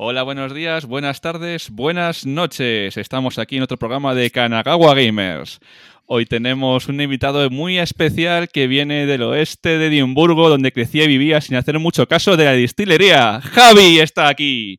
[0.00, 2.96] Hola, buenos días, buenas tardes, buenas noches.
[2.96, 5.58] Estamos aquí en otro programa de Kanagawa Gamers.
[6.06, 11.08] Hoy tenemos un invitado muy especial que viene del oeste de Edimburgo, donde crecía y
[11.08, 13.40] vivía sin hacer mucho caso de la distillería.
[13.40, 14.78] Javi está aquí.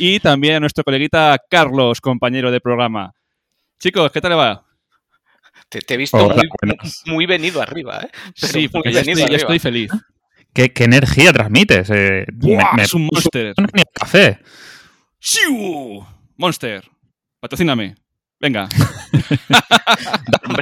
[0.00, 3.12] Y también a nuestro coleguita Carlos, compañero de programa.
[3.78, 4.66] Chicos, ¿qué tal va?
[5.68, 6.42] Te, te he visto Hola,
[7.04, 8.10] muy, venido arriba, ¿eh?
[8.40, 9.92] Pero sí, muy porque ya estoy feliz.
[10.56, 11.90] ¿Qué, qué energía transmites?
[11.90, 12.70] Eh, ¡Buah!
[12.72, 13.48] me- me es un monster.
[13.56, 14.38] el café.
[15.20, 16.02] ¡Shiu!
[16.38, 16.82] Monster,
[17.40, 17.94] patrocíname.
[18.40, 18.66] Venga.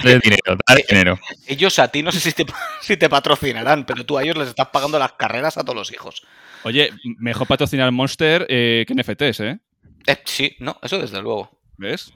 [0.02, 1.18] Dale dinero, dale dinero.
[1.46, 2.44] Ellos a ti no sé si te,
[2.82, 5.92] si te patrocinarán, pero tú a ellos les estás pagando las carreras a todos los
[5.92, 6.22] hijos.
[6.64, 9.58] Oye, mejor patrocinar Monster eh, que NFTs, ¿eh?
[10.06, 11.60] Eh, sí, no, eso desde luego.
[11.76, 12.12] ¿Ves?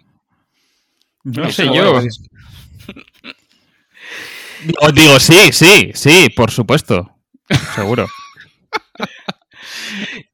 [1.25, 1.93] No Eso sé yo.
[4.81, 7.18] Os digo, sí, sí, sí, por supuesto.
[7.75, 8.07] Seguro.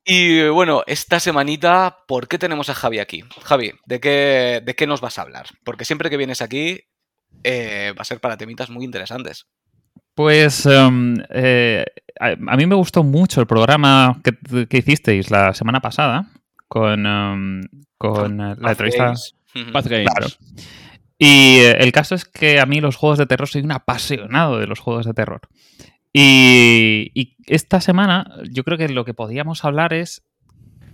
[0.05, 3.25] Y bueno, esta semanita, ¿por qué tenemos a Javi aquí?
[3.43, 5.47] Javi, ¿de qué, de qué nos vas a hablar?
[5.65, 6.81] Porque siempre que vienes aquí
[7.43, 9.47] eh, va a ser para temitas muy interesantes.
[10.15, 11.85] Pues em, eh,
[12.21, 16.27] a, a mí me gustó mucho el programa que, que hicisteis la semana pasada
[16.69, 17.63] con, em,
[17.99, 19.05] con eh, la entrevista.
[19.07, 19.35] Games.
[19.55, 19.73] Ujú.
[19.73, 20.11] Path Games.
[20.11, 20.27] Claro.
[21.19, 24.59] Y eh, el caso es que a mí los juegos de terror soy un apasionado
[24.59, 25.41] de los juegos de terror.
[26.17, 30.23] Y, y esta semana yo creo que lo que podríamos hablar es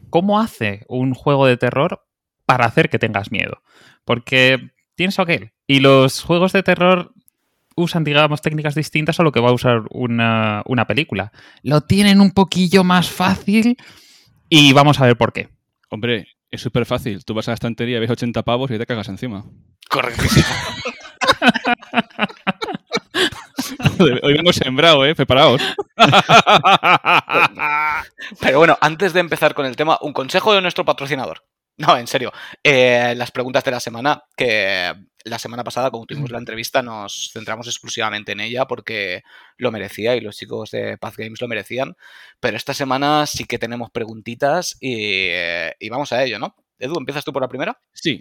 [0.08, 2.06] cómo hace un juego de terror
[2.46, 3.62] para hacer que tengas miedo.
[4.04, 5.52] Porque tienes aquel.
[5.66, 7.12] Y los juegos de terror
[7.76, 11.32] usan, digamos, técnicas distintas a lo que va a usar una, una película.
[11.62, 13.76] Lo tienen un poquillo más fácil
[14.48, 15.48] y vamos a ver por qué.
[15.90, 17.24] Hombre, es súper fácil.
[17.24, 19.44] Tú vas a la estantería, ves 80 pavos y te cagas encima.
[19.88, 20.46] Correctísimo.
[24.22, 25.14] Hoy vengo sembrado, ¿eh?
[25.14, 25.62] Preparaos.
[28.40, 31.44] Pero bueno, antes de empezar con el tema, un consejo de nuestro patrocinador.
[31.76, 32.32] No, en serio.
[32.62, 34.92] Eh, las preguntas de la semana, que
[35.24, 39.22] la semana pasada, cuando tuvimos la entrevista, nos centramos exclusivamente en ella porque
[39.56, 41.96] lo merecía y los chicos de Path Games lo merecían.
[42.38, 46.54] Pero esta semana sí que tenemos preguntitas y, eh, y vamos a ello, ¿no?
[46.78, 47.78] Edu, ¿empiezas tú por la primera?
[47.92, 48.20] Sí.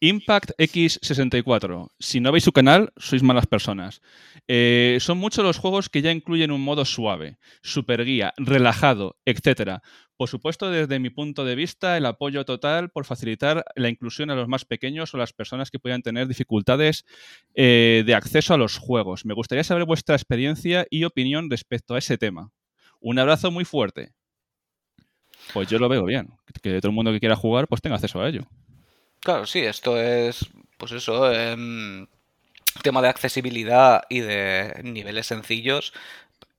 [0.00, 1.90] Impact X64.
[1.98, 4.00] Si no veis su canal, sois malas personas.
[4.48, 9.82] Eh, son muchos los juegos que ya incluyen un modo suave, super guía, relajado, etc.
[10.16, 14.34] Por supuesto, desde mi punto de vista, el apoyo total por facilitar la inclusión a
[14.34, 17.04] los más pequeños o las personas que puedan tener dificultades
[17.54, 19.26] eh, de acceso a los juegos.
[19.26, 22.52] Me gustaría saber vuestra experiencia y opinión respecto a ese tema.
[23.00, 24.12] Un abrazo muy fuerte.
[25.52, 26.28] Pues yo lo veo bien.
[26.62, 28.46] Que todo el mundo que quiera jugar, pues tenga acceso a ello.
[29.20, 30.48] Claro, sí, esto es,
[30.78, 32.06] pues eso, em,
[32.82, 35.92] tema de accesibilidad y de niveles sencillos,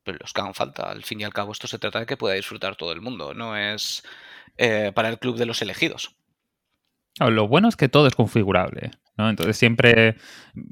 [0.03, 0.83] pero los que hagan falta.
[0.89, 3.33] Al fin y al cabo, esto se trata de que pueda disfrutar todo el mundo,
[3.33, 4.03] no es
[4.57, 6.16] eh, para el club de los elegidos.
[7.17, 9.29] Claro, Lo bueno es que todo es configurable, ¿no?
[9.29, 10.16] Entonces siempre,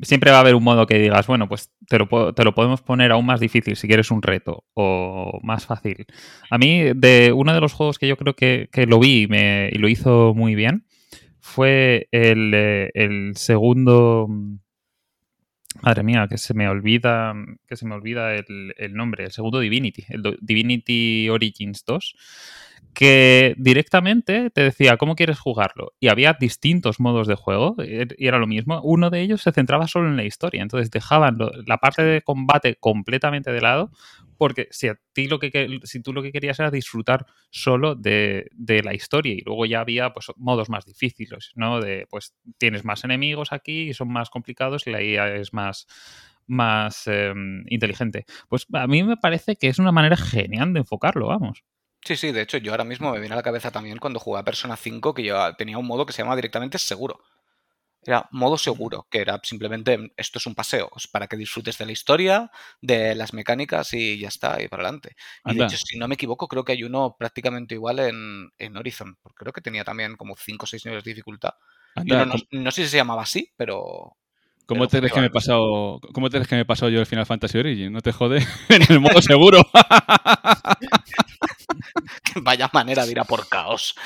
[0.03, 2.81] siempre va a haber un modo que digas, bueno, pues te lo, te lo podemos
[2.81, 6.05] poner aún más difícil si quieres un reto o más fácil.
[6.49, 9.27] A mí, de uno de los juegos que yo creo que, que lo vi y,
[9.27, 10.85] me, y lo hizo muy bien
[11.49, 14.27] fue el, eh, el segundo...
[15.81, 17.33] Madre mía, que se me olvida,
[17.67, 22.15] que se me olvida el, el nombre, el segundo Divinity, el Divinity Origins 2
[22.93, 28.39] que directamente te decía cómo quieres jugarlo y había distintos modos de juego y era
[28.39, 28.81] lo mismo.
[28.83, 32.75] Uno de ellos se centraba solo en la historia, entonces dejaban la parte de combate
[32.75, 33.91] completamente de lado
[34.37, 38.47] porque si a ti lo que si tú lo que querías era disfrutar solo de,
[38.53, 41.81] de la historia y luego ya había pues modos más difíciles, ¿no?
[41.81, 45.87] De pues tienes más enemigos aquí y son más complicados y la IA es más
[46.47, 47.33] más eh,
[47.67, 48.25] inteligente.
[48.49, 51.63] Pues a mí me parece que es una manera genial de enfocarlo, vamos.
[52.01, 54.45] Sí, sí, de hecho, yo ahora mismo me viene a la cabeza también cuando jugaba
[54.45, 57.19] Persona 5 que yo tenía un modo que se llama directamente seguro.
[58.01, 61.85] Era modo seguro, que era simplemente esto es un paseo, es para que disfrutes de
[61.85, 62.49] la historia,
[62.81, 65.17] de las mecánicas y ya está, y para adelante.
[65.45, 68.77] Y de hecho, si no me equivoco, creo que hay uno prácticamente igual en, en
[68.77, 71.55] Horizon, porque creo que tenía también como 5 o 6 niveles de dificultad.
[71.95, 74.15] Anda, no sé si se llamaba así, pero
[74.69, 77.05] ¿Cómo te crees que me pasado, cómo te crees que me he pasado yo el
[77.05, 77.91] Final Fantasy Origin?
[77.91, 79.61] No te jode en el modo seguro.
[82.41, 83.95] vaya manera de ir a por caos.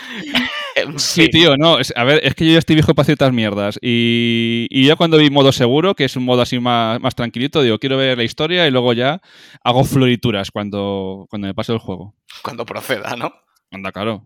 [0.76, 1.32] En Sí, fin.
[1.32, 1.78] tío, no.
[1.78, 3.78] es- a ver, es que yo ya estoy viejo para ciertas mierdas.
[3.80, 7.62] Y, y yo cuando vi modo seguro, que es un modo así más, más tranquilito,
[7.62, 9.22] digo, quiero ver la historia y luego ya
[9.64, 12.16] hago florituras cuando, cuando me pase el juego.
[12.42, 13.32] Cuando proceda, ¿no?
[13.72, 14.24] Anda, claro.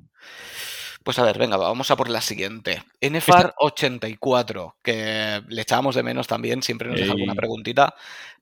[1.07, 2.83] Pues a ver, venga, vamos a por la siguiente.
[2.99, 7.95] NFAR 84, que le echábamos de menos también, siempre nos deja alguna preguntita.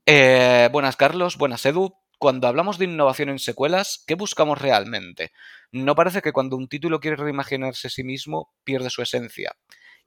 [0.04, 1.94] Eh, buenas, Carlos, buenas, Edu.
[2.18, 5.30] cuando hablamos de innovación en secuelas, ¿qué buscamos realmente?
[5.70, 9.52] No parece que cuando un título quiere reimaginarse a sí mismo, pierde su esencia.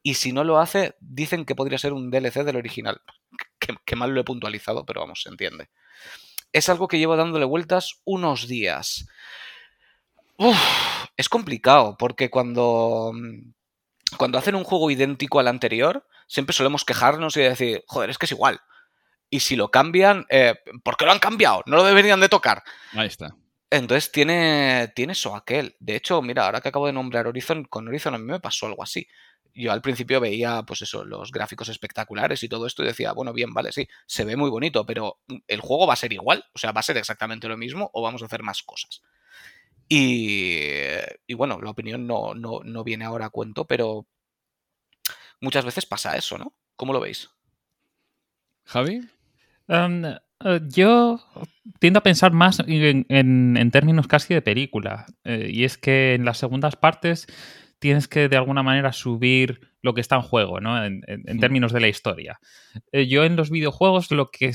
[0.03, 2.99] Y si no lo hace, dicen que podría ser un DLC del original.
[3.85, 5.69] Que, mal lo he puntualizado, pero vamos, se entiende.
[6.51, 9.07] Es algo que llevo dándole vueltas unos días.
[11.19, 13.11] Es complicado, porque cuando,
[14.17, 18.25] cuando hacen un juego idéntico al anterior, siempre solemos quejarnos y decir, joder, es que
[18.25, 18.61] es igual.
[19.29, 21.61] Y si lo cambian, eh, ¿por qué lo han cambiado?
[21.65, 22.63] No lo deberían de tocar.
[22.93, 23.35] Ahí está.
[23.69, 25.75] Entonces tiene, tiene eso aquel.
[25.81, 28.67] De hecho, mira, ahora que acabo de nombrar Horizon, con Horizon a mí me pasó
[28.67, 29.05] algo así.
[29.53, 33.33] Yo al principio veía, pues eso, los gráficos espectaculares y todo esto y decía, bueno,
[33.33, 36.57] bien, vale, sí, se ve muy bonito, pero el juego va a ser igual, o
[36.57, 39.01] sea, va a ser exactamente lo mismo o vamos a hacer más cosas.
[39.89, 40.53] Y,
[41.25, 44.05] y bueno, la opinión no, no, no viene ahora a cuento, pero
[45.41, 46.53] muchas veces pasa eso, ¿no?
[46.75, 47.29] ¿Cómo lo veis?
[48.65, 49.01] Javi.
[49.67, 51.19] Um, uh, yo
[51.79, 55.07] tiendo a pensar más en, términos casi de película.
[55.23, 57.27] Eh, y es que en las segundas partes
[57.79, 60.85] tienes que de alguna manera subir lo que está en juego, ¿no?
[60.85, 61.01] En,
[61.39, 62.39] términos de la historia.
[62.91, 64.53] Eh, yo en los videojuegos, lo que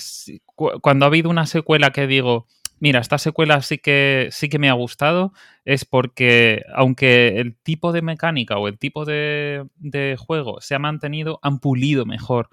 [0.55, 2.47] cuando ha habido una secuela que digo,
[2.81, 5.32] mira, esta secuela sí que, sí que me ha gustado,
[5.65, 10.79] es porque aunque el tipo de mecánica o el tipo de, de juego se ha
[10.79, 12.49] mantenido, han pulido mejor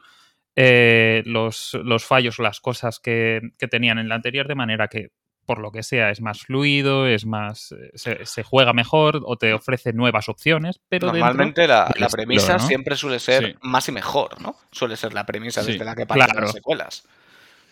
[0.56, 1.74] eh, los,
[2.06, 5.12] fallos o las cosas que, tenían en la anterior, de manera que,
[5.46, 7.74] por lo que sea, es más fluido, es más.
[7.74, 10.82] Eh, se, juega mejor o te ofrece nuevas opciones.
[10.90, 14.56] Pero Normalmente la, premisa siempre suele ser más y mejor, ¿no?
[14.72, 17.08] Suele ser la premisa desde la que pasan las secuelas.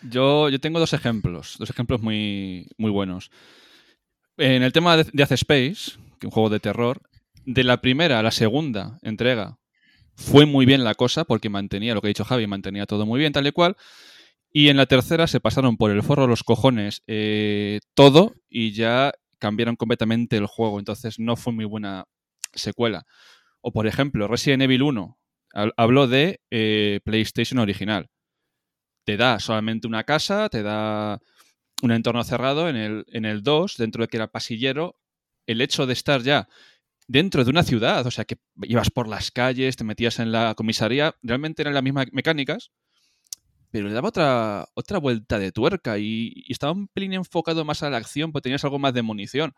[0.02, 3.30] Yo, yo tengo dos ejemplos, dos ejemplos muy, muy buenos.
[4.36, 7.02] En el tema de, de Space, que es un juego de terror,
[7.44, 9.58] de la primera a la segunda entrega
[10.20, 13.18] fue muy bien la cosa porque mantenía lo que ha dicho Javi, mantenía todo muy
[13.18, 13.76] bien, tal y cual.
[14.52, 19.12] Y en la tercera se pasaron por el forro los cojones eh, todo y ya
[19.38, 20.78] cambiaron completamente el juego.
[20.78, 22.04] Entonces no fue muy buena
[22.52, 23.06] secuela.
[23.62, 25.18] O por ejemplo, Resident Evil 1
[25.76, 28.08] habló de eh, PlayStation original.
[29.10, 31.20] Te da solamente una casa, te da
[31.82, 35.00] un entorno cerrado en el, en el 2, dentro de que era pasillero.
[35.48, 36.48] El hecho de estar ya
[37.08, 40.54] dentro de una ciudad, o sea, que ibas por las calles, te metías en la
[40.54, 42.70] comisaría, realmente eran las mismas mecánicas,
[43.72, 47.90] pero le daba otra, otra vuelta de tuerca y, estaba un pelín enfocado más a
[47.90, 49.56] la acción, porque tenías algo más de munición.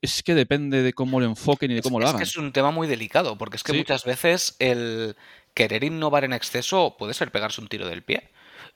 [0.00, 2.22] Es que depende de cómo lo enfoquen y de cómo lo hagan.
[2.22, 5.14] Es que es un tema muy delicado, porque es que muchas veces el
[5.52, 8.31] querer innovar en exceso puede ser pegarse un tiro del pie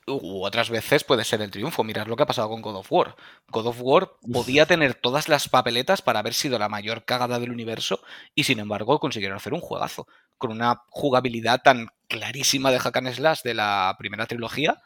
[0.07, 1.83] u otras veces puede ser el triunfo.
[1.83, 3.15] Mirad lo que ha pasado con God of War.
[3.49, 7.51] God of War podía tener todas las papeletas para haber sido la mayor cagada del
[7.51, 8.01] universo
[8.33, 10.07] y sin embargo consiguieron hacer un juegazo
[10.37, 14.81] con una jugabilidad tan clarísima de Hack and Slash de la primera trilogía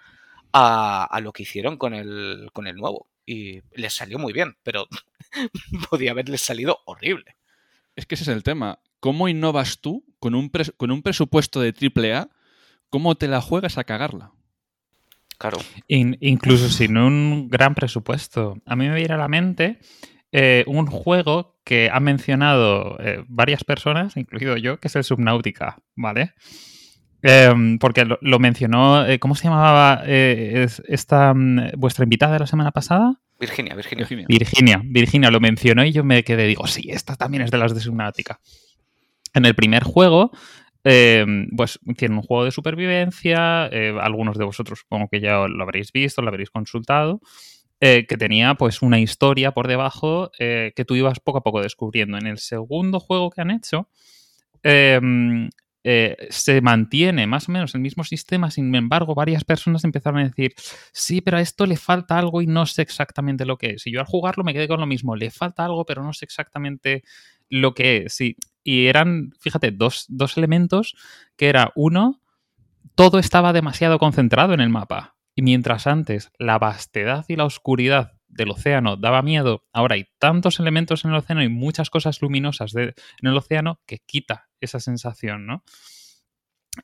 [0.54, 3.08] a, lo que hicieron con el, con el nuevo.
[3.26, 4.88] Y les salió muy bien, pero
[5.90, 7.38] podía haberles salido horrible.
[7.96, 8.80] Es que ese es el tema.
[9.00, 12.30] ¿Cómo innovas tú con un, con un presupuesto de AAA?
[12.90, 14.34] ¿Cómo te la juegas a cagarla?
[15.88, 18.58] Incluso sin un gran presupuesto.
[18.66, 19.80] A mí me viene a la mente
[20.32, 25.78] eh, un juego que han mencionado eh, varias personas, incluido yo, que es el Subnautica,
[25.96, 26.34] ¿vale?
[27.22, 32.72] Em, porque lo, mencionó, eh, ¿cómo se llamaba esta mm, vuestra invitada de la semana
[32.72, 33.20] pasada?
[33.40, 34.06] Virginia, Virginia.
[34.28, 37.76] Virginia, Virginia lo mencionó y yo me quedé, digo, sí, esta también es de las
[37.76, 38.40] de Subnautica.
[39.34, 40.32] En el primer juego
[40.84, 45.64] eh, pues tiene un juego de supervivencia, eh, algunos de vosotros supongo que ya lo
[45.64, 47.22] habréis visto, lo habréis consultado,
[47.80, 52.18] eh, que tenía pues una historia por debajo que tú ibas poco a poco descubriendo.
[52.18, 53.90] En el segundo juego que han hecho,
[54.64, 55.50] em,
[55.84, 60.54] se mantiene más o menos el mismo sistema, sin embargo, varias personas empezaron a decir,
[60.94, 63.88] sí, pero a esto le falta algo y no sé exactamente lo que es.
[63.88, 66.26] Y yo al jugarlo me quedé con lo mismo, le falta algo, pero no sé
[66.26, 67.04] exactamente
[67.50, 68.20] lo que es.
[68.64, 70.96] Y eran, fíjate, dos, elementos
[71.36, 72.22] que era uno,
[72.96, 75.16] todo estaba demasiado concentrado en el mapa.
[75.36, 80.60] Y mientras antes la vastedad y la oscuridad del océano daba miedo, ahora hay tantos
[80.60, 85.46] elementos en el océano y muchas cosas luminosas en el océano que quita esa sensación,
[85.46, 85.64] ¿no?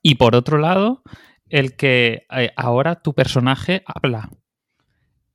[0.02, 1.04] Y por otro lado,
[1.50, 4.30] el que eh, ahora tu personaje habla.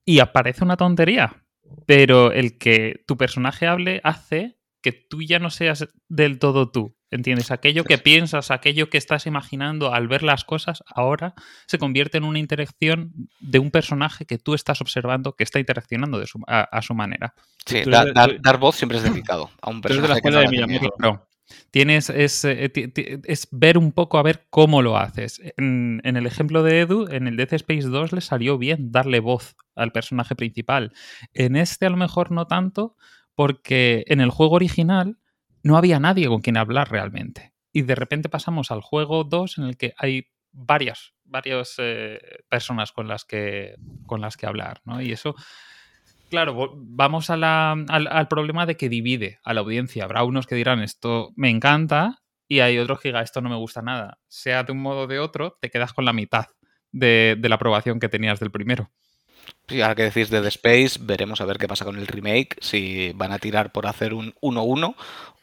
[0.04, 1.44] Y aparece una tontería,
[1.86, 6.96] pero el que tu personaje hable hace que tú ya no seas del todo tú.
[7.10, 7.50] ¿Entiendes?
[7.50, 11.34] Aquello que piensas, aquello que estás imaginando al ver las cosas, ahora
[11.66, 16.18] se convierte en una interacción de un personaje que tú estás observando que está interaccionando
[16.18, 17.34] de a, su manera.
[17.66, 20.02] Sí, dar, voz siempre es delicado a un personaje.
[20.02, 21.18] de la escuela de.
[21.70, 22.72] Tienes es, eh,
[23.24, 25.38] es, ver un poco a ver cómo lo haces.
[25.58, 29.20] En, en, el ejemplo de Edu, en el Death Space 2 le salió bien darle
[29.20, 30.94] voz al personaje principal.
[31.34, 32.96] En este a lo mejor no tanto,
[33.34, 35.18] porque en el juego original
[35.62, 37.52] no había nadie con quien hablar realmente.
[37.72, 42.92] Y de repente pasamos al juego 2 en el que hay varias, varias eh, personas
[42.92, 45.00] con las, que, con las que hablar, ¿no?
[45.00, 45.34] Y eso,
[46.28, 50.04] claro, vamos al, al, problema de que divide a la audiencia.
[50.04, 53.56] Habrá unos que dirán esto me encanta y hay otros que digan esto no me
[53.56, 54.18] gusta nada.
[54.28, 56.46] Sea de un modo o de otro, te quedas con la mitad
[56.90, 58.90] de, de la aprobación que tenías del primero.
[59.68, 62.56] Sí, ahora que decís de The Space, veremos a ver qué pasa con el remake,
[62.60, 64.94] si van a tirar por hacer un 1-1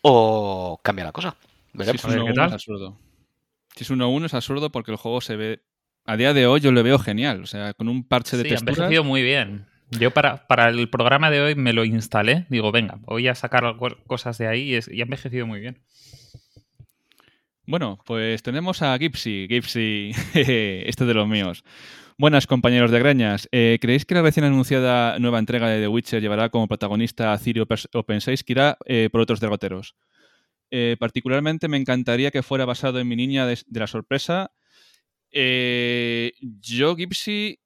[0.01, 1.35] o cambia la cosa.
[1.73, 2.01] Veremos.
[2.01, 2.97] Si es 1-1 es absurdo.
[3.75, 5.61] Si es 1-1 es absurdo porque el juego se ve...
[6.05, 8.49] A día de hoy yo lo veo genial, o sea, con un parche de sí,
[8.49, 8.79] texturas...
[8.79, 9.67] ha envejecido muy bien.
[9.91, 13.75] Yo para, para el programa de hoy me lo instalé, digo, venga, voy a sacar
[14.05, 15.79] cosas de ahí y, es, y ha envejecido muy bien.
[17.69, 19.45] Bueno, pues tenemos a Gipsy.
[19.47, 21.63] Gipsy, este de los míos.
[22.17, 23.47] Buenas, compañeros de Greñas.
[23.51, 27.37] Eh, ¿Creéis que la recién anunciada nueva entrega de The Witcher llevará como protagonista a
[27.37, 29.95] Ciri o pensáis que irá eh, por otros derroteros?
[30.71, 34.49] Eh, particularmente me encantaría que fuera basado en mi niña de, la sorpresa.
[35.31, 37.59] yo, Gipsy,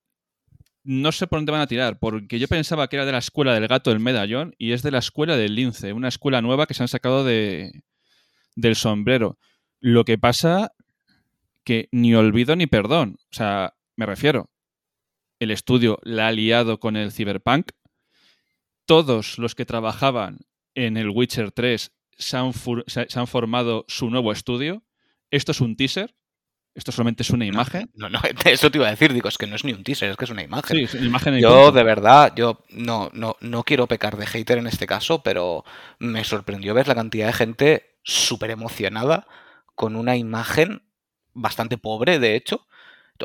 [0.83, 3.53] no sé por dónde van a tirar, porque yo pensaba que era de la escuela
[3.53, 6.73] del gato del medallón y es de la escuela del lince, una escuela nueva que
[6.73, 7.71] se han sacado de,
[8.57, 9.37] del sombrero.
[9.85, 10.71] Lo que pasa
[11.65, 13.17] que ni olvido ni perdón.
[13.19, 14.49] O sea, me refiero,
[15.39, 17.71] el estudio la ha liado con el Cyberpunk.
[18.85, 20.39] Todos los que trabajaban
[20.73, 22.53] en el Witcher 3 se han,
[23.27, 24.83] formado su nuevo estudio.
[25.31, 26.15] Esto es un teaser.
[26.75, 27.91] Esto solamente es una imagen.
[27.93, 30.11] No, no, eso te iba a decir, digo, es que no es ni un teaser,
[30.11, 30.77] es que es una imagen.
[30.77, 34.59] Sí, es una imagen yo, de verdad, yo no, no, no quiero pecar de hater
[34.59, 35.65] en este caso, pero
[35.99, 39.27] me sorprendió ver la cantidad de gente súper emocionada
[39.75, 40.83] con una imagen
[41.33, 42.67] bastante pobre, de hecho,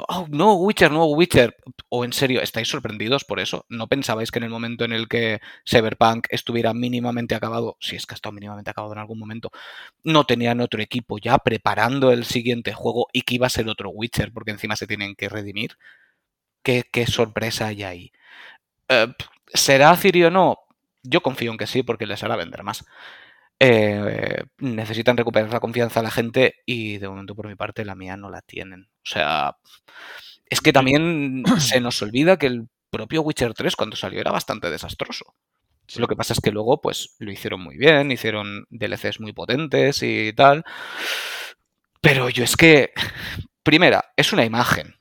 [0.08, 1.56] oh, no, Witcher, nuevo Witcher.
[1.88, 3.64] O en serio, ¿estáis sorprendidos por eso?
[3.68, 8.06] ¿No pensabais que en el momento en el que Cyberpunk estuviera mínimamente acabado, si es
[8.06, 9.50] que ha estado mínimamente acabado en algún momento,
[10.04, 13.90] no tenían otro equipo ya preparando el siguiente juego y que iba a ser otro
[13.90, 15.78] Witcher porque encima se tienen que redimir?
[16.62, 18.12] ¿Qué, sorpresa hay ahí?
[18.88, 19.08] Eh,
[19.54, 20.58] ¿Será Ciri o no?
[21.02, 22.84] Yo confío en que sí porque les hará vender más.
[23.60, 27.96] Eh, necesitan recuperar la confianza a la gente y de momento por mi parte la
[27.96, 28.88] mía no la tienen.
[28.98, 29.56] O sea,
[30.48, 34.70] es que también se nos olvida que el propio Witcher 3 cuando salió era bastante
[34.70, 35.34] desastroso.
[35.96, 40.02] Lo que pasa es que luego pues lo hicieron muy bien, hicieron DLCs muy potentes
[40.02, 40.64] y tal.
[42.00, 42.92] Pero yo es que,
[43.62, 44.96] primera, es una imagen.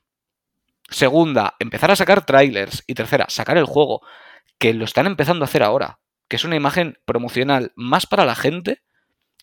[0.90, 2.84] Segunda, empezar a sacar trailers.
[2.88, 4.02] Y tercera, sacar el juego,
[4.58, 8.36] que lo están empezando a hacer ahora que es una imagen promocional más para la
[8.36, 8.82] gente,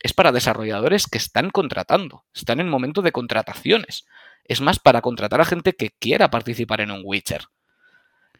[0.00, 4.06] es para desarrolladores que están contratando, están en momento de contrataciones.
[4.44, 7.46] Es más para contratar a gente que quiera participar en un Witcher.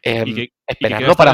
[0.03, 1.33] Em, esperarlo para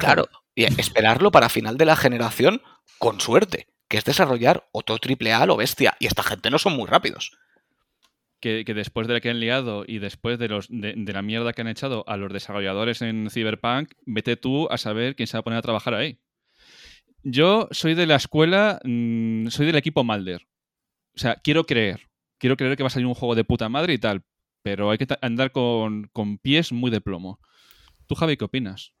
[0.00, 2.62] Claro, y esperarlo para final de la generación
[2.98, 5.96] con suerte, que es desarrollar otro triple A lo bestia.
[6.00, 7.36] Y esta gente no son muy rápidos
[8.64, 11.62] que, después de la que han liado y después de, los, de, la mierda que
[11.62, 15.44] han echado a los desarrolladores en Cyberpunk, vete tú a saber quién se va a
[15.44, 16.18] poner a trabajar ahí.
[17.22, 20.46] Yo soy de la escuela, mm, soy del equipo Malder.
[21.14, 23.94] O sea, quiero creer, quiero creer que va a salir un juego de puta madre
[23.94, 24.22] y tal,
[24.62, 27.40] pero hay que andar con, con pies muy de plomo.
[28.06, 28.92] ¿Tú, Javi, qué opinas?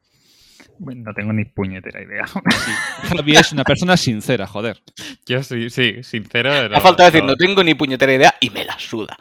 [0.78, 2.24] Bueno, no tengo ni puñetera idea.
[3.08, 4.82] Javi es una persona sincera, joder.
[5.26, 6.52] Yo sí, sí, sincero.
[6.52, 9.16] Ha faltado decir, no tengo ni puñetera idea y me la suda.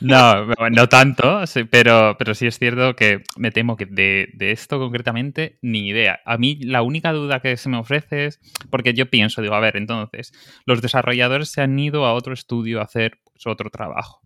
[0.00, 5.58] No, no tanto, pero, pero sí es cierto que me temo que de, esto concretamente
[5.62, 6.20] ni idea.
[6.24, 8.40] A mí la única duda que se me ofrece es,
[8.70, 10.32] porque yo pienso, digo, a ver, entonces,
[10.66, 14.20] los desarrolladores se han ido a otro estudio a hacer pues, otro trabajo.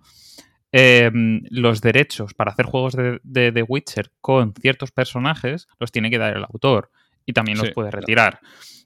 [0.77, 6.19] Em, los derechos para hacer juegos de, The Witcher con ciertos personajes los tiene que
[6.19, 6.91] dar el autor
[7.25, 8.41] y también los puede retirar.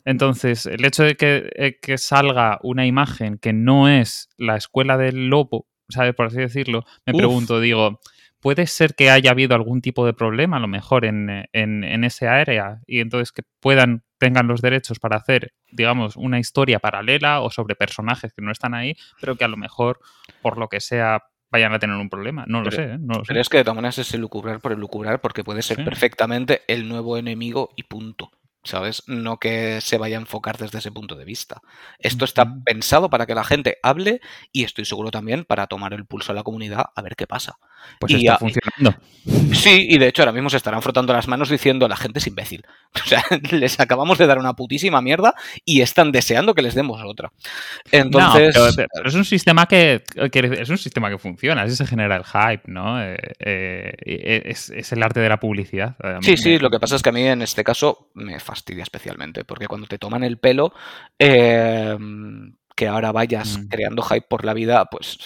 [0.04, 5.28] Entonces, el hecho de eh, que, salga una imagen que no es la escuela del
[5.28, 6.14] lobo, ¿sabes?
[6.14, 8.00] Por así decirlo, me pregunto, digo,
[8.38, 12.28] ¿puede ser que haya habido algún tipo de problema a lo mejor en, en, ese
[12.28, 17.50] área y entonces que puedan, tengan los derechos para hacer, digamos, una historia paralela o
[17.50, 20.00] sobre personajes que no están ahí, pero que a lo mejor,
[20.42, 22.44] por lo que sea, vayan a tener un problema.
[22.46, 22.98] No lo sé, ¿eh?
[22.98, 25.62] no pero es que de todas maneras es el lucubrar por el lucubrar porque puede
[25.62, 28.30] ser perfectamente el nuevo enemigo y punto.
[28.68, 29.02] ¿Sabes?
[29.06, 31.60] No que se vaya a enfocar desde ese punto de vista.
[31.98, 34.20] Esto está pensado para que la gente hable
[34.52, 37.58] y estoy seguro también para tomar el pulso a la comunidad a ver qué pasa.
[38.00, 38.94] Pues Y está ya- funcionando.
[39.54, 42.26] Sí, y de hecho ahora mismo se estarán frotando las manos diciendo la gente es
[42.26, 42.64] imbécil.
[43.04, 45.34] O sea, les acabamos de dar una putísima mierda
[45.64, 47.32] y están deseando que les demos otra.
[47.90, 51.76] Entonces, No, pero, pero es un sistema que, que- es un sistema que funciona, así
[51.76, 53.00] se genera el hype, ¿no?
[53.02, 55.96] Eh, eh, es, es el arte de la publicidad.
[56.22, 59.44] Sí, sí, lo que pasa es que a mí en este caso me fastidia especialmente,
[59.44, 60.72] porque cuando te toman el pelo,
[61.18, 61.96] eh,
[62.76, 63.68] que ahora vayas Mm.
[63.68, 65.18] creando hype por la vida, pues...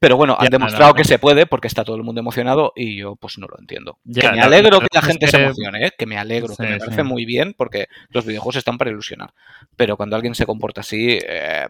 [0.00, 1.08] Pero bueno, han demostrado no, que no.
[1.08, 3.98] se puede porque está todo el mundo emocionado y yo pues no lo entiendo.
[4.04, 5.92] Ya, que me alegro que la gente se emocione, ¿eh?
[5.96, 7.08] que me alegro, que me parece sí.
[7.08, 9.34] muy bien porque los videojuegos están para ilusionar.
[9.76, 11.66] Pero cuando alguien se comporta así, eh,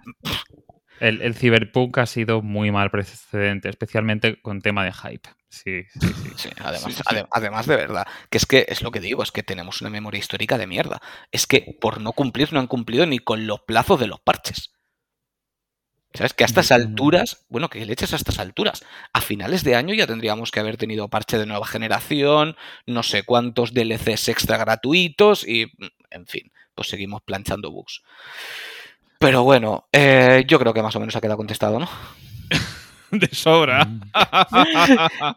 [1.01, 5.29] El, el Cyberpunk ha sido muy mal precedente, especialmente con tema de hype.
[5.63, 6.31] Sí, sí, sí.
[6.37, 9.43] Sí, además, Sí, además de verdad, que es que es lo que digo, es que
[9.43, 11.01] tenemos una memoria histórica de mierda.
[11.33, 14.71] Es que por no cumplir no han cumplido ni con los plazos de los parches.
[16.13, 16.33] ¿Sabes?
[16.33, 16.75] Que a estas Mm.
[16.75, 18.85] alturas, bueno, que leches a estas alturas.
[19.13, 22.57] A finales de año ya tendríamos que haber tenido parche de nueva generación,
[22.87, 25.73] no sé cuántos DLCs extra gratuitos y,
[26.11, 28.03] en fin, pues seguimos planchando bugs.
[29.19, 31.89] Pero bueno, eh, yo creo que más o menos ha quedado contestado, ¿no?
[33.21, 33.85] De sobra.
[33.85, 34.01] Mm.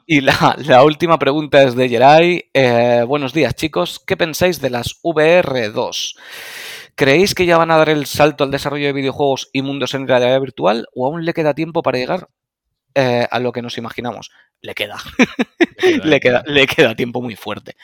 [0.07, 2.49] Y la, la última pregunta es de Jerai.
[2.53, 4.01] Eh, buenos días, chicos.
[4.05, 6.15] ¿Qué pensáis de las VR2?
[6.95, 10.07] ¿Creéis que ya van a dar el salto al desarrollo de videojuegos y mundos en
[10.07, 12.29] realidad virtual o aún le queda tiempo para llegar
[12.95, 14.31] eh, a lo que nos imaginamos?
[14.61, 14.97] Le queda.
[16.03, 17.75] le, queda, le queda tiempo muy fuerte.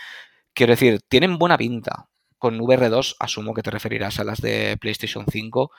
[0.54, 2.10] Quiero decir, tienen buena pinta.
[2.40, 5.72] Con VR2, asumo que te referirás a las de PlayStation 5,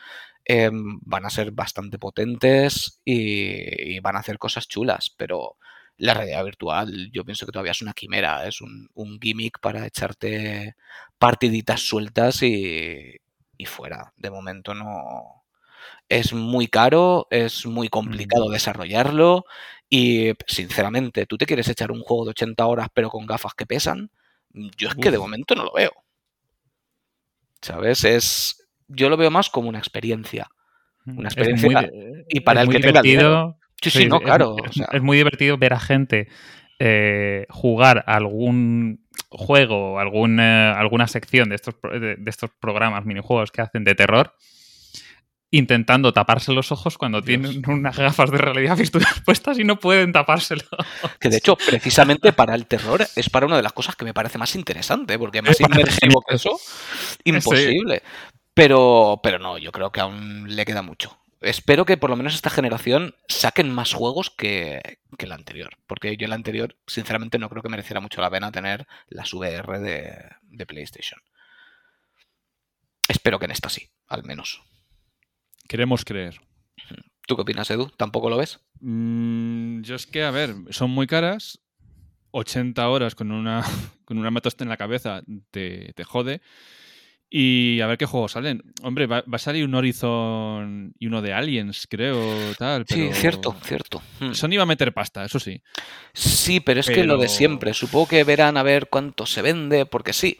[0.44, 5.56] eh, van a ser bastante potentes y, y van a hacer cosas chulas, pero
[5.96, 9.86] la realidad virtual yo pienso que todavía es una quimera, es un, un gimmick para
[9.86, 10.76] echarte
[11.18, 13.16] partiditas sueltas y,
[13.56, 14.12] y fuera.
[14.16, 15.44] De momento no...
[16.08, 19.44] Es muy caro, es muy complicado desarrollarlo
[19.90, 23.66] y sinceramente, ¿tú te quieres echar un juego de 80 horas pero con gafas que
[23.66, 24.10] pesan?
[24.50, 25.92] Yo es que de momento no lo veo.
[27.62, 28.04] ¿Sabes?
[28.04, 28.63] Es.
[28.88, 30.49] Yo lo veo más como una experiencia.
[31.07, 33.29] Una Es experiencia muy- y para el muy que tenga dinero.
[33.29, 33.59] divertido.
[33.83, 34.57] Sí, sí, Sí, no, es- claro.
[34.64, 36.29] Es, o sea, es muy divertido ver a gente
[36.81, 43.53] eh, jugar algún juego, algún, eh, alguna sección de estos, de, de estos programas, minijuegos
[43.53, 44.33] que hacen de terror,
[45.50, 47.43] intentando taparse los ojos cuando Dios.
[47.43, 50.64] tienen unas gafas de realidad virtual puestas y no pueden tapárselo.
[51.20, 54.12] que de hecho, precisamente para el terror es para una de las cosas que me
[54.14, 56.59] parece más interesante, porque más inmersivo que eso,
[57.25, 58.03] imposible.
[58.55, 61.19] Pero, pero no, yo creo que aún le queda mucho.
[61.40, 65.77] Espero que por lo menos esta generación saquen más juegos que, que la anterior.
[65.87, 69.79] Porque yo la anterior, sinceramente, no creo que mereciera mucho la pena tener las VR
[69.81, 71.21] de, de PlayStation.
[73.09, 74.62] Espero que en esta sí, al menos.
[75.69, 76.40] Queremos creer.
[77.27, 77.90] ¿Tú qué opinas, Edu?
[77.90, 78.61] ¿Tampoco lo ves?
[78.81, 81.61] Mm, yo es que, a ver, son muy caras.
[82.31, 83.62] 80 horas con una,
[84.05, 86.40] con una en la cabeza te, te jode.
[87.30, 88.62] Y a ver qué juegos salen.
[88.82, 92.16] Hombre, va, va a salir un Horizon y uno de Aliens, creo,
[92.56, 92.84] tal.
[92.88, 94.02] Sí, cierto, cierto.
[94.20, 94.32] Mm.
[94.34, 95.60] Sony va a meter pasta, eso sí.
[96.12, 97.74] Sí, pero es que lo de siempre.
[97.74, 100.38] Supongo que verán a ver cuánto se vende, porque sí.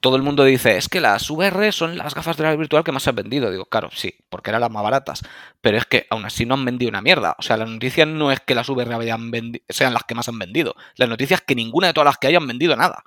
[0.00, 2.92] Todo el mundo dice, es que las VR son las gafas de realidad virtual que
[2.92, 3.50] más se han vendido.
[3.50, 5.22] Digo, claro, sí, porque eran las más baratas.
[5.60, 7.34] Pero es que aún así no han vendido una mierda.
[7.38, 10.28] O sea, la noticia no es que las VR hayan vendi- sean las que más
[10.28, 10.76] han vendido.
[10.94, 13.02] La noticia es que ninguna de todas las que hayan vendido nada.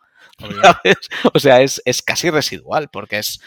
[0.62, 0.97] ¿Sabes?
[1.34, 3.39] O sea, es, es casi residual, porque es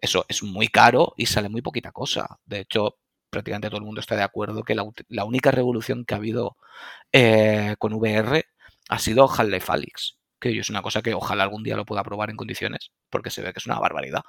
[0.00, 2.38] eso, es muy caro y sale muy poquita cosa.
[2.46, 2.96] De hecho,
[3.30, 6.56] prácticamente todo el mundo está de acuerdo que la, la única revolución que ha habido
[7.12, 8.44] eh, con VR
[8.88, 12.30] ha sido Half-Life Alyx, que es una cosa que ojalá algún día lo pueda probar
[12.30, 14.22] en condiciones, porque se ve que es una barbaridad.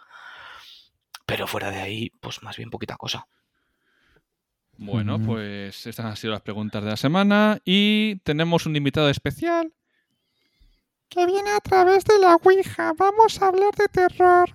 [1.26, 3.28] Pero fuera de ahí, pues más bien poquita cosa.
[4.78, 7.60] Bueno, pues estas han sido las preguntas de la semana.
[7.64, 9.72] Y tenemos un invitado especial.
[11.12, 12.94] Que viene a través de la Ouija.
[12.98, 14.50] Vamos a hablar de terror.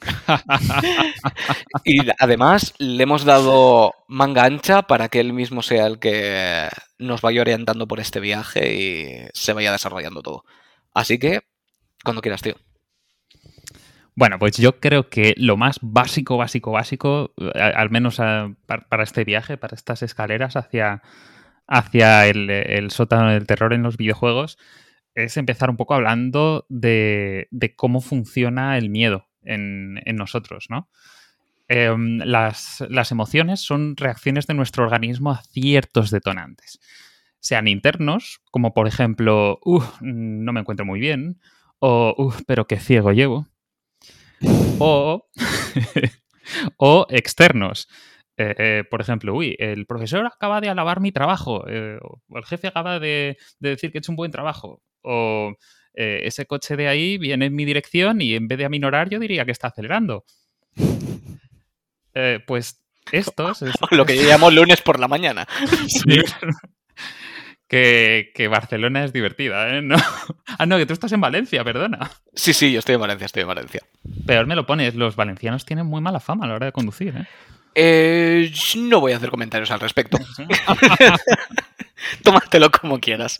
[1.84, 7.20] Y además le hemos dado manga ancha para que él mismo sea el que nos
[7.22, 10.44] vaya orientando por este viaje y se vaya desarrollando todo.
[10.92, 11.42] Así que,
[12.04, 12.56] cuando quieras, tío.
[14.14, 19.56] Bueno, pues yo creo que lo más básico, básico, básico, al menos para este viaje,
[19.56, 21.02] para estas escaleras hacia,
[21.66, 24.58] hacia el, el sótano del terror en los videojuegos,
[25.14, 30.88] es empezar un poco hablando de, de cómo funciona el miedo en, en nosotros, ¿no?
[31.68, 36.80] Em, las, las emociones son reacciones de nuestro organismo a ciertos detonantes,
[37.40, 41.40] sean internos, como por ejemplo, "Uf, no me encuentro muy bien,
[41.78, 43.48] o "Uf, pero qué ciego llevo
[44.78, 45.28] o,
[46.76, 47.88] o externos.
[48.36, 52.44] Eh, eh, por ejemplo, uy, el profesor acaba de alabar mi trabajo, eh, o el
[52.44, 55.54] jefe acaba de, de decir que he hecho un buen trabajo, o
[55.94, 59.18] eh, ese coche de ahí viene en mi dirección y en vez de aminorar yo
[59.18, 60.24] diría que está acelerando.
[62.14, 63.62] Eh, pues estos...
[63.62, 65.46] es- Lo que yo llamo lunes por la mañana.
[65.88, 66.22] Sí.
[67.68, 69.82] que, que Barcelona es divertida, ¿eh?
[69.82, 69.96] No.
[70.58, 72.10] Ah, no, que tú estás en Valencia, perdona.
[72.34, 73.80] Sí, sí, yo estoy en Valencia, estoy en Valencia.
[74.26, 77.16] Peor me lo pones, los valencianos tienen muy mala fama a la hora de conducir,
[77.16, 77.26] ¿eh?
[77.74, 80.18] Eh, no voy a hacer comentarios al respecto.
[82.22, 83.38] Tómatelo como quieras.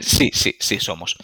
[0.00, 1.16] Sí, sí, sí, somos.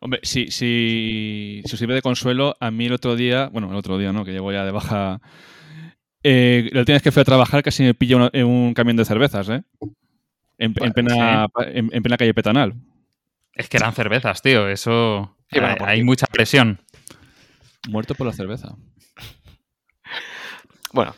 [0.00, 3.76] Hombre, si, si, si os sirve de consuelo, a mí el otro día, bueno, el
[3.76, 5.20] otro día no, que llevo ya de baja.
[6.24, 8.96] Eh, la última vez que fui a trabajar casi me pilla una- en un camión
[8.96, 9.62] de cervezas, ¿eh?
[10.58, 12.74] En, en plena, en, en plena calle Petanal.
[13.54, 15.36] Es que eran cervezas, tío, eso...
[15.50, 16.80] Sí, bueno, hay, porque- hay mucha presión.
[17.88, 18.76] Muerto por la cerveza.
[20.92, 21.14] Bueno,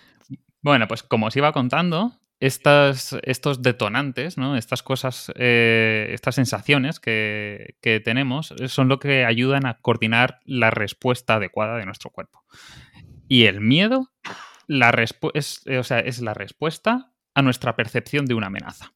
[0.63, 2.13] Bueno, pues como os iba contando,
[2.47, 4.57] estos detonantes, ¿no?
[4.57, 11.37] Estas cosas, eh, estas sensaciones que, tenemos son lo que ayudan a coordinar la respuesta
[11.37, 12.45] adecuada de nuestro cuerpo.
[13.29, 14.13] Y el miedo
[15.35, 18.93] es, eh, o sea, es la respuesta a nuestra percepción de una amenaza.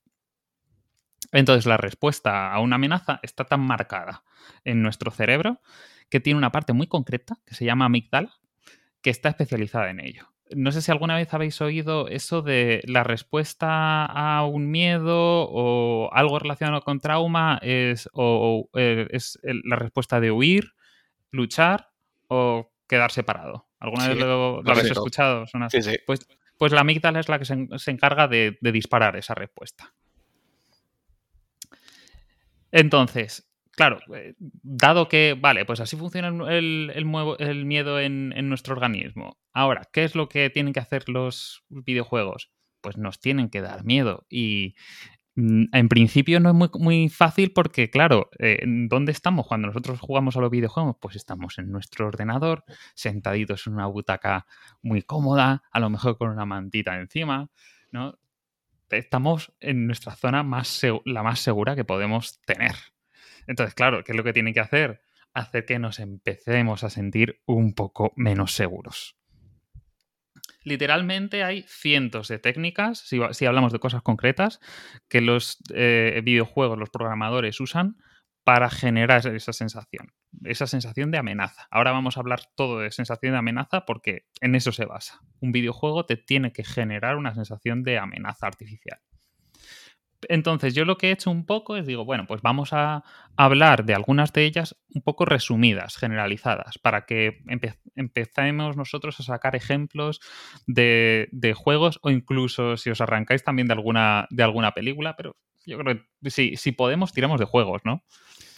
[1.33, 4.25] Entonces, la respuesta a una amenaza está tan marcada
[4.65, 5.61] en nuestro cerebro
[6.11, 8.33] que tiene una parte muy concreta que se llama amígdala,
[9.03, 10.33] que está especializada en ello.
[10.55, 16.11] No sé si alguna vez habéis oído eso de la respuesta a un miedo o
[16.13, 20.73] algo relacionado con trauma es, o, o, eh, es la respuesta de huir,
[21.31, 21.91] luchar
[22.29, 23.67] o quedar separado.
[23.81, 25.47] ¿Alguna Sí, vez lo, lo habéis escuchado?
[25.47, 25.97] Suena sí, sí.
[26.07, 26.27] pues,
[26.59, 29.93] pues la amígdala es la que se, se encarga de, de disparar esa respuesta.
[32.73, 38.75] Entonces, claro, eh, dado que, vale, pues así funciona el, el- miedo en, en nuestro
[38.75, 39.39] organismo.
[39.59, 42.53] Ahora, ¿qué es lo que tienen que hacer los videojuegos?
[42.81, 44.25] Pues nos tienen que dar miedo.
[44.31, 44.77] Y
[45.35, 50.37] mm, en principio no es muy, fácil porque, claro, eh, ¿dónde estamos cuando nosotros jugamos
[50.37, 50.95] a los videojuegos?
[51.01, 52.63] Pues estamos en nuestro ordenador,
[52.95, 54.47] sentaditos en una butaca
[54.81, 57.51] muy cómoda, a lo mejor con una mantita encima,
[57.91, 58.17] ¿no?
[58.91, 62.77] Estamos en nuestra zona más la más segura que podemos tener.
[63.49, 65.01] Entonces, claro, ¿qué es lo que tiene que hacer?
[65.35, 69.19] Hacer que nos empecemos a sentir un poco menos seguros.
[70.69, 74.61] Literalmente hay cientos de técnicas, si, hablamos de cosas concretas,
[75.09, 77.97] que los eh, videojuegos, los programadores usan
[78.45, 80.13] para generar esa sensación,
[80.45, 81.67] esa sensación de amenaza.
[81.71, 85.21] Ahora vamos a hablar todo de sensación de amenaza porque en eso se basa.
[85.41, 89.01] Un videojuego te tiene que generar una sensación de amenaza artificial.
[90.29, 93.05] Entonces, yo lo que he hecho un poco es digo, bueno, pues vamos a
[93.37, 99.23] hablar de algunas de ellas un poco resumidas, generalizadas, para que empe empecemos nosotros a
[99.25, 100.21] sacar ejemplos
[100.67, 105.37] de, de, juegos o incluso si os arrancáis también de alguna, de alguna película, pero
[105.67, 108.05] yo creo que si, si podemos, tiramos de juegos, ¿no?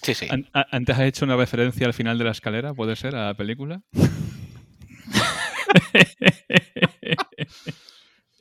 [0.02, 0.28] Sí, sí.
[0.52, 3.16] Antes has hecho una referencia al final de la escalera, ¿puede ser?
[3.16, 3.82] A la película.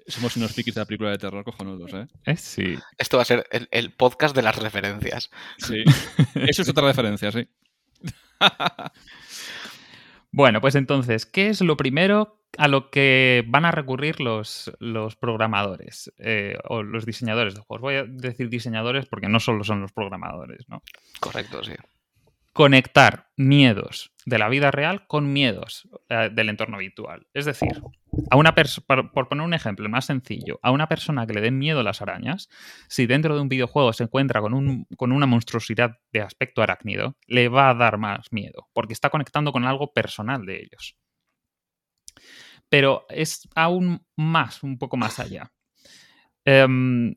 [0.09, 2.07] Somos unos frikis de la película de terror cojonudos, ¿eh?
[2.25, 2.77] Eh, Sí.
[2.97, 5.29] Esto va a ser el, el podcast de las referencias.
[5.57, 5.83] Sí.
[6.35, 7.47] Eso es otra referencia, sí.
[10.31, 15.15] Bueno, pues entonces, ¿qué es lo primero a lo que van a recurrir los, los
[15.15, 17.81] programadores eh, o los diseñadores de juegos?
[17.81, 20.83] Voy a decir diseñadores porque no solo son los programadores, ¿no?
[21.19, 21.73] Correcto, sí.
[22.59, 27.25] Conectar miedos de la vida real con miedos eh, del entorno virtual.
[27.33, 27.81] Es decir,
[28.29, 31.57] a una por, por poner un ejemplo más sencillo, a una persona que le den
[31.57, 32.49] miedo las arañas,
[32.89, 37.15] si dentro de un videojuego se encuentra con, un, con una monstruosidad de aspecto arácnido,
[37.27, 40.97] le va a dar más miedo, porque está conectando con algo personal de ellos.
[42.67, 45.53] Pero es aún más, un poco más allá.
[46.45, 47.15] Um,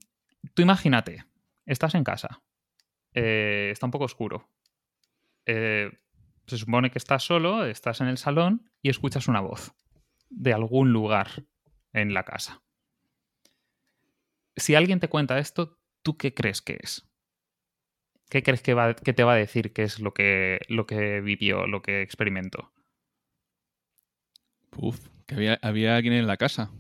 [0.55, 1.25] tú imagínate,
[1.67, 2.45] estás en casa,
[3.13, 4.49] eh, está un poco oscuro.
[5.47, 5.91] Eh,
[6.47, 9.73] se supone que estás solo, estás en el salón y escuchas una voz
[10.29, 11.29] de algún lugar
[11.93, 12.63] en la casa.
[14.57, 17.09] Si alguien te cuenta esto, ¿tú qué crees que es?
[18.29, 21.21] ¿Qué crees que, va, que te va a decir qué es lo que, lo que
[21.21, 22.73] vivió, lo que experimentó?
[24.77, 26.71] Uf, que había, había alguien en la casa.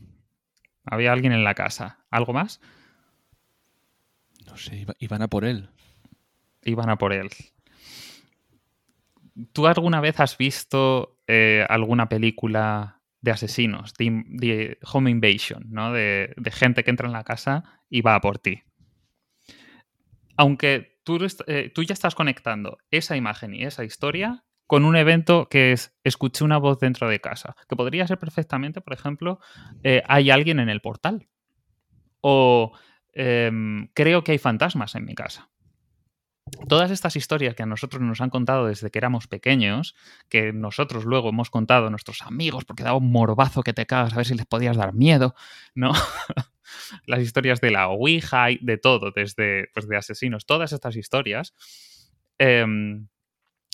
[0.85, 2.05] Había alguien en la casa.
[2.11, 2.61] ¿Algo más?
[4.46, 5.68] No sé, iba- iban a por él.
[6.64, 7.31] Iban a por él.
[9.53, 15.92] ¿Tú alguna vez has visto eh, alguna película de asesinos, de, home invasion, ¿no?
[15.92, 18.62] De, gente que entra en la casa y va a por ti?
[20.37, 21.01] Aunque
[21.47, 25.95] eh, tú ya estás conectando esa imagen y esa historia con un evento que es
[26.03, 29.38] escuché una voz dentro de casa, que podría ser perfectamente, por ejemplo,
[29.83, 31.29] eh, hay alguien en el portal.
[32.23, 32.73] O
[33.12, 35.52] em, creo que hay fantasmas en mi casa.
[36.69, 39.95] Todas estas historias que a nosotros nos han contado desde que éramos pequeños,
[40.29, 44.12] que nosotros luego hemos contado a nuestros amigos porque daba un morbazo que te cagas
[44.12, 45.35] a ver si les podías dar miedo,
[45.75, 45.93] ¿no?
[47.07, 51.55] Las historias de la Ouija y de todo, desde pues, de asesinos, todas estas historias.
[52.38, 53.09] em,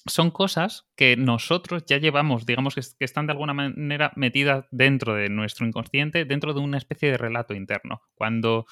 [0.07, 4.67] son cosas que nosotros ya llevamos, digamos que, es- que están de alguna manera metidas
[4.71, 8.03] dentro de nuestro inconsciente, dentro de una especie de relato interno.
[8.15, 8.67] Cuando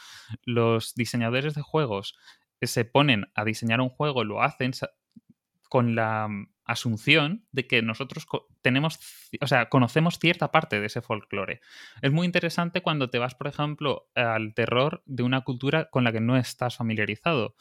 [0.45, 2.17] los diseñadores de juegos
[2.63, 4.73] se ponen a diseñar un juego, lo hacen
[5.69, 8.27] con la mm, asunción de que nosotros
[8.63, 8.99] tenemos,
[9.41, 11.61] o sea, conocemos cierta parte de ese folclore.
[12.03, 16.13] Es muy interesante cuando te vas, por ejemplo, al terror de una cultura con la
[16.13, 17.55] que no estás familiarizado.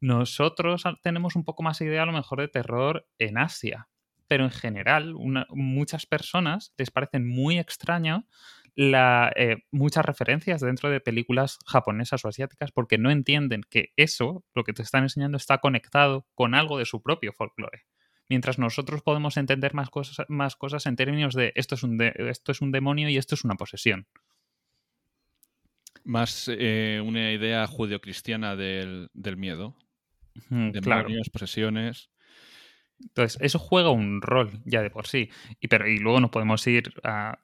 [0.00, 3.88] Nosotros tenemos un poco más idea a lo mejor de terror en Asia,
[4.28, 5.14] pero en general
[5.50, 8.26] muchas personas les parecen muy extraño
[8.80, 14.44] la, eh, muchas referencias dentro de películas japonesas o asiáticas porque no entienden que eso,
[14.54, 17.86] lo que te están enseñando, está conectado con algo de su propio folclore.
[18.28, 22.14] Mientras nosotros podemos entender más cosas, más cosas en términos de esto es, un de-
[22.30, 24.06] esto es un demonio y esto es una posesión.
[26.04, 29.76] Más eh, una idea judeocristiana del, del miedo.
[30.50, 31.08] Mm, Demonios, Claro.
[31.32, 32.10] posesiones.
[33.00, 35.30] Entonces, eso juega un rol ya de por sí.
[35.60, 37.40] Y, pero, y luego nos podemos ir a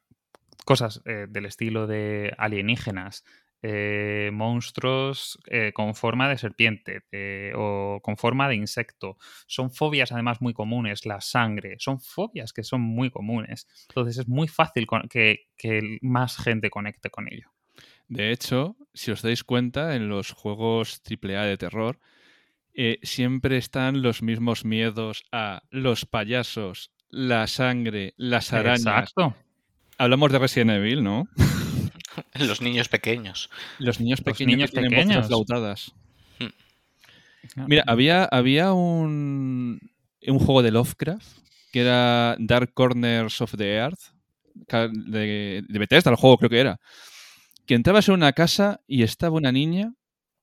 [0.64, 3.24] cosas eh, del estilo de alienígenas,
[3.66, 9.16] eh, monstruos eh, con forma de serpiente eh, o con forma de insecto.
[9.46, 11.76] Son fobias además muy comunes, la sangre.
[11.78, 13.66] Son fobias que son muy comunes.
[13.88, 17.54] Entonces es muy fácil que, que más gente conecte con ello.
[18.06, 21.98] De hecho, si os dais cuenta, en los juegos AAA de terror,
[22.74, 28.80] eh, siempre están los mismos miedos a los payasos, la sangre, las arañas.
[28.80, 29.36] Exacto.
[29.98, 31.28] Hablamos de Resident Evil, ¿no?
[32.38, 33.50] Los niños pequeños.
[33.78, 35.24] Los niños Los pequeños niños que tienen voces pequeños.
[35.24, 35.92] aflautadas.
[37.56, 39.78] Mira, había, había un,
[40.26, 41.38] un juego de Lovecraft
[41.70, 43.98] que era Dark Corners of the Earth,
[44.54, 46.80] de Bethesda, el juego creo que era,
[47.66, 49.92] que entrabas en una casa y estaba una niña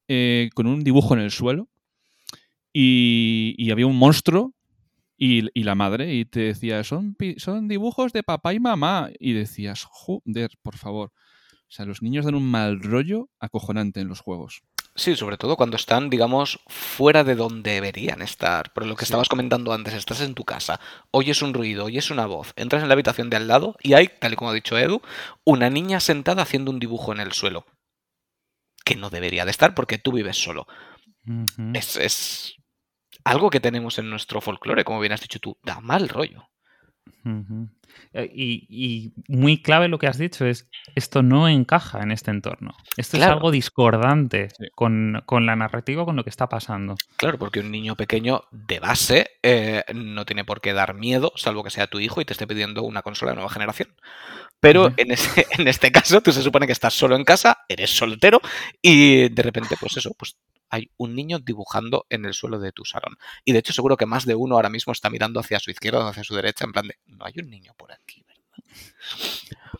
[0.10, 1.70] eh, con un dibujo en el suelo
[2.74, 4.54] y, y había un monstruo
[5.24, 9.10] y, y la madre y te decía, son, son dibujos de papá y mamá.
[9.20, 11.12] Y decías, joder, por favor.
[11.14, 14.64] O sea, los niños dan un mal rollo acojonante en los juegos.
[14.96, 18.74] Sí, sobre todo cuando están, digamos, fuera de donde deberían estar.
[18.74, 19.10] Por lo que Sí.
[19.12, 20.80] estabas comentando antes, estás en tu casa,
[21.12, 24.10] oyes un ruido, oyes una voz, entras en la habitación de al lado y hay,
[24.20, 25.02] tal y como ha dicho Edu,
[25.46, 27.66] una niña sentada haciendo un dibujo en el suelo.
[28.84, 30.66] Que no debería de estar porque tú vives solo.
[31.76, 32.56] Es, es
[33.24, 36.50] algo que tenemos en nuestro folclore, como bien has dicho tú, da mal rollo.
[38.14, 42.76] Y, y muy clave lo que has dicho es, esto no encaja en este entorno.
[42.98, 43.32] Esto Claro.
[43.32, 44.66] es algo discordante Sí.
[44.76, 46.96] con, con la narrativa, con lo que está pasando.
[47.18, 51.64] Claro, porque un niño pequeño de base eh, no tiene por qué dar miedo, salvo
[51.64, 53.96] que sea tu hijo y te esté pidiendo una consola de nueva generación.
[54.60, 57.90] Pero en, ese- en este caso, tú se supone que estás solo en casa, eres
[57.96, 58.42] soltero
[58.82, 60.36] y de repente, pues eso, pues
[60.74, 63.18] hay un niño dibujando en el suelo de tu salón.
[63.44, 66.00] Y de hecho, seguro que más de uno ahora mismo está mirando hacia su izquierda
[66.06, 68.70] o hacia su derecha, en plan de, no hay un niño por aquí, ¿verdad?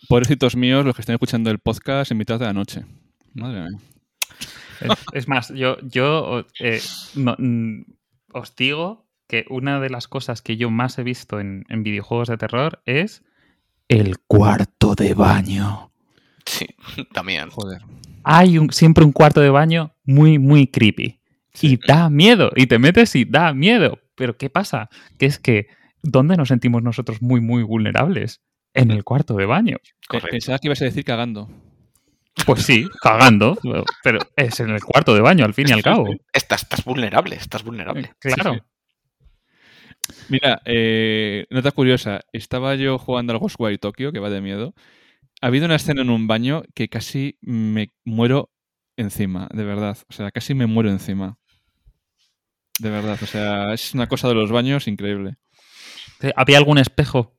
[0.10, 2.84] Pobrecitos míos, los que están escuchando el podcast en mitad de la noche.
[3.34, 3.80] Madre mía.
[4.82, 6.82] Es, es más, yo, yo eh,
[7.16, 7.84] no- mm,
[8.34, 12.30] os digo que una de las cosas que yo más he visto en, en videojuegos
[12.30, 13.24] de terror es
[13.88, 15.92] el cuarto de baño.
[16.46, 16.66] Sí,
[17.14, 17.50] también.
[17.50, 17.82] Joder.
[18.24, 21.20] Hay un, siempre un cuarto de baño muy, muy creepy.
[21.62, 22.52] Y da miedo.
[22.56, 24.00] Y te metes y da miedo.
[24.16, 24.90] Pero ¿qué pasa?
[25.18, 25.68] Que es que,
[26.04, 28.42] ¿dónde nos sentimos nosotros muy, muy vulnerables?
[28.74, 29.78] En el cuarto de baño.
[30.08, 30.30] Correcto.
[30.32, 31.50] Pensaba que ibas a decir cagando.
[32.46, 33.58] Pues sí, cagando.
[34.04, 36.08] Pero es en el cuarto de baño, al fin y al cabo.
[36.32, 38.14] Estás, estás vulnerable, estás vulnerable.
[38.20, 38.54] Claro.
[38.54, 38.60] Sí,
[40.30, 42.22] Mira, eh, nota curiosa.
[42.34, 44.74] Estaba yo jugando al Ghostwire Tokyo, que va de miedo.
[45.42, 48.52] Ha habido una escena en un baño que casi me muero
[48.98, 49.98] encima, de verdad.
[50.10, 51.38] O sea, casi me muero encima.
[52.80, 53.18] De verdad.
[53.22, 55.36] O sea, es una cosa de los baños increíble.
[56.36, 57.36] ¿Había algún espejo?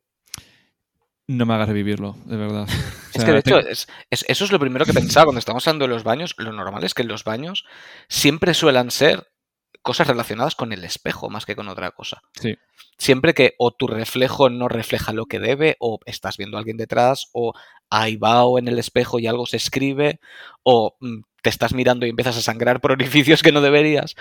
[1.29, 2.67] No me hagas revivirlo, de verdad.
[3.15, 5.39] O Es que de hecho, tengo- es- es- eso es lo primero que pensaba cuando
[5.39, 6.35] estamos hablando de los baños.
[6.39, 7.67] Lo normal es que en los baños
[8.09, 9.29] siempre suelen ser
[9.83, 12.23] cosas relacionadas con el espejo más que con otra cosa.
[12.41, 12.57] Sí.
[12.97, 16.79] Siempre que o tu reflejo no refleja lo que debe, o estás viendo a alguien
[16.79, 17.53] detrás, o
[17.91, 20.21] hay vaho en el espejo y algo se escribe,
[20.63, 24.17] o mm, te estás mirando y empiezas a sangrar por orificios que no deberías.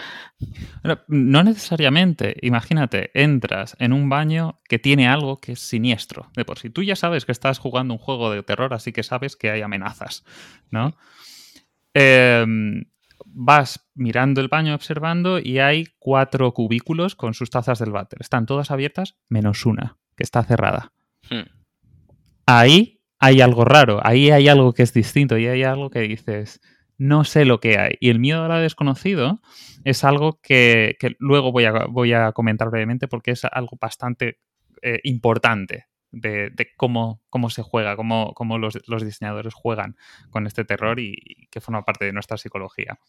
[1.08, 2.36] No necesariamente.
[2.42, 6.30] Imagínate, entras en un baño que tiene algo que es siniestro.
[6.36, 9.04] De por sí, tú ya sabes que estás jugando un juego de terror, así que
[9.04, 10.26] sabes que hay amenazas,
[10.72, 10.98] ¿no?
[11.94, 12.86] Em,
[13.26, 18.20] vas mirando el baño, observando, y hay cuatro cubículos con sus tazas del váter.
[18.22, 20.92] Están todas abiertas, menos una, que está cerrada.
[21.30, 21.50] Hmm.
[22.48, 26.60] Ahí hay algo raro, ahí hay algo que es distinto, y hay algo que dices,
[27.02, 27.96] no sé lo que hay.
[28.00, 29.42] Y el miedo a lo desconocido
[29.84, 34.38] es algo que, que luego voy a, voy a comentar brevemente porque es algo bastante
[34.84, 39.98] eh, importante de, de cómo, cómo se juega, cómo, cómo los, los diseñadores juegan
[40.30, 43.00] con este terror y, y que forma parte de nuestra psicología.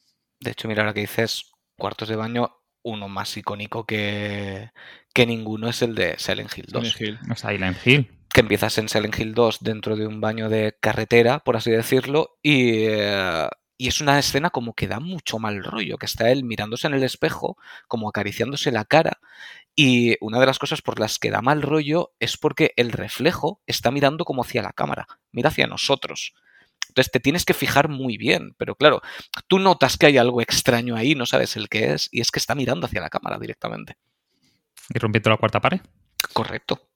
[0.40, 2.50] De hecho, mira ahora que dices cuartos de baño,
[2.83, 4.70] uno más icónico que,
[5.12, 6.92] que ninguno es el de Silent Hill 2.
[6.92, 7.31] Silent Hill.
[7.31, 8.11] O Silent Hill.
[8.33, 12.38] que empiezas en Silent Hill 2 dentro de un baño de carretera, por así decirlo,
[12.42, 13.48] y, eh,
[13.83, 16.95] y es una escena como que da mucho mal rollo, que está él mirándose en
[16.95, 17.57] el espejo,
[17.88, 19.18] como acariciándose la cara,
[19.75, 23.61] y una de las cosas por las que da mal rollo es porque el reflejo
[23.66, 26.33] está mirando como hacia la cámara, mira hacia nosotros.
[26.90, 29.03] Entonces te tienes que fijar muy bien, pero claro,
[29.49, 32.38] tú notas que hay algo extraño ahí, no sabes el que es, y es que
[32.38, 33.97] está mirando hacia la cámara directamente.
[34.95, 35.81] Y rompiendo la cuarta pared.
[36.33, 36.88] Correcto,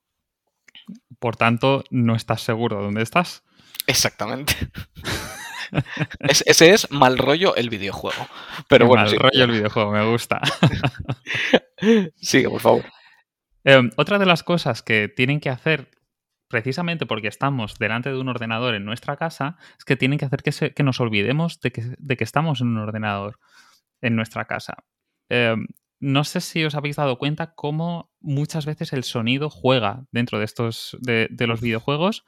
[1.18, 3.42] Por tanto, no estás seguro de dónde estás.
[3.88, 4.54] exactamente.
[6.20, 8.26] Es- ese es mal rollo el videojuego.
[8.68, 9.16] Pero bueno, mal sí.
[9.16, 10.40] rollo el videojuego, me gusta.
[12.16, 12.84] sigue, por favor.
[13.64, 15.90] Eh, otra de las cosas que tienen que hacer,
[16.48, 20.42] precisamente porque estamos delante de un ordenador en nuestra casa, es que tienen que hacer
[20.42, 23.38] que, se- que nos olvidemos de que, de que estamos en un ordenador
[24.00, 24.84] en nuestra casa.
[25.28, 25.56] Eh,
[25.98, 30.44] no sé si os habéis dado cuenta cómo muchas veces el sonido juega dentro de
[30.44, 32.24] estos de, de los videojuegos,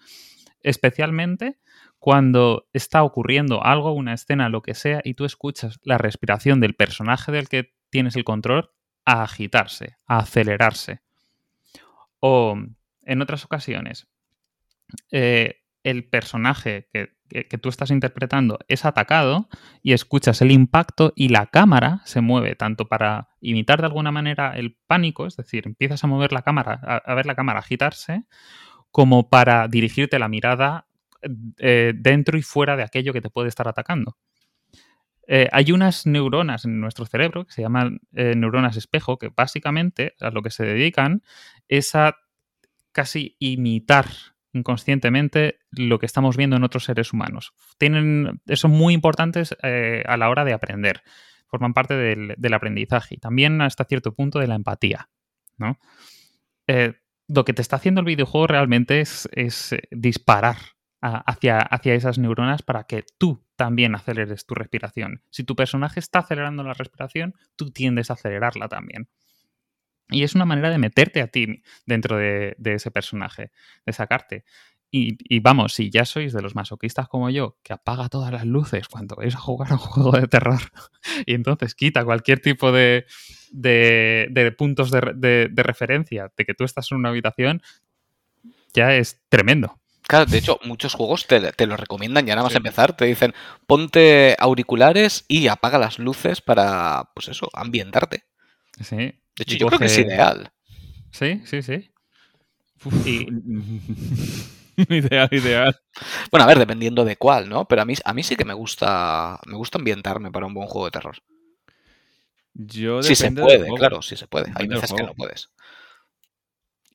[0.63, 1.59] especialmente
[1.99, 6.75] cuando está ocurriendo algo, una escena, lo que sea, y tú escuchas la respiración del
[6.75, 8.71] personaje del que tienes el control
[9.05, 11.01] a agitarse, a acelerarse.
[12.21, 12.57] O
[13.03, 14.07] en otras ocasiones,
[15.11, 17.17] eh, el personaje que,
[17.61, 19.51] tú estás interpretando es atacado
[19.83, 24.57] y escuchas el impacto y la cámara se mueve tanto para imitar de alguna manera
[24.57, 28.25] el pánico, es decir, empiezas a mover la cámara, a, a ver la cámara agitarse,
[28.91, 30.88] como para dirigirte la mirada
[31.59, 34.17] eh, dentro y fuera de aquello que te puede estar atacando.
[35.27, 40.15] Eh, hay unas neuronas en nuestro cerebro que se llaman eh, neuronas espejo, que básicamente
[40.21, 41.23] a lo que se dedican
[41.69, 42.17] es a
[42.93, 44.07] casi imitar
[44.53, 47.53] inconscientemente lo que estamos viendo en otros seres humanos.
[47.77, 51.03] Tienen, son muy importantes a la hora de aprender.
[51.49, 55.11] Forman parte del, aprendizaje y también hasta cierto punto de la empatía.
[55.59, 55.79] ¿no?
[57.29, 59.29] Lo que te está haciendo el videojuego realmente es,
[59.91, 60.57] disparar
[61.01, 65.23] hacia, hacia esas neuronas para que tú también aceleres tu respiración.
[65.31, 69.09] Si tu personaje está acelerando la respiración, tú tiendes a acelerarla también.
[70.11, 73.51] Y es una manera de meterte a ti dentro de, ese personaje,
[73.85, 74.45] de sacarte.
[74.91, 78.89] Y, vamos, si ya sois de los masoquistas como yo, que apaga todas las luces
[78.89, 80.61] cuando vais a jugar un juego de terror
[81.27, 83.05] y entonces quita cualquier tipo de,
[83.51, 87.61] de, de puntos de- de referencia de que tú estás en una habitación,
[88.73, 89.79] ya es tremendo.
[90.09, 92.57] Claro, de hecho, muchos juegos te, te lo recomiendan ya nada más Sí.
[92.57, 92.97] empezar.
[92.97, 93.35] Te dicen,
[93.67, 98.25] ponte auriculares y apaga las luces para, pues eso, ambientarte.
[98.83, 98.97] Sí.
[98.97, 100.51] De hecho, Y yo creo que es ideal.
[101.13, 101.91] Sí, sí, sí.
[103.05, 103.27] Y-
[104.89, 105.77] ideal, ideal.
[106.31, 107.67] Bueno, a ver, dependiendo de cuál, ¿no?
[107.69, 110.69] Pero a mí, a mí sí que me gusta, me gusta ambientarme para un buen
[110.69, 111.17] juego de terror.
[112.55, 114.47] Yo Si se puede, claro, si se puede.
[114.47, 115.51] Hay Depende veces que no puedes.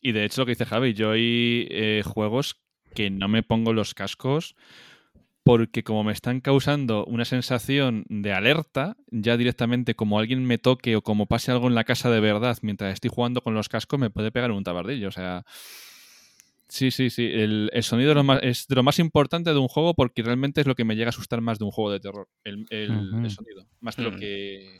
[0.02, 2.62] Y de hecho, lo que dice Javi, yo hay eh, juegos
[2.93, 4.56] que no me pongo los cascos
[5.43, 10.95] porque como me están causando una sensación de alerta, ya directamente como alguien me toque
[10.95, 13.99] o como pase algo en la casa de verdad mientras estoy jugando con los cascos,
[13.99, 15.10] me puede pegar un tabardillo.
[15.10, 15.43] O sea,
[16.69, 17.25] sí, sí, sí.
[17.25, 20.23] El, el sonido es, lo más, es de lo más importante de un juego porque
[20.23, 22.29] realmente es lo que me llega a asustar más de un juego de terror.
[22.45, 24.15] El, el- sonido, más de lo Mm.
[24.19, 24.79] que,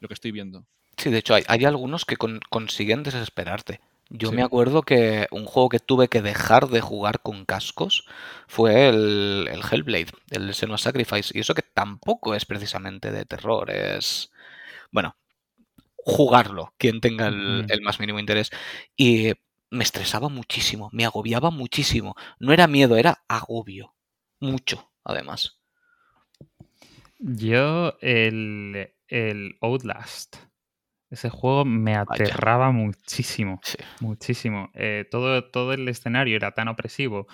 [0.00, 0.66] lo que estoy viendo.
[0.98, 3.80] Sí, de hecho, hay, hay algunos que con- consiguen desesperarte.
[4.10, 4.36] Yo Sí.
[4.36, 8.06] me acuerdo que un juego que tuve que dejar de jugar con cascos
[8.46, 11.32] fue el, el Hellblade, el Senua Sacrifice.
[11.36, 14.30] Y eso que tampoco es precisamente de terror, es.
[14.92, 15.16] Bueno,
[15.96, 18.50] jugarlo, quien tenga el, el más mínimo interés.
[18.96, 19.32] Y
[19.70, 22.16] me estresaba muchísimo, me agobiaba muchísimo.
[22.38, 23.94] No era miedo, era agobio.
[24.40, 25.58] Mucho, además.
[27.18, 30.36] Yo, el, el Outlast.
[31.10, 32.02] Ese juego me Vaya.
[32.02, 33.60] aterraba muchísimo.
[33.62, 33.78] Sí.
[34.00, 34.70] Muchísimo.
[34.74, 37.26] Eh, todo, todo el escenario era tan opresivo,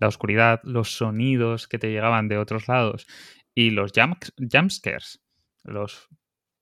[0.00, 3.06] la oscuridad, los sonidos que te llegaban de otros lados
[3.54, 4.22] Y los jump,
[4.52, 5.20] jumpscares,
[5.64, 6.08] los,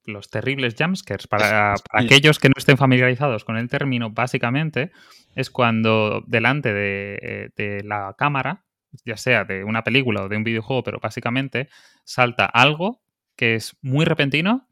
[0.05, 4.93] los terribles jumpscares, para, para aquellos que no estén familiarizados con el término, básicamente
[5.35, 8.65] es cuando delante de, de la cámara,
[9.05, 11.69] ya sea de una película o de un videojuego, pero básicamente
[12.05, 13.03] salta algo
[13.37, 14.66] que es muy repentino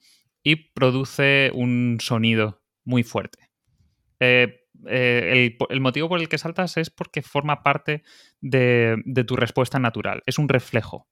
[0.45, 3.51] y produce un sonido muy fuerte.
[4.20, 8.05] Eh, eh, el, el, motivo por el que saltas es porque forma parte
[8.40, 11.09] de, de tu respuesta natural, es un reflejo.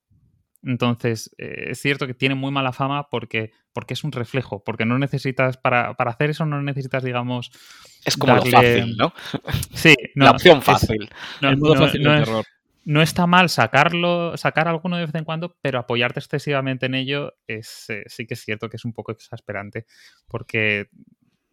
[0.65, 4.85] Entonces, eh, es cierto que tiene muy mala fama porque, porque es un reflejo, porque
[4.85, 7.51] no necesitas, para, para hacer eso no necesitas, digamos...
[8.05, 8.51] Es como darle...
[8.51, 9.13] lo fácil, ¿no?
[9.73, 11.03] Sí, no, la opción fácil.
[11.03, 12.45] Es, no, el modo fácil del terror.
[12.85, 17.33] No está mal sacarlo, sacar alguno de vez en cuando, pero apoyarte excesivamente en ello
[17.47, 19.85] es, eh, sí que es cierto que es un poco exasperante,
[20.27, 20.89] porque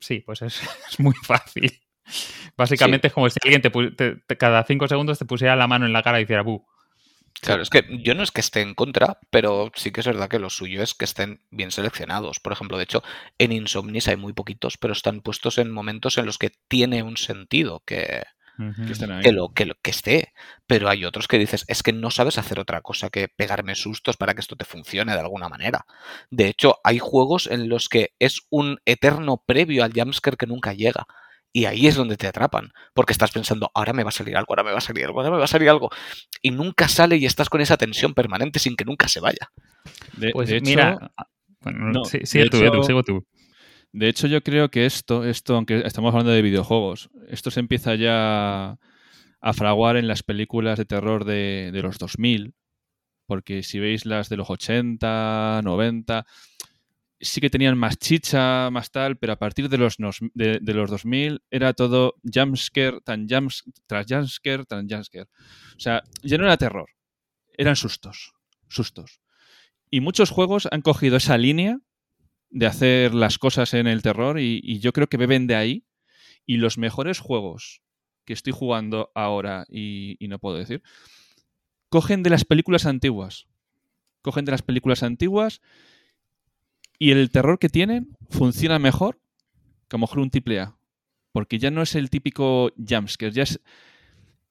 [0.00, 0.60] sí, pues es,
[0.90, 1.72] es muy fácil.
[2.56, 3.10] Básicamente sí.
[3.10, 5.92] es como si alguien te, te, te, cada cinco segundos te pusiera la mano en
[5.92, 6.66] la cara y hiciera ¡bu!
[7.40, 10.28] Claro, es que yo no es que esté en contra, pero sí que es verdad
[10.28, 12.38] que lo suyo es que estén bien seleccionados.
[12.38, 13.02] Por ejemplo, de hecho,
[13.38, 17.16] en Insomnis hay muy poquitos, pero están puestos en momentos en los que tiene un
[17.16, 18.24] sentido que,
[18.58, 19.22] uh -huh.
[19.22, 20.32] que, lo, que, lo, que esté.
[20.66, 24.16] Pero hay otros que dices, es que no sabes hacer otra cosa que pegarme sustos
[24.16, 25.86] para que esto te funcione de alguna manera.
[26.30, 30.72] De hecho, hay juegos en los que es un eterno previo al jumpscare que nunca
[30.72, 31.06] llega.
[31.52, 34.52] Y ahí es donde te atrapan, porque estás pensando, ahora me va a salir algo,
[34.52, 35.90] ahora me va a salir algo, ahora me va a salir algo.
[36.42, 39.50] Y nunca sale y estás con esa tensión permanente sin que nunca se vaya.
[40.16, 41.12] De, pues de hecho, mira,
[41.60, 43.26] bueno, no, sí, tú, hecho, sigo tú.
[43.92, 47.96] De hecho, yo creo que esto, esto, aunque estamos hablando de videojuegos, esto se empieza
[47.96, 48.78] ya
[49.40, 52.54] a fraguar en las películas de terror de, los 2000,
[53.26, 56.26] porque si veis las de los 80, 90,
[57.20, 61.42] sí que tenían más chicha, más tal, pero a partir de los, de los 2000
[61.50, 65.28] era todo jumpscare, tan jumps, tras jumpscare, tan jumpscare.
[65.76, 66.88] O sea, ya no era terror,
[67.58, 68.34] eran sustos,
[68.68, 69.20] sustos.
[69.90, 71.80] Y muchos juegos han cogido esa línea
[72.50, 75.84] de hacer las cosas en el terror y, yo creo que beben de ahí.
[76.46, 77.82] Y los mejores juegos
[78.24, 80.82] que estoy jugando ahora, y, y no puedo decir,
[81.88, 83.46] cogen de las películas antiguas.
[84.22, 85.60] Cogen de las películas antiguas
[86.98, 89.20] y el terror que tienen funciona mejor
[89.90, 90.76] que a lo mejor un triple A.
[91.32, 93.60] Porque ya no es el típico jumpscare, ya es,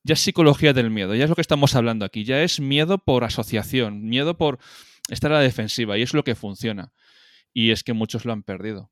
[0.04, 2.98] ya es psicología del miedo, ya es lo que estamos hablando aquí, ya es miedo
[2.98, 4.60] por asociación, miedo por
[5.10, 6.92] estar a la defensiva, y es lo que funciona.
[7.54, 8.92] Y es que muchos lo han perdido.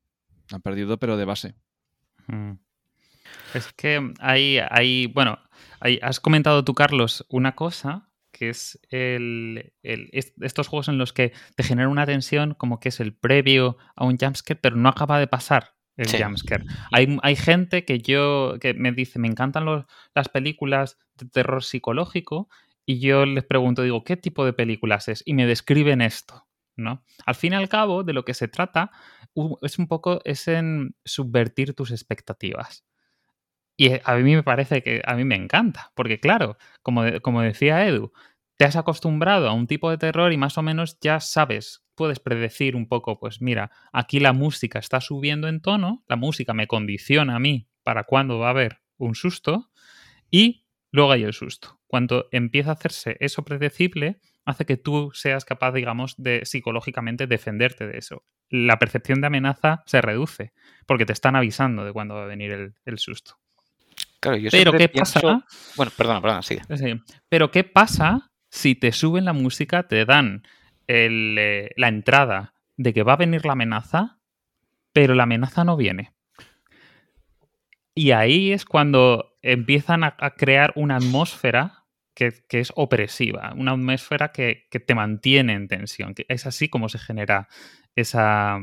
[0.50, 1.54] Lo han perdido, pero de base.
[2.26, 2.52] Mm.
[3.54, 5.38] Es que hay, hay bueno,
[5.80, 11.12] hay, has comentado tú, Carlos, una cosa que es el, el, estos juegos en los
[11.12, 14.88] que te genera una tensión como que es el previo a un jumpscare, pero no
[14.88, 16.22] acaba de pasar el sí.
[16.22, 16.64] jumpscare.
[16.92, 21.64] Hay, hay gente que yo que me dice, me encantan los, las películas de terror
[21.64, 22.48] psicológico
[22.86, 25.22] y yo les pregunto, digo, ¿qué tipo de películas es?
[25.26, 26.46] Y me describen esto,
[26.78, 27.04] ¿no?
[27.26, 28.90] Al fin y al cabo, de lo que se trata
[29.62, 32.84] es un poco es en subvertir tus expectativas.
[33.76, 37.86] Y a mí me parece que a mí me encanta, porque claro, como, como decía
[37.86, 38.12] Edu,
[38.56, 42.18] te has acostumbrado a un tipo de terror y más o menos ya sabes, puedes
[42.18, 46.66] predecir un poco, pues mira, aquí la música está subiendo en tono, la música me
[46.66, 49.70] condiciona a mí para cuándo va a haber un susto
[50.30, 51.77] y luego hay el susto.
[51.88, 57.86] Cuando empieza a hacerse eso predecible, hace que tú seas capaz, digamos, de psicológicamente defenderte
[57.86, 58.22] de eso.
[58.50, 60.52] La percepción de amenaza se reduce
[60.86, 63.38] porque te están avisando de cuándo va a venir el, el susto.
[64.20, 65.20] Claro, yo Pero ¿qué pienso...
[65.20, 65.44] pasa?
[65.76, 66.62] Bueno, perdona, perdona, sigue.
[66.76, 67.00] Sí.
[67.28, 70.42] Pero ¿qué pasa si te suben la música, te dan
[70.86, 74.18] el, eh, la entrada de que va a venir la amenaza,
[74.92, 76.12] pero la amenaza no viene?
[77.94, 81.77] Y ahí es cuando empiezan a, a crear una atmósfera
[82.18, 86.14] que, es opresiva, una atmósfera que, te mantiene en tensión.
[86.14, 87.48] Que es así como se genera
[87.94, 88.58] esa,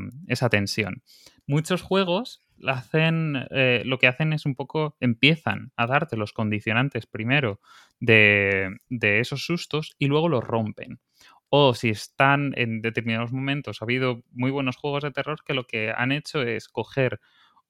[0.50, 1.02] tensión.
[1.46, 7.60] Muchos juegos eh, lo que hacen es un poco, empiezan a darte los condicionantes primero
[7.98, 11.00] de, de, esos sustos y luego los rompen.
[11.48, 15.64] O si están en determinados momentos, ha habido muy buenos juegos de terror que lo
[15.64, 17.20] que han hecho es coger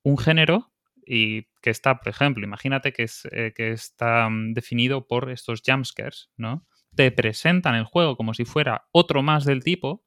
[0.03, 0.73] un género
[1.07, 5.63] y que está, por ejemplo, imagínate que, es, eh, que está um, definido por estos
[5.65, 6.67] jumpscares, ¿no?
[6.95, 10.05] Te presentan el juego como si fuera otro más del tipo,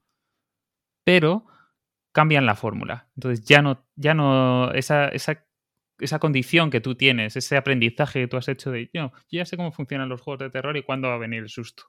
[1.03, 1.45] pero
[2.11, 3.09] cambian la fórmula.
[3.15, 5.47] Entonces ya no, ya no, esa, esa,
[5.99, 9.45] esa, condición que tú tienes, ese aprendizaje que tú has hecho de, yo, yo ya
[9.45, 11.83] sé cómo funcionan los juegos de terror y cuándo va a venir el susto.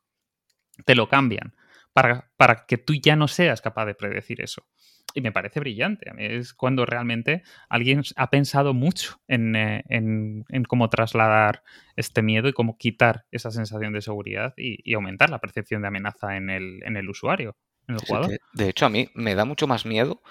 [0.84, 1.54] Te lo cambian
[1.92, 4.66] para, para que tú ya no seas capaz de predecir eso.
[5.14, 6.08] Y me parece brillante.
[6.10, 11.62] A mí es cuando realmente alguien ha pensado mucho en, eh, en, en, cómo trasladar
[11.96, 15.88] este miedo y cómo quitar esa sensación de seguridad y, y aumentar la percepción de
[15.88, 17.56] amenaza en el, en el usuario.
[17.88, 18.30] en el Sí, jugador.
[18.30, 20.22] de, de hecho, a mí me da mucho más miedo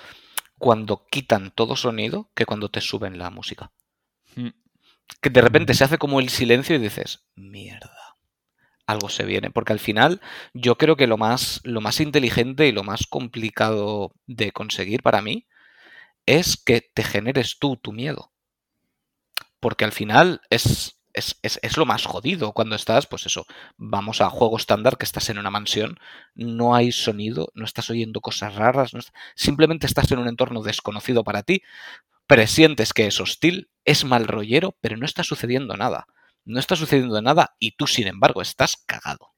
[0.58, 3.72] cuando quitan todo sonido que cuando te suben la música.
[4.36, 4.50] Mm.
[5.22, 8.09] Que de repente se hace como el silencio y dices, mierda,
[8.90, 9.52] algo se viene.
[9.52, 10.22] Porque al final
[10.54, 15.22] yo creo que lo más, lo más inteligente y lo más complicado de conseguir para
[15.22, 15.48] mí
[16.26, 18.32] es que te generes tú tu miedo.
[19.60, 23.46] Porque al final es, es, es- es lo más jodido cuando estás, pues eso,
[23.78, 25.98] vamos a juego estándar que estás en una mansión,
[26.36, 28.92] no hay sonido, no estás oyendo cosas raras,
[29.36, 31.62] simplemente estás en un entorno desconocido para ti,
[32.28, 36.08] presientes que es hostil, es mal rollero, pero no está sucediendo nada.
[36.50, 39.36] No está sucediendo nada y tú, sin embargo, estás cagado.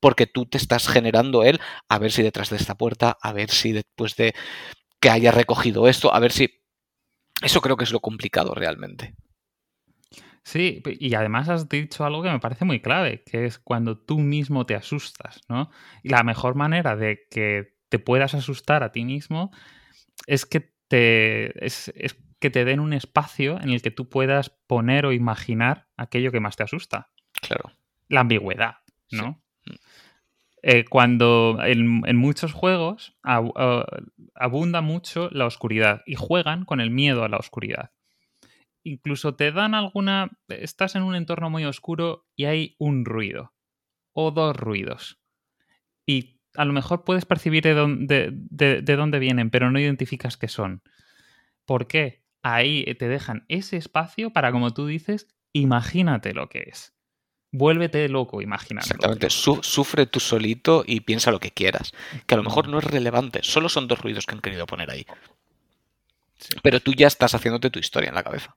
[0.00, 1.58] Porque tú te estás generando él
[1.88, 4.34] a ver si detrás de esta puerta, a ver si después de
[5.00, 6.60] que haya recogido esto, a ver si...
[7.40, 9.14] Eso creo que es lo complicado realmente.
[10.42, 14.18] Sí, y además has dicho algo que me parece muy clave, que es cuando tú
[14.18, 15.70] mismo te asustas, ¿no?
[16.02, 19.50] Y la mejor manera de que te puedas asustar a ti mismo
[20.26, 21.90] es que te, es
[22.38, 26.40] que te den un espacio en el que tú puedas poner o imaginar aquello que
[26.40, 27.10] más te asusta.
[27.40, 27.72] Claro.
[28.08, 28.76] La ambigüedad,
[29.10, 29.42] ¿no?
[29.64, 29.74] Sí.
[30.62, 33.84] Eh, cuando en, en muchos juegos eh,
[34.34, 37.92] abunda mucho la oscuridad y juegan con el miedo a la oscuridad
[38.86, 40.30] incluso te dan alguna...
[40.48, 43.52] Estás en un entorno muy oscuro y hay un ruido
[44.12, 45.20] o dos ruidos.
[46.06, 50.36] Y a lo mejor puedes percibir de dónde, de, de dónde vienen, pero no identificas
[50.36, 50.82] qué son.
[51.64, 52.24] ¿Por qué?
[52.54, 56.92] Ahí te dejan ese espacio para, como tú dices, imagínate lo que es.
[57.50, 58.84] Vuélvete loco imaginando.
[58.86, 59.30] Exactamente.
[59.30, 61.92] Su- sufre tú solito y piensa lo que quieras.
[62.26, 63.40] Que a lo mejor no es relevante.
[63.42, 65.06] Solo son dos ruidos que han querido poner ahí.
[66.38, 66.54] Sí.
[66.62, 68.56] Pero tú ya estás haciéndote tu historia en la cabeza.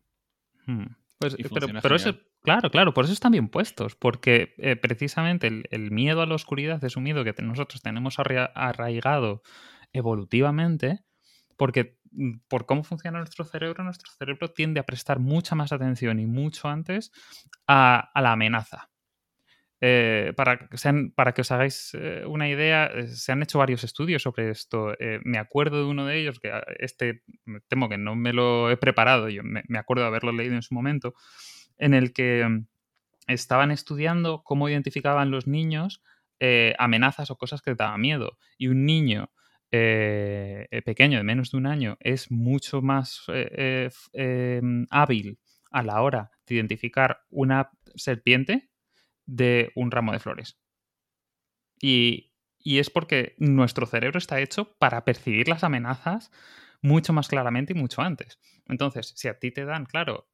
[0.65, 0.85] Hmm.
[1.17, 1.35] Pues,
[1.81, 6.21] pero, eso, claro, claro, por eso están bien puestos, porque eh, precisamente el, el miedo
[6.21, 9.41] a la oscuridad es un miedo que nosotros tenemos arra- arraigado
[9.91, 11.01] evolutivamente,
[11.57, 11.98] porque mm,
[12.47, 16.67] por cómo funciona nuestro cerebro, nuestro cerebro tiende a prestar mucha más atención y mucho
[16.67, 17.11] antes
[17.67, 18.89] a, la amenaza.
[19.81, 20.57] Eh, para,
[21.33, 24.93] que os hagáis eh, una idea, eh, se han hecho varios estudios sobre esto.
[25.23, 27.23] Me acuerdo de uno de ellos, que ah, este
[27.67, 30.61] temo que no me lo he preparado, yo me, me acuerdo de haberlo leído en
[30.61, 31.13] su momento,
[31.77, 32.67] en el que mm,
[33.27, 36.01] estaban estudiando cómo identificaban los niños
[36.77, 38.37] amenazas o cosas que daban miedo.
[38.57, 39.29] Y un niño
[39.71, 45.39] eh, eh, pequeño, de menos de un año, es mucho más eh, eh, hábil
[45.71, 48.69] a la hora de identificar una serpiente
[49.25, 50.59] de un ramo de flores.
[51.81, 56.31] Y, y es porque nuestro cerebro está hecho para percibir las amenazas
[56.81, 58.39] mucho más claramente y mucho antes.
[58.65, 60.29] Entonces, si a ti te dan, claro,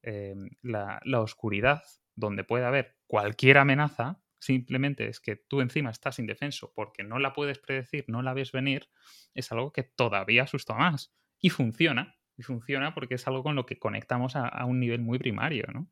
[0.62, 1.84] la, la oscuridad
[2.16, 7.34] donde puede haber cualquier amenaza, simplemente es que tú encima estás indefenso porque no la
[7.34, 8.90] puedes predecir, no la ves venir,
[9.34, 11.14] es algo que todavía asusta más.
[11.40, 12.16] Y funciona.
[12.38, 15.66] Y funciona porque es algo con lo que conectamos a, a un nivel muy primario,
[15.74, 15.88] ¿no?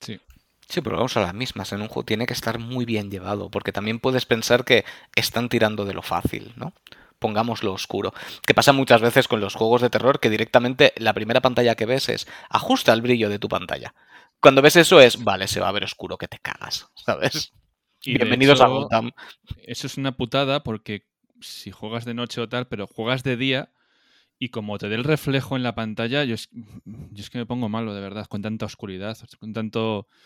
[0.00, 0.20] Sí.
[0.68, 1.72] Sí, pero vamos a las mismas.
[1.72, 4.84] En un juego tiene que estar muy bien llevado, porque también puedes pensar que
[5.14, 6.72] están tirando de lo fácil, ¿no?
[7.18, 8.12] Pongamos lo oscuro.
[8.46, 11.86] Que pasa muchas veces con los juegos de terror que directamente la primera pantalla que
[11.86, 13.94] ves es ajusta el brillo de tu pantalla.
[14.42, 17.52] Cuando ves eso es, vale, se va a ver oscuro que te cagas, ¿sabes?
[18.04, 19.12] Y Bienvenidos a Gotham.
[19.58, 21.06] Eso es una putada porque
[21.40, 23.72] si juegas de noche o tal, pero juegas de día
[24.38, 27.46] y como te dé el reflejo en la pantalla, yo es, yo es que me
[27.46, 30.08] pongo malo, de verdad, con tanta oscuridad, con tanto...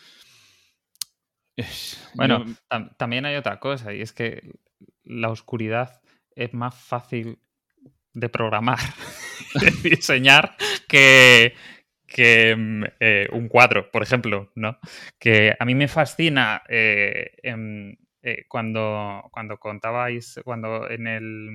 [1.56, 4.52] Es- Bueno, yo- tam- también hay otra cosa, y es que
[5.04, 6.00] la oscuridad
[6.34, 7.38] es más fácil
[8.14, 8.78] de programar,
[9.54, 10.56] de diseñar,
[10.88, 11.54] que,
[12.06, 14.78] que mm, eh, un cuadro, por ejemplo, ¿no?
[15.18, 21.48] Que a mí me fascina eh, em, eh, cuando, cuando contabais, cuando en el,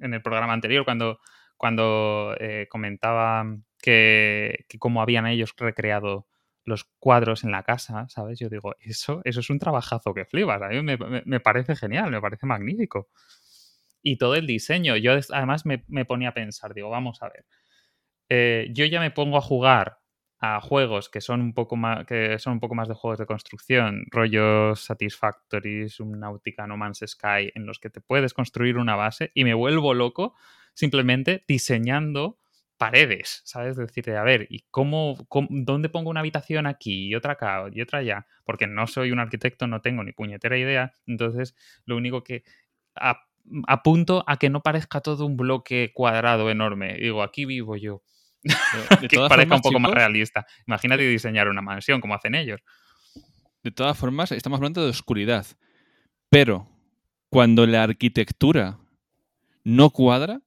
[0.00, 1.20] en el programa anterior, cuando,
[1.56, 2.34] cuando
[2.68, 3.44] comentaba
[3.80, 6.26] que, que cómo habían ellos recreado
[6.64, 8.38] los cuadros en la casa, ¿sabes?
[8.38, 10.62] Yo digo, eso, eso es un trabajazo que flipas.
[10.62, 13.10] A mí me, me- parece genial, me parece magnífico.
[14.02, 14.96] Y todo el diseño.
[14.96, 17.44] Yo además me, me ponía a pensar, digo, vamos a ver.
[18.28, 19.98] Eh, yo ya me pongo a jugar
[20.40, 23.26] a juegos que son un poco más que son un poco más de juegos de
[23.26, 29.30] construcción, rollos Satisfactory, Subnautica, No Man's Sky, en los que te puedes construir una base
[29.34, 30.34] y me vuelvo loco
[30.74, 32.38] simplemente diseñando
[32.76, 33.76] paredes, ¿sabes?
[33.76, 37.80] Decirte, a ver, ¿y cómo, cómo- dónde pongo una habitación aquí y otra acá y
[37.80, 38.26] otra allá?
[38.44, 41.54] Porque no soy un arquitecto, no tengo ni puñetera idea, entonces
[41.86, 42.42] lo único que
[42.94, 43.28] ap-
[43.68, 46.94] apunto a que no parezca todo un bloque cuadrado enorme.
[46.94, 48.02] Digo, aquí vivo yo.
[49.00, 50.46] de que parezca formas, un poco más realista.
[50.66, 52.60] Imagínate diseñar una mansión como hacen ellos.
[53.62, 55.46] De todas formas, estamos hablando de oscuridad.
[56.28, 56.68] Pero
[57.30, 58.78] cuando la arquitectura
[59.64, 60.42] no cuadra,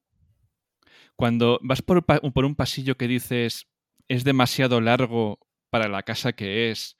[1.16, 3.68] cuando vas por un pasillo que dices
[4.08, 5.40] es demasiado largo
[5.70, 6.96] para la casa que es,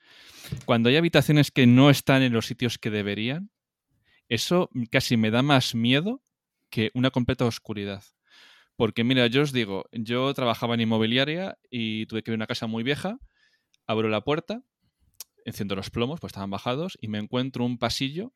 [0.64, 3.50] cuando hay habitaciones que no están en los sitios que deberían,
[4.28, 6.22] eso casi me da más miedo
[6.70, 8.02] que una completa oscuridad.
[8.78, 12.68] Porque mira, yo os digo, yo trabajaba en inmobiliaria y tuve que ver una casa
[12.68, 13.18] muy vieja,
[13.86, 14.62] abro la puerta,
[15.44, 18.34] enciendo los plomos, pues estaban bajados, y me encuentro un pasillo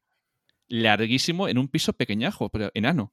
[0.68, 3.12] larguísimo en un piso pequeñajo, pero enano.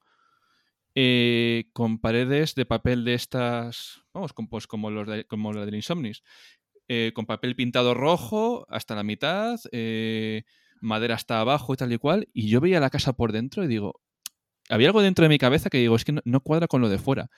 [0.95, 5.65] eh, con paredes de papel de estas, vamos, con- pues como, los de, como la
[5.65, 6.23] del Insomnis,
[6.87, 10.43] eh, con papel pintado rojo hasta la mitad, eh,
[10.81, 13.67] madera hasta abajo y tal y cual, y yo veía la casa por dentro y
[13.67, 14.01] digo,
[14.69, 16.99] había algo dentro de mi cabeza que digo, es que no, cuadra con lo de
[16.99, 17.29] fuera.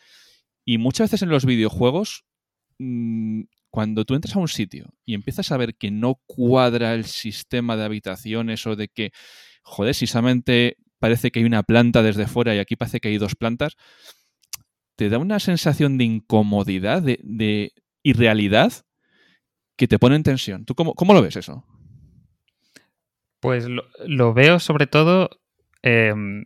[0.66, 2.26] Y muchas veces en los videojuegos,
[2.78, 7.06] mm, cuando tú entras a un sitio y empiezas a ver que no cuadra el
[7.06, 9.12] sistema de habitaciones o de que,
[9.64, 13.18] joder, si solamente parece que hay una planta desde fuera y aquí parece que hay
[13.18, 13.78] dos plantas,
[14.98, 17.74] te da una sensación de incomodidad, de,
[18.04, 18.74] irrealidad
[19.78, 20.66] que te pone en tensión.
[20.66, 21.66] ¿Tú cómo, cómo lo ves eso?
[23.40, 25.30] Pues lo, lo veo sobre todo
[25.82, 26.46] em,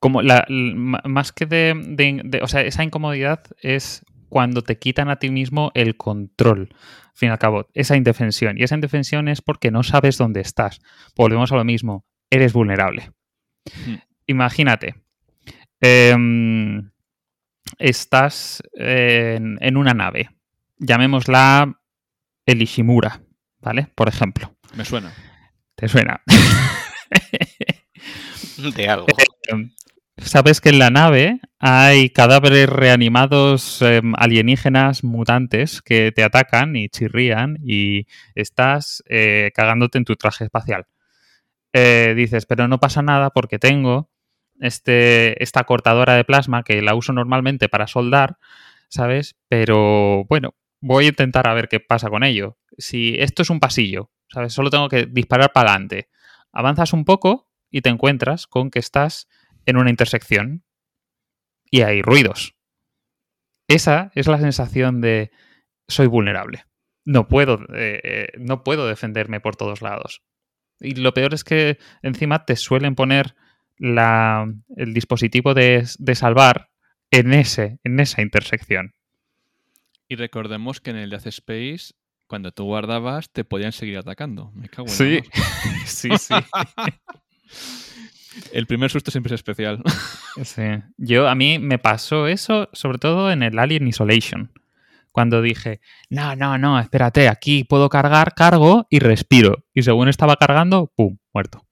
[0.00, 5.08] como la, más que de, de- de- O sea, esa incomodidad es cuando te quitan
[5.10, 6.68] a ti mismo el control.
[6.72, 8.56] Al fin y al cabo, esa indefensión.
[8.58, 10.80] Y esa indefensión es porque no sabes dónde estás.
[11.16, 12.04] Volvemos a lo mismo.
[12.30, 13.10] Eres vulnerable.
[13.86, 13.96] Hmm.
[14.26, 14.94] Imagínate.
[15.80, 16.90] em,
[17.78, 20.30] estás en, en una nave.
[20.78, 21.78] Llamémosla
[22.46, 23.20] el Ishimura,
[23.60, 23.88] ¿vale?
[23.94, 24.54] Por ejemplo.
[24.76, 25.12] Me suena.
[25.74, 26.22] ¿Te suena?
[28.74, 29.06] De algo.
[29.52, 29.70] Eh,
[30.22, 36.88] Sabes que en la nave hay cadáveres reanimados em, alienígenas mutantes que te atacan y
[36.88, 40.86] chirrían y estás eh, cagándote en tu traje espacial.
[41.72, 44.10] Eh, dices, pero no pasa nada porque tengo
[44.60, 48.38] este, esta cortadora de plasma que la uso normalmente para soldar,
[48.88, 49.36] ¿sabes?
[49.48, 52.56] Pero bueno, voy a intentar a ver qué pasa con ello.
[52.78, 54.52] Si esto es un pasillo, ¿sabes?
[54.52, 56.08] Solo tengo que disparar para adelante.
[56.52, 59.28] Avanzas un poco y te encuentras con que estás
[59.70, 60.64] en una intersección
[61.70, 62.54] y hay ruidos.
[63.68, 65.30] Esa es la sensación de
[65.88, 66.64] soy vulnerable.
[67.04, 70.22] No puedo, eh, eh, no puedo defenderme por todos lados.
[70.80, 73.34] Y lo peor es que encima te suelen poner
[73.78, 74.46] la-
[74.76, 76.70] el dispositivo de, de salvar
[77.10, 78.92] en, ese, en esa intersección.
[80.08, 81.94] Y recordemos que en el Death Space,
[82.26, 84.50] cuando tú guardabas, te podían seguir atacando.
[84.54, 85.46] Me cago en Sí, mar.
[85.86, 86.34] sí, sí.
[88.52, 89.82] El primer susto siempre es especial.
[90.44, 90.62] Sí.
[90.96, 94.52] Yo, a mí me pasó eso, sobre todo en el Alien Isolation.
[95.10, 99.64] Cuando dije, no, no, no, espérate, aquí puedo cargar, cargo y respiro.
[99.74, 101.18] Y según estaba cargando, ¡pum!
[101.34, 101.66] Muerto.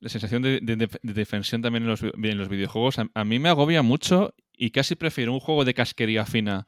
[0.00, 3.06] La sensación de, de- de- de defensión también en los, vi- en los videojuegos a,
[3.14, 6.66] a mí me agobia mucho y casi prefiero un juego de casquería fina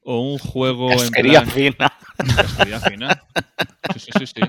[0.00, 1.90] o un juego Casquería en plan...
[2.18, 2.34] fina.
[2.36, 3.22] Casquería fina.
[3.94, 4.40] Sí, sí, sí, sí.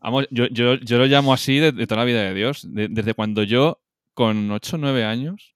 [0.00, 2.66] Vamos, yo, yo, yo lo llamo así de, de toda la vida de Dios.
[2.72, 3.80] De- desde cuando yo,
[4.14, 5.54] con 8 o 9 años,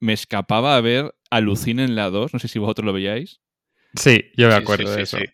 [0.00, 3.40] me escapaba a ver Alucine en la 2, no sé si vosotros lo veíais,
[3.94, 5.18] Sí, yo me Sí, acuerdo sí, de sí, eso.
[5.18, 5.24] sí.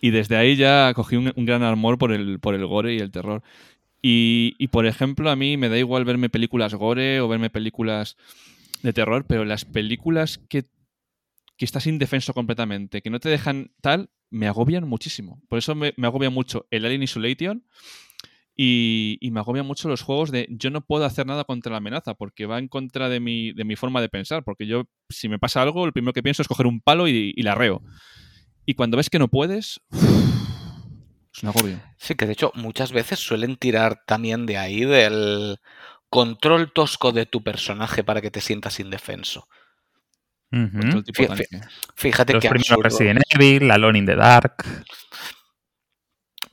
[0.00, 2.98] y desde ahí ya cogí un, un gran amor por el, por el gore y
[2.98, 3.42] el terror.
[4.00, 8.16] Y, y, por ejemplo, a mí me da igual verme películas gore o verme películas
[8.82, 10.64] de terror, pero las películas que,
[11.62, 15.40] que estás indefenso completamente, que no te dejan tal, me agobian muchísimo.
[15.48, 17.64] Por eso me, agobia mucho el Alien Isolation
[18.56, 22.14] y, me agobian mucho los juegos de yo no puedo hacer nada contra la amenaza
[22.14, 24.42] porque va en contra de mi, de mi forma de pensar.
[24.42, 27.32] Porque yo, si me pasa algo, lo primero que pienso es coger un palo y,
[27.36, 27.80] y la reo.
[28.66, 31.80] Y cuando ves que no puedes, es un agobio.
[31.96, 35.60] Sí, que de hecho muchas veces suelen tirar también de ahí del
[36.10, 39.46] control tosco de tu personaje para que te sientas indefenso.
[40.52, 40.78] Ujú.
[40.80, 41.46] Control tipo Fí- tanque.
[41.96, 42.82] Fíjate Los que primeros absurdo.
[42.98, 44.54] Resident Evil, Alone in the Dark.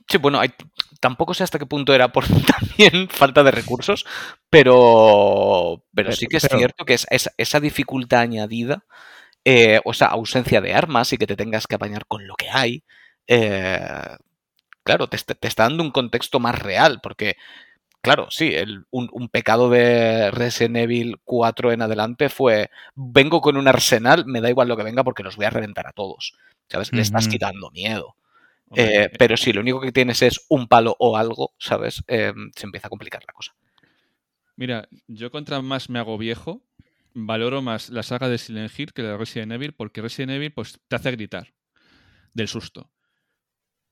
[0.08, 0.52] Sí, bueno, hay-
[1.00, 2.24] tampoco sé hasta qué punto era por
[2.78, 4.04] también falta de recursos,
[4.50, 8.84] pero, pero sí que es Pero- cierto que es, es- esa dificultad añadida,
[9.44, 12.50] eh, o esa ausencia de armas y que te tengas que apañar con lo que
[12.50, 12.84] hay,
[13.26, 13.80] eh,
[14.82, 17.36] claro, te, te está dando un contexto más real, porque,
[18.02, 23.56] claro, sí, el- un, un pecado de Resident Evil 4 en adelante fue, vengo con
[23.56, 26.34] un arsenal, me da igual lo que venga porque los voy a reventar a todos,
[26.68, 26.92] ¿sabes?
[26.92, 28.16] Le estás quitando miedo.
[28.76, 32.04] Eh, pero si lo único que tienes es un palo o algo, ¿sabes?
[32.08, 33.52] Eh, se empieza a complicar la cosa.
[34.56, 36.62] Mira, yo contra más me hago viejo,
[37.14, 40.52] valoro más la saga de Silent Hill que la de Resident Evil, porque Resident Evil
[40.52, 41.52] pues, te hace gritar
[42.34, 42.90] del susto.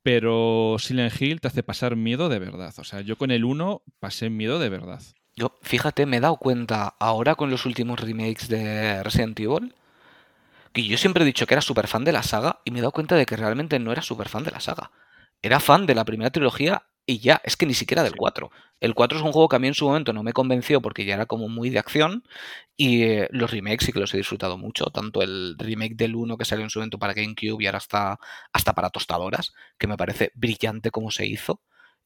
[0.02, 2.74] Pero Silent Hill te hace pasar miedo de verdad.
[2.78, 5.02] O sea, yo con el 1 pasé miedo de verdad.
[5.36, 9.74] Yo, fíjate, me he dado cuenta ahora con los últimos remakes de Resident Evil
[10.72, 12.82] que yo siempre he dicho que era súper fan de la saga y me he
[12.82, 14.90] dado cuenta de que realmente no era súper fan de la saga.
[15.42, 18.50] Era fan de la primera trilogía y ya, es que ni siquiera del 4.
[18.80, 21.06] El 4 es un juego que a mí en su momento no me convenció porque
[21.06, 22.22] ya era como muy de acción
[22.76, 26.36] y eh, los remakes sí que los he disfrutado mucho, tanto el remake del 1
[26.36, 28.20] que salió en su momento para GameCube y ahora está
[28.52, 31.62] hasta para tostadoras, que me parece brillante como se hizo,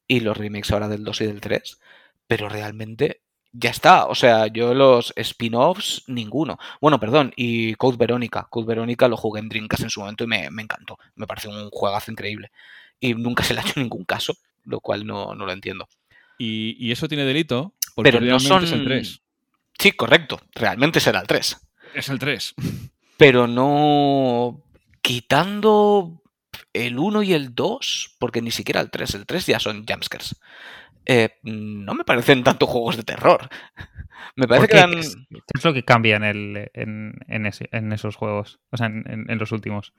[0.07, 1.79] y los remakes ahora del 2 y del 3,
[2.25, 6.57] pero realmente ya está, o sea, yo los spin-offs, ninguno.
[6.79, 8.47] Bueno, perdón, y Code Verónica.
[8.49, 10.97] Code Verónica lo jugué en Dreamcast en su momento y me, me encantó.
[11.15, 12.51] Me parece un juegazo increíble.
[12.99, 14.35] Y nunca se le ha hecho ningún caso,
[14.65, 15.87] lo cual no, no lo entiendo.
[16.37, 18.63] Y, y eso tiene delito porque Pero no realmente son...
[18.63, 19.21] es el 3.
[19.77, 21.57] Sí, correcto, realmente será el 3.
[21.93, 22.55] Es el 3.
[23.17, 24.63] Pero no
[25.01, 26.21] quitando
[26.73, 30.35] el 1 y el 2, porque ni siquiera el 3, el 3 ya son jumpscares.
[31.05, 33.49] Eh, no me parecen tanto juegos de terror.
[34.35, 34.91] Me parece ¿Por que eran...
[34.93, 38.59] ¿Qué es, qué es lo que cambia en, el, en, en ese- en esos juegos?
[38.71, 39.93] O sea, en, en- en los últimos.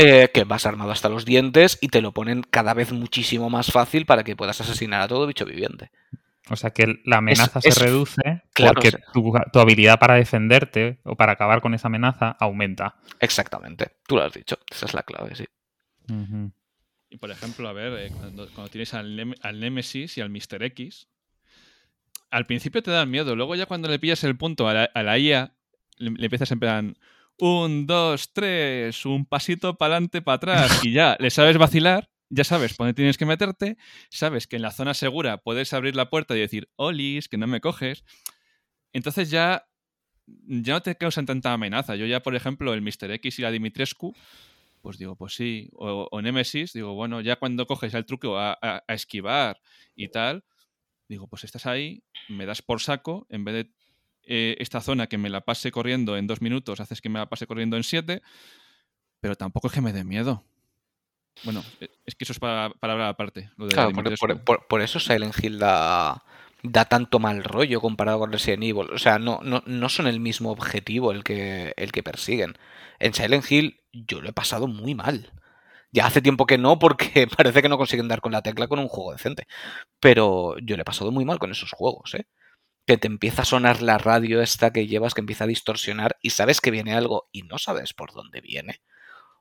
[0.00, 3.70] Eh, que vas armado hasta los dientes y te lo ponen cada vez muchísimo más
[3.70, 5.90] fácil para que puedas asesinar a todo bicho viviente.
[6.48, 9.98] O sea, que la amenaza es- se reduce claro, porque o sea- tu, tu habilidad
[9.98, 12.96] para defenderte o para acabar con esa amenaza aumenta.
[13.20, 15.44] Exactamente, tú lo has dicho, esa es la clave, sí.
[17.10, 20.62] Y por ejemplo, a ver, eh, cuando, cuando tienes al, al Nemesis y al Mr.
[20.64, 21.08] X,
[22.30, 25.02] al principio te dan miedo, luego ya cuando le pillas el punto a la, a
[25.02, 25.52] la IA,
[25.98, 26.96] le, le empiezas en plan,
[27.40, 32.44] un, dos, tres, un pasito para adelante, para atrás, y ya le sabes vacilar, ya
[32.44, 33.76] sabes dónde tienes que meterte,
[34.10, 37.46] sabes que en la zona segura puedes abrir la puerta y decir, olis, que no
[37.46, 38.04] me coges.
[38.92, 39.66] Entonces ya,
[40.26, 41.96] ya no te causan tanta amenaza.
[41.96, 43.10] Yo ya, por ejemplo, el Mr.
[43.12, 44.14] X y la Dimitrescu,
[44.82, 45.68] pues digo, pues sí.
[45.74, 49.60] O, Nemesis, digo, bueno, ya cuando coges el truco a, a- a esquivar
[49.94, 50.44] y tal,
[51.08, 53.70] digo, pues estás ahí, me das por saco, en vez de
[54.24, 57.28] eh, esta zona que me la pase corriendo en dos minutos, haces que me la
[57.28, 58.22] pase corriendo en siete,
[59.20, 60.44] pero tampoco es que me dé miedo.
[61.44, 63.50] Bueno, eh, es que eso es para, para hablar aparte.
[63.56, 64.26] Lo de Claro, por, Dimitrescu.
[64.26, 66.22] por- por- por eso Silent Hill da,
[66.62, 68.90] da tanto mal rollo comparado con Resident Evil.
[68.92, 72.58] O sea, no, no, no son el mismo objetivo el que, el que persiguen.
[72.98, 75.32] En Silent Hill yo lo he pasado muy mal.
[75.92, 78.78] Ya hace tiempo que no, porque parece que no consiguen dar con la tecla con
[78.78, 79.46] un juego decente.
[79.98, 82.26] Pero yo le he pasado muy mal con esos juegos, ¿eh?
[82.90, 86.30] Que te empieza a sonar la radio esta que llevas, que empieza a distorsionar y
[86.30, 88.80] sabes que viene algo y no sabes por dónde viene.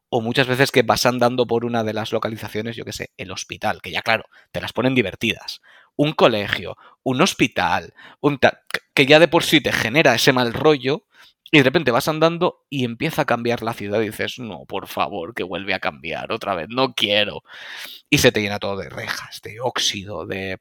[0.10, 3.32] O muchas veces que vas andando por una de las localizaciones, yo qué sé, el
[3.32, 5.62] hospital, que ya claro, te las ponen divertidas.
[5.96, 8.40] Un colegio, un hospital, un
[8.94, 11.08] que ya de por sí te genera ese mal rollo
[11.52, 14.86] y de repente vas andando y empieza a cambiar la ciudad y dices, no, por
[14.86, 17.42] favor, que vuelve a cambiar otra vez, no quiero.
[18.12, 20.60] Y se te llena todo de rejas, de óxido, de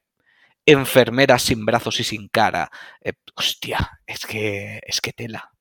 [0.65, 2.71] enfermeras sin brazos y sin cara.
[3.01, 5.51] Eh, hostia, es que, es que tela.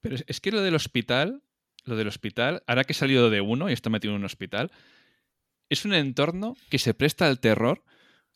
[0.00, 1.42] Pero es, que lo del hospital,
[1.84, 4.70] lo del hospital, ahora que he salido de uno y está metido en un hospital,
[5.68, 7.84] es un entorno que se presta al terror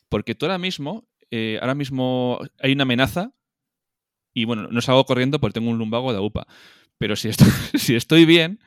[0.09, 3.33] porque tú ahora mismo, eh, ahora mismo hay una amenaza
[4.35, 6.47] y bueno, no salgo corriendo porque tengo un lumbago de UPA,
[6.99, 7.29] pero si
[7.95, 8.61] estoy, bien,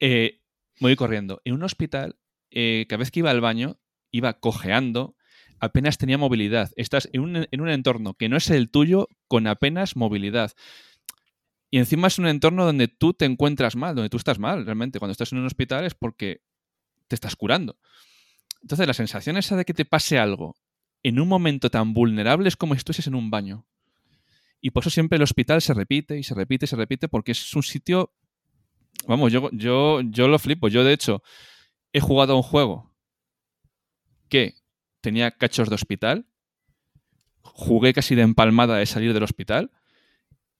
[0.00, 0.40] eh,
[0.80, 1.40] voy corriendo.
[1.44, 2.16] En un hospital,
[2.50, 3.78] cada vez que iba al baño,
[4.10, 5.16] iba cojeando,
[5.62, 6.72] apenas tenía movilidad.
[6.74, 10.52] Estás en un, en un entorno que no es el tuyo con apenas movilidad.
[11.70, 14.98] Y encima es un entorno donde tú te encuentras mal, donde tú estás mal, realmente.
[14.98, 16.42] Cuando estás en un hospital es porque
[17.06, 17.78] te estás curando.
[18.60, 20.56] Entonces, la sensación esa de que te pase algo
[21.04, 23.64] en un momento tan vulnerable es como si estuvieses en un baño.
[24.60, 27.32] Y por eso siempre el hospital se repite y se repite y se repite porque
[27.32, 28.12] es un sitio...
[29.06, 30.66] Vamos, yo, yo, yo lo flipo.
[30.66, 31.22] Yo, de hecho,
[31.92, 32.92] he jugado a un juego
[34.28, 34.61] que
[35.02, 36.26] tenía cachos de hospital.
[37.42, 39.70] Jugué casi de empalmada de salir del hospital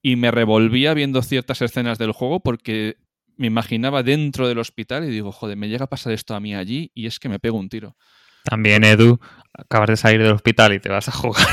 [0.03, 2.97] y me revolvía viendo ciertas escenas del juego porque
[3.37, 6.55] me imaginaba dentro del hospital y digo, joder, me llega a pasar esto a mí
[6.55, 7.97] allí y es que me pego un tiro.
[8.45, 9.21] También, Edu,
[9.55, 11.47] acabas de salir del hospital y te vas a jugar.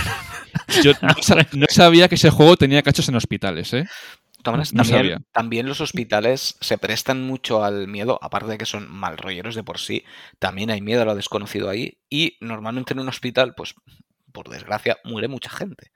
[0.83, 3.85] Yo no, sa- no sabía que ese juego tenía cachos en hospitales, ¿eh?
[4.43, 4.83] Todas No
[5.33, 9.63] también, los hospitales se prestan mucho al miedo, aparte de que son mal rolleros de
[9.63, 10.05] por sí,
[10.39, 13.75] también hay miedo a lo desconocido ahí y normalmente en un hospital, pues
[14.31, 15.91] por desgracia, muere mucha gente.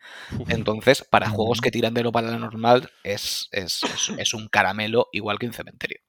[0.49, 5.39] Entonces, para juegos que tiran de lo paranormal es, es, es, es un caramelo igual
[5.39, 5.99] que un cementerio.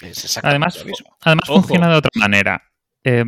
[0.00, 1.16] Es exactamente Además, lo mismo.
[1.20, 1.60] además Ojo.
[1.60, 2.62] funciona de otra manera.
[3.04, 3.24] Eh,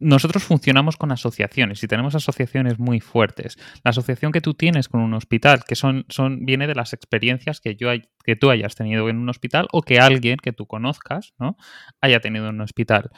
[0.00, 3.56] nosotros funcionamos con asociaciones y tenemos asociaciones muy fuertes.
[3.84, 7.60] La asociación que tú tienes con un hospital, que son, son viene de las experiencias
[7.60, 7.90] que, yo
[8.24, 11.56] que tú hayas tenido en un hospital o que alguien que tú conozcas ¿no?
[12.00, 13.10] haya tenido en un hospital.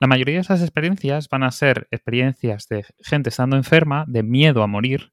[0.00, 4.62] La mayoría de esas experiencias van a ser experiencias de gente estando enferma, de miedo
[4.62, 5.12] a morir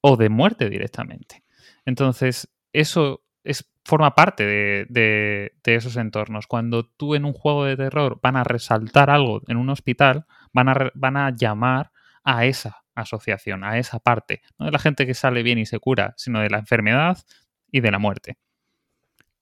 [0.00, 1.44] o de muerte directamente.
[1.84, 4.86] Entonces, eso es, forma parte de-
[5.64, 6.46] de esos entornos.
[6.46, 10.26] Cuando tú en un juego de terror van a resaltar algo en un hospital,
[10.58, 11.90] van a, van a llamar
[12.24, 14.42] a esa asociación, a esa parte.
[14.58, 17.18] No de la gente que sale bien y se cura, sino de la enfermedad
[17.70, 18.36] y de la muerte.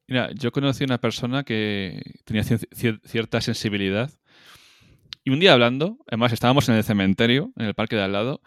[0.09, 4.11] Mira, yo conocí a una persona que tenía cier- cier- cierta sensibilidad.
[5.25, 8.41] Y un día hablando, además estábamos en el cementerio, en el parque de al lado,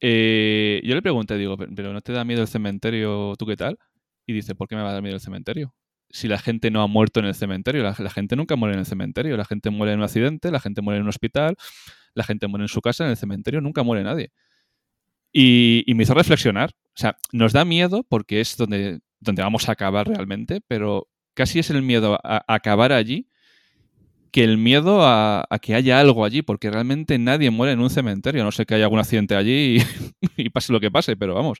[0.00, 3.34] eh, yo le pregunté, digo, "Pero- ¿pero no te da miedo el cementerio?
[3.38, 3.78] ¿Tú qué tal?
[4.26, 5.74] Y dice, ¿por qué me va a dar miedo el cementerio?
[6.14, 8.86] Si la gente no ha muerto en el cementerio, la, gente nunca muere en el
[8.86, 11.56] cementerio, la gente muere en un accidente, la gente muere en un hospital,
[12.14, 14.30] la gente muere en su casa, en el cementerio nunca muere nadie.
[15.32, 16.70] Y, me hizo reflexionar.
[16.70, 21.58] O sea, nos da miedo porque es donde, donde vamos a acabar realmente, pero casi
[21.58, 23.28] es el miedo a, acabar allí
[24.30, 28.44] que el miedo a, que haya algo allí, porque realmente nadie muere en un cementerio,
[28.44, 29.78] no sé que haya algún accidente allí
[30.36, 31.58] y pase lo que pase, pero vamos,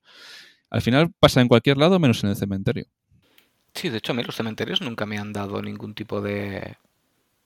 [0.71, 2.87] al final pasa en cualquier lado menos en el cementerio.
[3.75, 6.77] Sí, de hecho, a mí los cementerios nunca me han dado ningún tipo de.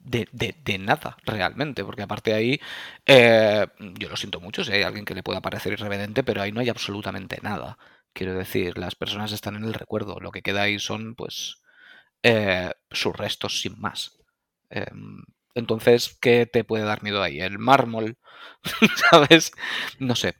[0.00, 2.60] De, de- nada, realmente, porque aparte ahí,
[3.06, 3.66] eh,
[3.98, 6.60] yo lo siento mucho si hay alguien que le pueda parecer irreverente, pero ahí no
[6.60, 7.78] hay absolutamente nada.
[8.14, 11.62] Quiero decir, las personas están en el recuerdo, lo que queda ahí son, pues,
[12.22, 14.18] eh, sus restos sin más.
[14.70, 15.22] Em,
[15.54, 17.40] entonces, ¿qué te puede dar miedo ahí?
[17.40, 18.18] El mármol,
[19.10, 19.52] ¿sabes?
[20.00, 20.36] No sé.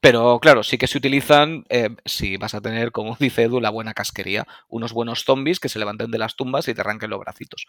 [0.00, 3.70] Pero claro, sí que se utilizan eh, si vas a tener, como dice Edu, la
[3.70, 4.46] buena casquería.
[4.68, 7.66] Unos buenos zombies que se levanten de las tumbas y te arranquen los bracitos.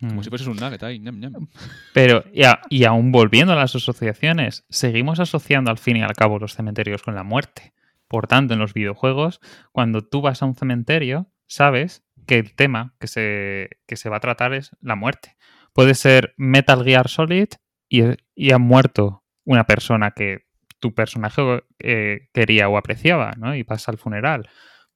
[0.00, 0.22] Como Mm.
[0.22, 1.48] si fueses un nugget ahí, ñam, ñam.
[1.92, 6.12] Pero, y, a- y aún volviendo a las asociaciones, seguimos asociando al fin y al
[6.14, 7.74] cabo los cementerios con la muerte.
[8.06, 9.40] Por tanto, en los videojuegos,
[9.72, 14.18] cuando tú vas a un cementerio, sabes que el tema que se, que se va
[14.18, 15.36] a tratar es la muerte.
[15.72, 17.48] Puede ser Metal Gear Solid
[17.88, 18.02] y,
[18.36, 20.46] y ha muerto una persona que
[20.80, 23.54] tu personaje eh, quería o apreciaba, ¿no?
[23.54, 24.48] Y pasa al funeral.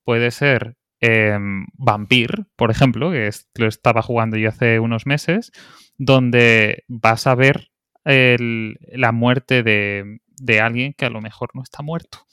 [0.03, 1.37] Puede ser eh,
[1.73, 5.51] Vampir, por ejemplo, que lo estaba jugando yo hace unos meses,
[5.97, 7.69] donde vas a ver
[8.05, 12.25] la muerte de, de alguien que a lo mejor no está muerto.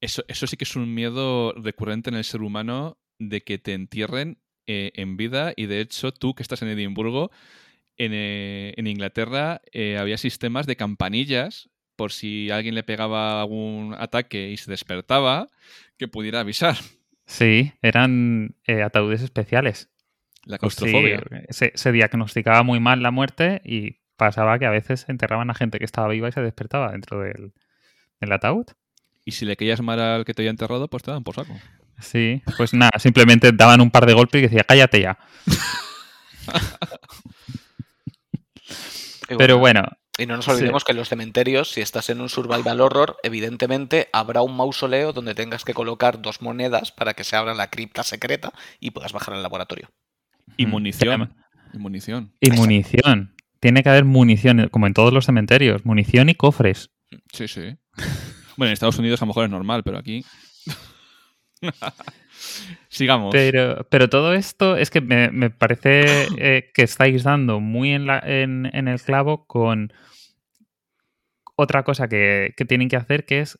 [0.00, 3.72] Eso, eso sí que es un miedo recurrente en el ser humano de que te
[3.72, 7.30] entierren eh, en vida y de hecho tú que estás en Edimburgo,
[7.96, 13.94] en, eh, en Inglaterra eh, había sistemas de campanillas por si alguien le pegaba algún
[13.98, 15.48] ataque y se despertaba,
[15.96, 16.76] que pudiera avisar.
[17.24, 19.88] Sí, eran eh, ataúdes especiales.
[20.44, 21.22] La si claustrofobia.
[21.50, 25.78] se, se diagnosticaba muy mal la muerte y pasaba que a veces enterraban a gente
[25.78, 27.52] que estaba viva y se despertaba dentro del,
[28.20, 28.66] del ataúd.
[29.24, 31.58] Y si le caías mal al que te había enterrado, pues te dan por saco.
[31.98, 35.18] Sí, pues nada, simplemente daban un par de golpes y decía, cállate ya.
[39.28, 39.82] Y Pero bueno,
[40.18, 40.50] Y no nos sí.
[40.52, 45.12] olvidemos que en los cementerios, si estás en un survival horror, evidentemente habrá un mausoleo
[45.12, 49.12] donde tengas que colocar dos monedas para que se abra la cripta secreta y puedas
[49.12, 49.90] bajar al laboratorio.
[50.56, 51.34] Y Mm, munición.
[51.74, 52.32] Y munición.
[52.40, 53.34] y munición.
[53.60, 56.90] Tiene que haber munición, como en todos los cementerios, munición y cofres.
[57.32, 57.76] Sí, sí.
[58.58, 60.24] Bueno, en Estados Unidos a lo mejor es normal, pero aquí.
[62.88, 63.32] Sigamos.
[63.32, 68.06] Pero, pero todo esto es que me, me parece eh, que estáis dando muy en,
[68.06, 69.92] la- en- en el clavo con
[71.56, 73.58] otra cosa que, que tienen que hacer, que es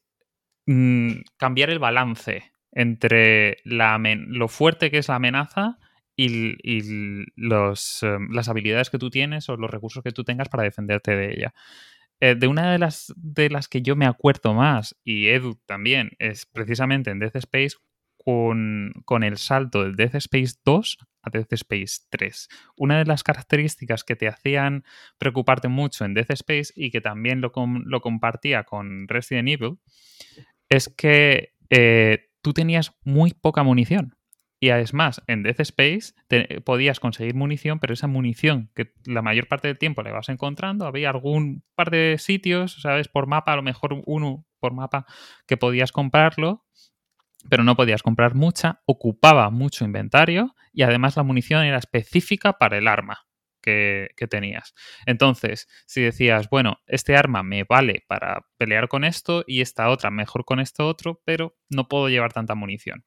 [0.67, 5.79] mm, cambiar el balance entre la lo fuerte que es la amenaza
[6.15, 10.49] y, y los, eh, las habilidades que tú tienes o los recursos que tú tengas
[10.49, 11.55] para defenderte de ella.
[12.21, 16.11] Eh, de una de las, de las que yo me acuerdo más, y Edu también,
[16.19, 17.77] es precisamente en Death Space
[18.27, 22.49] con, el salto del Death Space 2 a Death Space 3.
[22.77, 24.85] Una de las características que te hacían
[25.17, 27.53] preocuparte mucho en Death Space y que también lo,
[27.85, 29.79] lo compartía con Resident Evil
[30.69, 34.17] es que eh, tú tenías muy poca munición.
[34.59, 39.23] Y es más, en Death Space te- podías conseguir munición, pero esa munición que la
[39.23, 43.07] mayor parte del tiempo la vas encontrando, había algún par de sitios, ¿sabes?
[43.07, 45.07] Por mapa, a lo mejor uno por mapa,
[45.47, 46.65] que podías comprarlo,
[47.49, 52.79] pero no podías comprar mucha, ocupaba mucho inventario y además la munición era específica para
[52.79, 53.27] el arma
[53.61, 54.75] que, que tenías.
[55.07, 60.11] Entonces, si decías, bueno, este arma me vale para pelear con esto y esta otra
[60.11, 63.05] mejor con esto otro, pero no puedo llevar tanta munición.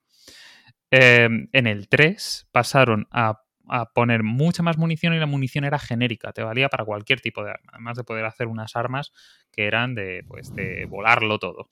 [0.91, 5.77] Eh, en el 3 pasaron a, a poner mucha más munición y la munición era
[5.77, 9.11] genérica, te valía para cualquier tipo de arma, además de poder hacer unas armas
[9.51, 11.69] que eran de, pues, de volarlo todo.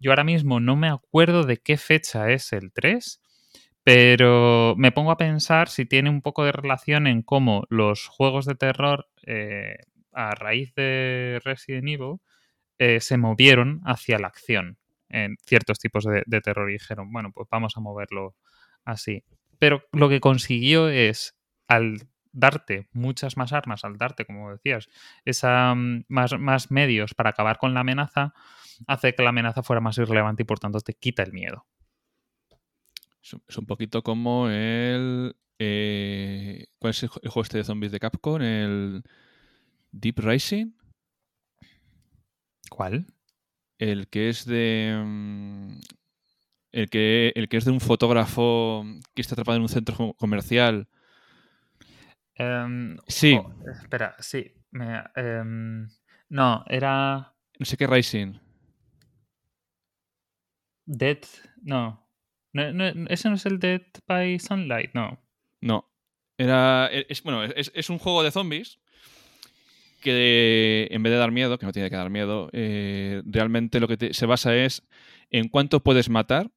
[0.00, 3.20] Yo ahora mismo no me acuerdo de qué fecha es el 3,
[3.84, 8.46] Pero me pongo a pensar si tiene un poco de relación en cómo los juegos
[8.46, 9.78] de terror, eh,
[10.12, 12.18] a raíz de Resident Evil,
[12.78, 14.78] eh, se movieron hacia la acción
[15.10, 18.36] en ciertos tipos de, de terror y dijeron, bueno, pues vamos a moverlo
[18.84, 19.24] así.
[19.58, 21.36] Pero lo que consiguió es,
[21.68, 24.88] al darte muchas más armas, al darte, como decías,
[25.24, 28.34] esa, mm, más, más medios para acabar con la amenaza,
[28.86, 31.66] hace que la amenaza fuera más irrelevante y por tanto te quita el miedo.
[33.48, 35.36] Es un- poquito como el.
[35.58, 38.40] eh, ¿Cuál es el ju- el juego este de zombies de Capcom?
[38.40, 39.02] El
[39.92, 40.72] Deep Rising.
[42.70, 43.06] ¿Cuál?
[43.78, 45.02] El que es de.
[45.04, 45.80] mm,
[46.72, 50.14] El que, el que es de un fotógrafo que está atrapado en un centro co-
[50.14, 50.88] comercial.
[52.34, 53.36] Em, Sí.
[53.36, 53.52] jo,
[53.82, 54.52] espera, sí.
[54.72, 55.88] me- em,
[56.28, 58.34] no, era No sé qué Rising.
[60.86, 61.18] Dead.
[61.62, 62.06] No.
[62.52, 64.92] No, no, ¿Ese no es el Dead by Sunlight?
[64.94, 65.20] No.
[65.60, 65.88] No.
[66.38, 66.88] Era.
[66.90, 68.80] e, Es, bueno, es, es un juego de zombies
[70.00, 73.86] que en vez de dar miedo, que no tiene que dar miedo, eh, realmente lo
[73.88, 74.82] que te- se basa es
[75.30, 76.50] en cuánto puedes matar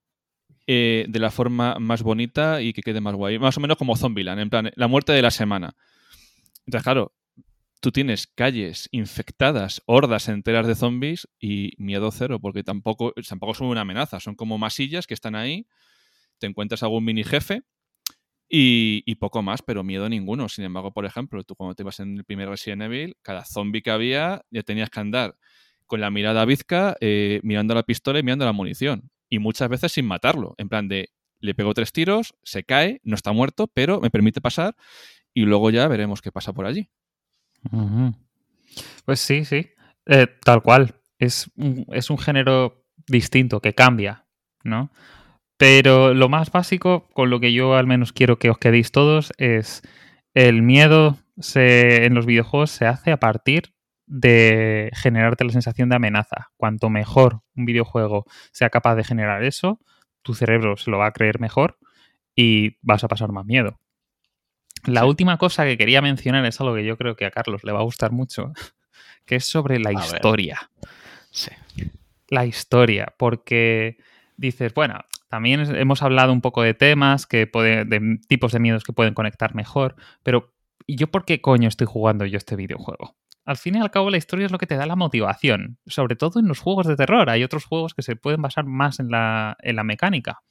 [0.67, 3.39] eh, de la forma más bonita y que quede más guay.
[3.39, 5.75] Más o menos como Zombieland, en plan, la muerte de la semana.
[6.65, 7.13] Entonces, claro,
[7.81, 13.67] tú tienes calles infectadas, hordas enteras de zombies y miedo cero, porque tampoco, tampoco son
[13.67, 15.67] una amenaza, son como masillas que están ahí,
[16.39, 17.63] te encuentras algún mini jefe
[18.47, 20.47] y, poco más, pero miedo ninguno.
[20.47, 23.81] Sin embargo, por ejemplo, tú cuando te ibas en el primer Resident Evil, cada zombie
[23.81, 25.35] que había ya tenías que andar
[25.85, 29.09] con la mirada bizca, eh, mirando la pistola y mirando la munición.
[29.33, 30.53] Y muchas veces sin matarlo.
[30.59, 31.09] En plan de,
[31.39, 34.75] le pego tres tiros, se cae, no está muerto, pero me permite pasar
[35.33, 36.91] y luego ya veremos qué pasa por allí.
[39.05, 39.71] Pues sí, sí.
[40.05, 40.93] Eh, tal cual.
[41.17, 44.27] Es un, es un género distinto que cambia,
[44.63, 44.91] ¿no?
[45.57, 49.33] Pero lo más básico, con lo que yo al menos quiero que os quedéis todos,
[49.39, 49.81] es
[50.35, 53.72] el miedo se, en los videojuegos se hace a partir
[54.15, 56.51] de generarte la sensación de amenaza.
[56.55, 59.79] Cuanto mejor un videojuego sea capaz de generar eso,
[60.21, 61.79] tu cerebro se lo va a creer mejor
[62.35, 63.79] y vas a pasar más miedo.
[64.85, 65.07] La Sí.
[65.07, 67.79] última cosa que quería mencionar es algo que yo creo que a Carlos le va
[67.79, 68.53] a gustar mucho,
[69.25, 70.69] que es sobre la historia.
[71.31, 71.49] Sí.
[72.27, 73.97] La historia, porque
[74.37, 78.83] dices, bueno, también hemos hablado un poco de temas, que puede- de tipos de miedos
[78.83, 80.53] que pueden conectar mejor, pero
[80.85, 83.15] ¿y yo por qué coño estoy jugando yo este videojuego?
[83.45, 86.15] Al fin y al cabo, la historia es lo que te da la motivación, sobre
[86.15, 87.29] todo en los juegos de terror.
[87.29, 90.41] Hay otros juegos que se pueden basar más en la, en la mecánica.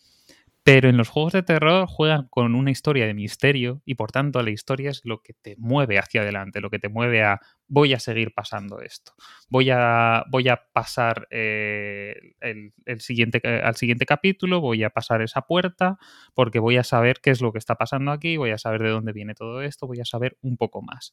[0.65, 4.41] Pero en los juegos de terror juegan con una historia de misterio y por tanto
[4.43, 7.95] la historia es lo que te mueve hacia adelante, lo que te mueve a voy
[7.95, 9.13] a seguir pasando esto,
[9.49, 14.91] voy a, voy a pasar eh, el, el siguiente, ca- al siguiente capítulo, voy a
[14.91, 15.99] pasar esa puerta
[16.35, 18.91] porque voy a saber qué es lo que está pasando aquí, voy a saber de
[18.91, 21.13] dónde viene todo esto, voy a saber un poco más.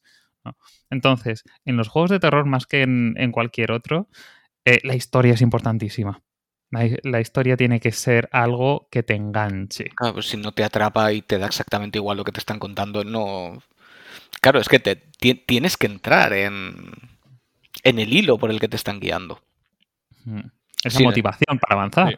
[0.90, 4.08] Entonces, en los juegos de terror más que en, en cualquier otro,
[4.66, 6.22] eh, la historia es importantísima.
[6.70, 9.90] La, la historia tiene que ser algo que te enganche.
[9.94, 12.58] Claro, pues si no te atrapa y te da exactamente igual lo que te están
[12.58, 13.62] contando, no.
[14.42, 16.92] Claro, es que te, ti- tienes que entrar en,
[17.84, 19.42] en el hilo por el que te están guiando.
[20.84, 22.08] Esa Sí, motivación para avanzar.
[22.10, 22.16] Sí.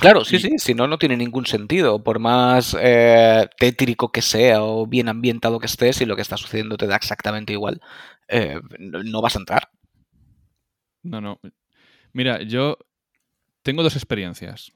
[0.00, 2.02] Claro, sí, sí, si no, no tiene ningún sentido.
[2.02, 6.36] Por más eh, tétrico que sea o bien ambientado que estés, si lo que está
[6.36, 7.80] sucediendo te da exactamente igual,
[8.28, 9.68] eh, no, no vas a entrar.
[11.02, 11.40] No, no.
[12.12, 12.78] Mira, yo
[13.62, 14.72] tengo dos experiencias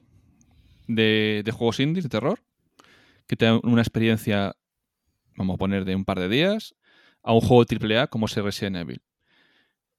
[0.87, 2.43] de, juegos indies de terror,
[3.27, 4.55] que te dan una experiencia,
[5.35, 6.75] vamos a poner, de un par de días,
[7.23, 9.01] a un juego AAA como es Resident Evil.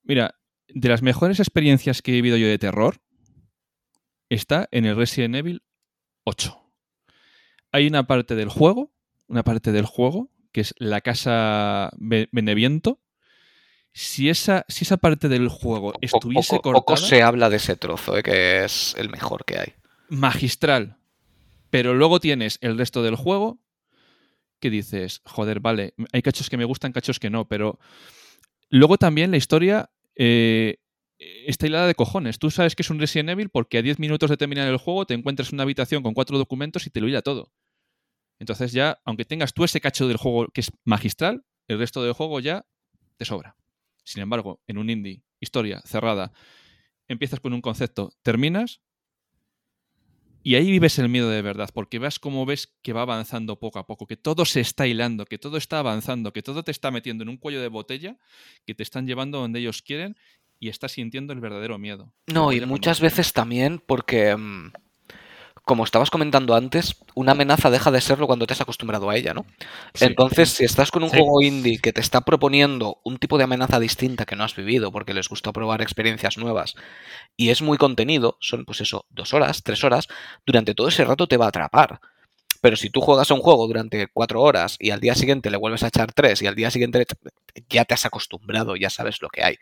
[0.02, 0.34] Mira,
[0.68, 3.00] de las mejores experiencias que he vivido yo de terror,
[4.30, 5.62] está en el Resident Evil
[6.24, 6.58] 8.
[7.72, 8.92] Hay una parte del juego,
[9.26, 13.00] una parte del juego, que es la casa Be- Beneviento.
[14.00, 17.74] Si esa, si esa parte del juego estuviese poco, poco cortada, se habla de ese
[17.74, 19.74] trozo, eh, que es el mejor que hay.
[20.08, 20.98] magistral.
[21.70, 23.58] Pero luego tienes el resto del juego
[24.60, 27.80] que dices, joder, vale, hay cachos que me gustan, cachos que no, pero
[28.70, 30.76] luego también la historia eh,
[31.18, 32.38] está hilada de cojones.
[32.38, 35.06] Tú sabes que es un Resident Evil porque a 10 minutos de terminar el juego
[35.06, 37.50] te encuentras en una habitación con cuatro documentos y te lo hila todo.
[38.38, 42.12] Entonces ya, aunque tengas tú ese cacho del juego que es magistral, el resto del
[42.12, 42.64] juego ya
[43.16, 43.56] te sobra.
[44.08, 46.32] Sin embargo, en un indie, historia cerrada,
[47.08, 48.80] empiezas con un concepto, terminas
[50.42, 53.78] y ahí vives el miedo de verdad, porque ves cómo ves que va avanzando poco
[53.78, 56.90] a poco, que todo se está hilando, que todo está avanzando, que todo te está
[56.90, 58.16] metiendo en un cuello de botella,
[58.64, 60.16] que te están llevando donde ellos quieren
[60.58, 62.14] y estás sintiendo el verdadero miedo.
[62.28, 64.72] No, y muchas veces también porque mm,
[65.68, 69.34] como estabas comentando antes, una amenaza deja de serlo cuando te has acostumbrado a ella,
[69.34, 69.44] ¿no?
[69.92, 70.06] Sí.
[70.06, 71.18] Entonces, si estás con un Sí.
[71.18, 74.90] juego indie que te está proponiendo un tipo de amenaza distinta que no has vivido
[74.90, 76.74] porque les gusta probar experiencias nuevas
[77.36, 80.08] y es muy contenido, son pues eso, dos horas, tres horas,
[80.46, 82.00] durante todo ese rato te va a atrapar.
[82.62, 85.58] Pero si tú juegas a un juego durante cuatro horas y al día siguiente le
[85.58, 87.06] vuelves a echar tres y al día siguiente
[87.68, 89.56] ya te has acostumbrado, ya sabes lo que hay.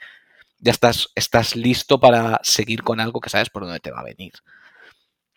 [0.61, 4.05] Ya estás, estás listo para seguir con algo que sabes por dónde te va a
[4.05, 4.33] venir.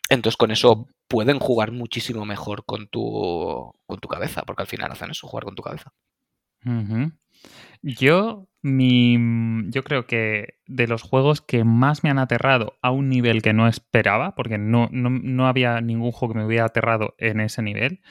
[0.09, 4.91] Entonces con eso pueden jugar muchísimo mejor con tu, con tu cabeza, porque al final
[4.91, 5.93] hacen eso, jugar con tu cabeza.
[7.81, 9.17] Yo, mi,
[9.69, 13.53] yo creo que de los juegos que más me han aterrado a un nivel que
[13.53, 17.61] no esperaba, porque no, no, no había ningún juego que me hubiera aterrado en ese
[17.61, 18.01] nivel,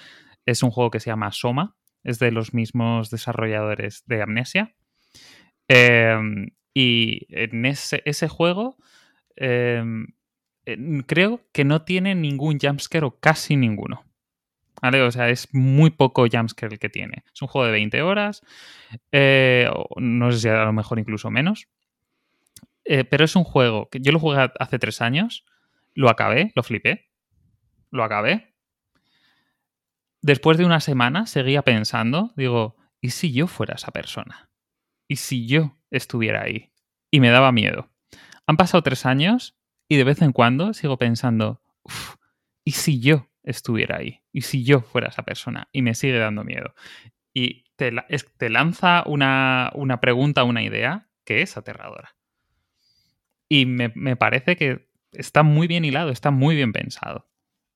[0.46, 4.74] es un juego que se llama Soma, es de los mismos desarrolladores de Amnesia.
[5.68, 8.76] Em, y en ese, ese juego
[9.36, 10.17] em, eh,
[11.06, 14.04] creo que no tiene ningún jumpscare o casi ninguno.
[14.80, 15.02] ¿Vale?
[15.02, 17.24] O sea, es muy poco jumpscare el que tiene.
[17.32, 18.42] Es un juego de 20 horas,
[19.10, 21.68] eh, no sé si a lo mejor incluso menos.
[22.84, 25.44] Eh, pero es un juego que yo lo jugué hace tres años,
[25.94, 27.10] lo acabé, lo flipé,
[27.90, 28.54] lo acabé.
[30.22, 34.48] Después de una semana seguía pensando, digo, ¿y si yo fuera esa persona?
[35.06, 36.70] ¿Y si yo estuviera ahí?
[37.10, 37.90] Y me daba miedo.
[38.46, 39.57] Han pasado tres años
[39.89, 42.16] y de vez en cuando sigo pensando, "Uf,
[42.64, 44.20] ¿y si yo estuviera ahí?
[44.32, 45.68] ¿Y si yo fuera esa persona?
[45.72, 46.74] Y me sigue dando miedo.
[47.34, 52.14] Y te, es- te lanza una, una pregunta, una idea que es aterradora.
[53.49, 57.26] Y me, me parece que está muy bien hilado, está muy bien pensado.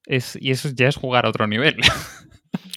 [0.07, 1.77] Es, y eso ya es jugar a otro nivel.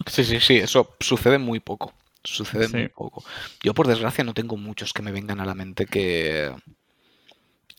[0.07, 1.93] Sí, sí, sí, eso sucede muy poco.
[2.23, 2.77] Sucede Sí.
[2.77, 3.23] muy poco.
[3.63, 6.51] Yo, por desgracia, no tengo muchos que me vengan a la mente que,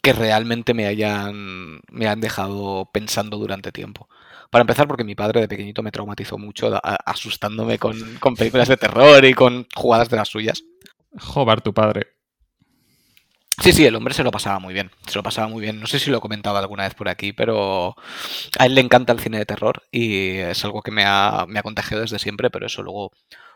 [0.07, 4.09] que realmente me hayan, me han dejado pensando durante tiempo.
[4.51, 8.69] Para empezar, porque mi padre de pequeñito me traumatizó mucho a- asustándome con, con películas
[8.69, 10.63] de terror y con jugadas de las suyas.
[11.19, 12.07] Jobar tu padre.
[13.61, 14.93] Sí, sí, el hombre se lo pasaba muy bien.
[15.09, 15.81] Se lo pasaba muy bien.
[15.81, 17.97] No sé si lo he comentado alguna vez por aquí, pero
[18.59, 21.59] a él le encanta el cine de terror y es algo que me ha, me
[21.59, 23.13] ha contagiado desde siempre, pero eso luego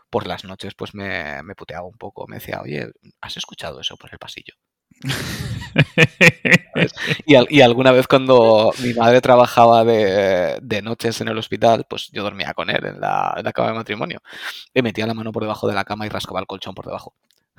[0.09, 2.27] por las noches pues me, me puteaba un poco.
[2.27, 2.91] Me decía, oye,
[3.21, 4.55] ¿has escuchado eso por el pasillo?
[7.25, 11.85] Y, al- y alguna vez cuando mi madre trabajaba de, de noches en el hospital,
[11.89, 14.21] pues yo dormía con él en la, en la cama de matrimonio.
[14.73, 17.13] Y metía la mano por debajo de la cama y rascaba el colchón por debajo.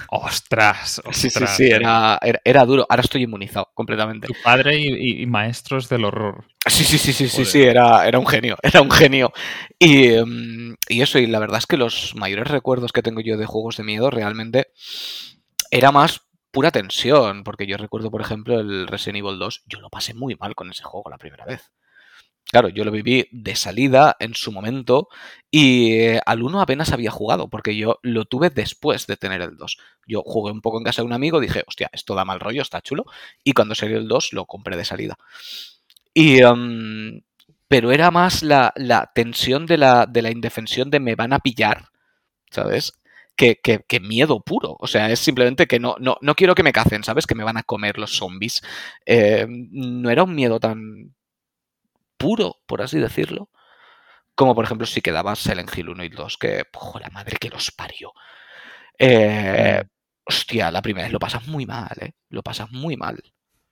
[0.08, 1.04] ostras, ostras.
[1.16, 2.86] Sí, sí, sí, era, era, era duro.
[2.88, 4.26] Ahora estoy inmunizado completamente.
[4.26, 6.44] Tu padre y, y- y maestros del horror.
[6.66, 7.46] Sí, sí, sí, sí, sí, Joder.
[7.46, 9.32] sí, era, era un genio, era un genio.
[9.78, 13.36] Y, em, y eso, y la verdad es que los mayores recuerdos que tengo yo
[13.36, 14.68] de juegos de miedo realmente
[15.70, 16.22] era más
[16.52, 20.36] pura tensión, porque yo recuerdo, por ejemplo, el Resident Evil 2, yo lo pasé muy
[20.36, 21.72] mal con ese juego la primera vez.
[22.50, 25.08] Claro, yo lo viví de salida en su momento
[25.50, 29.56] y eh, al 1 apenas había jugado, porque yo lo tuve después de tener el
[29.56, 29.78] 2.
[30.06, 32.62] Yo jugué un poco en casa de un amigo, dije, hostia, esto da mal rollo,
[32.62, 33.06] está chulo,
[33.44, 35.16] y cuando salió el 2 lo compré de salida.
[36.14, 37.22] Y, em,
[37.68, 41.38] pero era más la, la tensión de la, de la indefensión de me van a
[41.40, 41.88] pillar,
[42.50, 42.92] ¿sabes?
[43.36, 44.76] Que, que- que miedo puro.
[44.78, 47.26] O sea, es simplemente que no, no, no quiero que me cacen, ¿sabes?
[47.26, 48.62] Que me van a comer los zombies.
[49.06, 51.14] Eh, no era un miedo tan
[52.18, 53.50] puro, por así decirlo.
[54.34, 57.50] Como por ejemplo si quedaba Silent Hill 1 y 2, que, ¡ojo, la madre que
[57.50, 58.12] los parió!
[58.98, 59.82] Eh,
[60.24, 62.12] hostia, la primera vez lo pasas muy mal, ¿eh?
[62.28, 63.20] Lo pasas muy mal.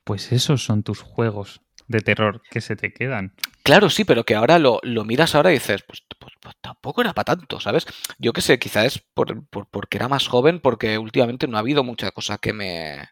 [0.05, 1.61] Pues esos son tus juegos
[1.91, 3.35] de terror que se te quedan.
[3.63, 7.03] Claro, sí, pero que ahora lo, lo miras ahora y dices, pues, pues- pues tampoco
[7.03, 7.87] era para tanto, ¿sabes?
[8.19, 11.61] Yo qué sé, quizás es por, por- porque era más joven, porque últimamente no ha
[11.61, 13.09] habido mucha cosa que me,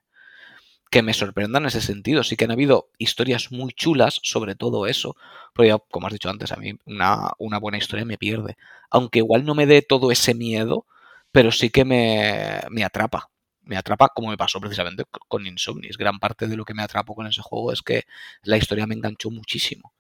[0.90, 2.24] que me sorprenda en ese sentido.
[2.24, 5.16] Sí que han habido historias muy chulas sobre todo eso,
[5.54, 8.56] pero ya, como has dicho antes, a mí una, una buena historia me pierde.
[8.90, 10.86] Aunque igual no me dé todo ese miedo,
[11.32, 13.30] pero sí que me, me atrapa.
[13.68, 15.96] Me atrapa, como me pasó precisamente co- con Insomnis.
[15.98, 18.04] Gran parte de lo que me atrapó con ese juego es que
[18.42, 19.94] la historia me enganchó muchísimo.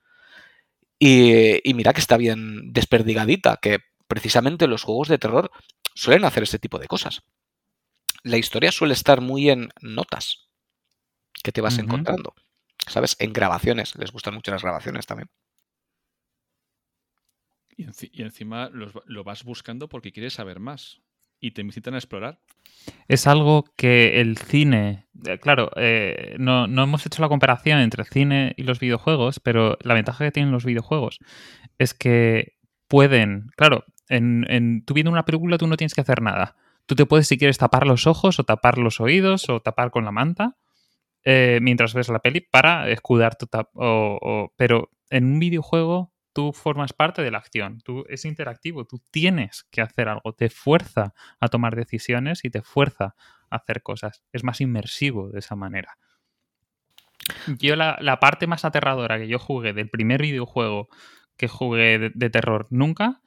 [0.98, 3.78] Y, y mira que está bien desperdigadita, que
[4.08, 5.50] precisamente los juegos de terror
[5.94, 7.22] suelen hacer este tipo de cosas.
[8.22, 10.48] La historia suele estar muy en notas
[11.42, 12.34] que te vas encontrando.
[12.86, 13.16] ¿Sabes?
[13.20, 13.96] En grabaciones.
[13.96, 15.30] Les gustan mucho las grabaciones también.
[17.76, 21.00] Y, enci- y encima lo vas buscando porque quieres saber más.
[21.40, 22.40] Y te incitan a explorar.
[23.06, 28.02] Es algo que el cine, eh, claro, eh, no, no hemos hecho la comparación entre
[28.02, 31.18] el cine y los videojuegos, pero la ventaja que tienen los videojuegos
[31.78, 32.54] es que
[32.88, 36.56] pueden, claro, en, en, tú viendo una película tú no tienes que hacer nada.
[36.86, 40.04] Tú te puedes, si quieres, tapar los ojos o tapar los oídos o tapar con
[40.06, 40.56] la manta
[41.24, 46.12] eh, mientras ves la peli para escudar tu tap o, o- pero en un videojuego
[46.38, 50.50] tú formas parte de la acción, tú es interactivo, tú tienes que hacer algo, te
[50.50, 53.16] fuerza a tomar decisiones y te fuerza
[53.50, 54.22] a hacer cosas.
[54.32, 55.98] Es más inmersivo de esa manera.
[57.58, 60.88] Yo la, parte más aterradora que yo jugué del primer videojuego
[61.36, 63.20] que jugué de, de terror nunca,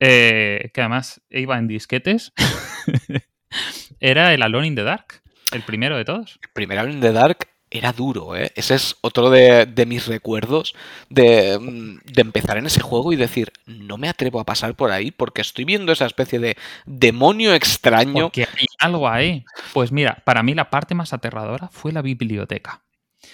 [0.00, 2.32] eh, que además iba en disquetes,
[4.00, 5.20] era el Alone in the Dark,
[5.52, 6.38] el primero de todos.
[6.42, 8.52] El primer Alone in the Dark era duro, ¿eh?
[8.54, 10.74] Ese es otro de, de mis recuerdos
[11.10, 14.90] de, mm, de empezar en ese juego y decir, no me atrevo a pasar por
[14.90, 18.24] ahí porque estoy viendo esa especie de demonio extraño.
[18.24, 19.44] Porque hay algo ahí.
[19.72, 22.82] Pues mira, para mí la parte más aterradora fue la biblioteca.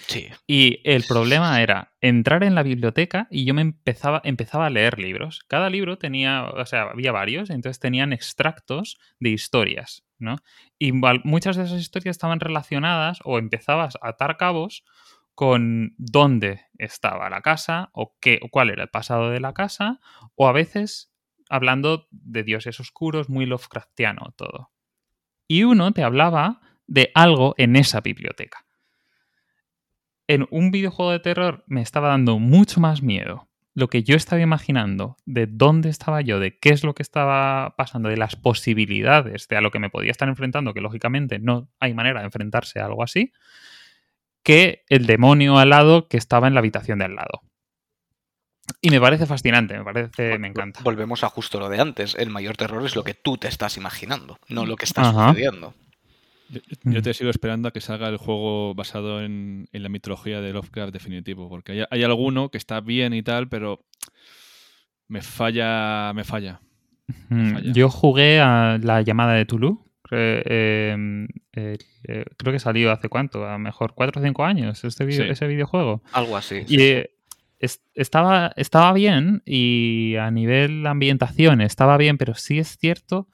[0.07, 0.27] Sí.
[0.47, 4.99] Y el problema era entrar en la biblioteca y yo me empezaba, empezaba a leer
[4.99, 5.41] libros.
[5.47, 10.37] Cada libro tenía, o sea, había varios, entonces tenían extractos de historias, ¿no?
[10.79, 14.83] Y muchas de esas historias estaban relacionadas o empezabas a atar cabos
[15.33, 19.99] con dónde estaba la casa o qué, o cuál era el pasado de la casa
[20.35, 21.11] o a veces
[21.49, 24.71] hablando de dioses oscuros, muy Lovecraftiano todo.
[25.47, 28.65] Y uno te hablaba de algo en esa biblioteca
[30.27, 34.41] en un videojuego de terror me estaba dando mucho más miedo lo que yo estaba
[34.41, 39.49] imaginando, de dónde estaba yo, de qué es lo que estaba pasando, de las posibilidades
[39.49, 42.79] de a lo que me podía estar enfrentando, que lógicamente no hay manera de enfrentarse
[42.79, 43.33] a algo así,
[44.43, 47.41] que el demonio al lado que estaba en la habitación de al lado.
[48.79, 50.79] Y me parece fascinante, me parece, me encanta.
[50.81, 52.15] Volvemos a justo lo de antes.
[52.15, 55.29] El mayor terror es lo que tú te estás imaginando, no lo que está Ajá.
[55.29, 55.73] sucediendo.
[56.49, 57.03] Yo, yo Mm.
[57.03, 60.93] te sigo esperando a que salga el juego basado en, en la mitología de Lovecraft
[60.93, 63.83] definitivo, porque hay, hay alguno que está bien y tal, pero
[65.07, 66.61] me falla, me falla.
[67.29, 67.61] Falla.
[67.73, 69.83] Yo jugué a la llamada de Tulu.
[70.11, 71.77] eh, eh,
[72.07, 75.25] eh, creo que salió hace cuánto, a lo mejor 4 o 5 años este video-
[75.25, 75.31] Sí.
[75.31, 76.03] ese videojuego.
[76.13, 76.61] Algo así.
[76.67, 77.09] Y eh,
[77.57, 83.27] es- estaba, estaba bien y a nivel ambientación estaba bien, pero sí es cierto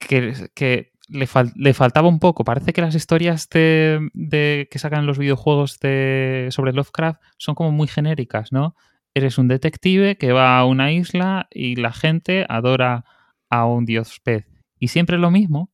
[0.00, 2.44] que, que le, fal- le faltaba un poco.
[2.44, 7.72] Parece que las historias de, de- que sacan los videojuegos de, sobre Lovecraft son como
[7.72, 8.74] muy genéricas, ¿no?
[9.14, 13.04] Eres un detective que va a una isla y la gente adora
[13.48, 14.46] a un dios pez.
[14.78, 15.70] Y siempre lo mismo.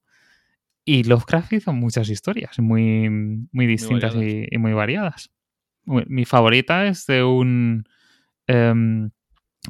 [0.84, 3.08] Y Lovecraft hizo muchas historias muy,
[3.52, 5.30] muy distintas y, y muy variadas.
[5.84, 7.84] Mi mi favorita es de un,
[8.46, 9.10] em,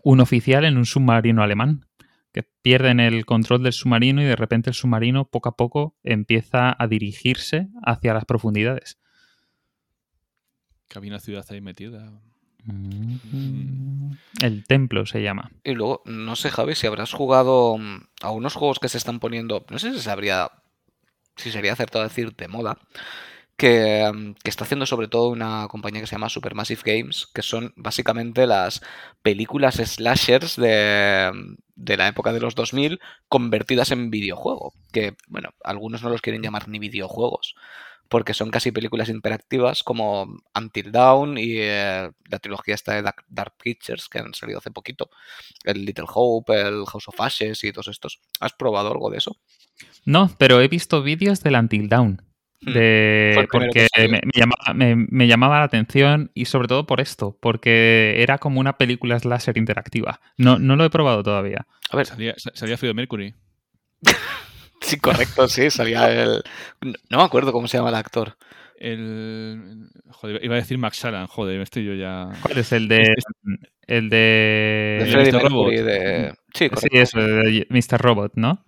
[0.04, 1.86] un oficial en un submarino alemán
[2.32, 6.74] que pierden el control del submarino y de repente el submarino poco a poco empieza
[6.76, 8.98] a dirigirse hacia las profundidades.
[10.88, 12.10] Que había una ciudad ahí metida.
[14.40, 15.50] El templo se llama.
[15.64, 19.20] Y luego, no sé, Javi, si habrás jugado mm, a unos juegos que se están
[19.20, 20.50] poniendo, no sé si sabría,
[21.36, 22.78] si sería acertado decir de moda,
[23.56, 27.42] que, mm, que está haciendo sobre todo una compañía que se llama Supermassive Games, que
[27.42, 28.82] son básicamente las
[29.22, 34.72] películas slashers de, mm, de la época de los 2000 convertidas en videojuego.
[34.92, 37.54] Que, bueno, algunos no los quieren llamar ni videojuegos,
[38.08, 43.24] porque son casi películas interactivas como Until Dawn y eh, la trilogía esta de Dark,
[43.28, 45.08] Dark Pictures que han salido hace poquito.
[45.64, 48.20] El Little Hope, el House of Ashes y todos estos.
[48.40, 49.36] ¿Has probado algo de eso?
[50.04, 52.31] No, pero he visto vídeos del Until Dawn.
[52.64, 52.72] Hmm.
[52.74, 57.36] De, porque me, me llamaba, me- me llamaba la atención y sobre todo por esto,
[57.40, 60.20] porque era como una película slasher interactiva.
[60.36, 61.66] No, no lo he probado todavía.
[61.90, 63.34] A ver, Salía, sa- salía Freddie Mercury.
[64.80, 66.42] sí, correcto, sí, salía el...
[67.10, 68.36] No me acuerdo cómo se llama el actor.
[68.76, 69.88] El.
[70.10, 72.30] Joder, iba a decir Max Allan, joder, estoy yo ya.
[72.42, 73.02] ¿Cuál es el de.
[73.02, 73.24] Es-
[73.86, 74.98] El de.
[75.04, 75.42] De Freddie Mr.
[75.42, 75.86] Mercury, Robot.
[75.86, 76.30] de...
[76.54, 76.98] Sí, sí, correcto.
[76.98, 78.00] eso, de Mr.
[78.00, 78.64] Robot, ¿no?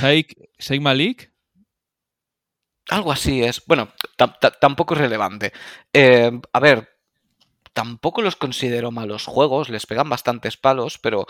[0.00, 1.31] Sheikh, Sheikh Malik.
[2.90, 3.62] Algo así es.
[3.66, 5.52] Bueno, tam- ta- tampoco es relevante.
[5.92, 6.88] Eh, a ver,
[7.74, 11.26] tampoco los considero malos juegos, les pegan bastantes palos, pero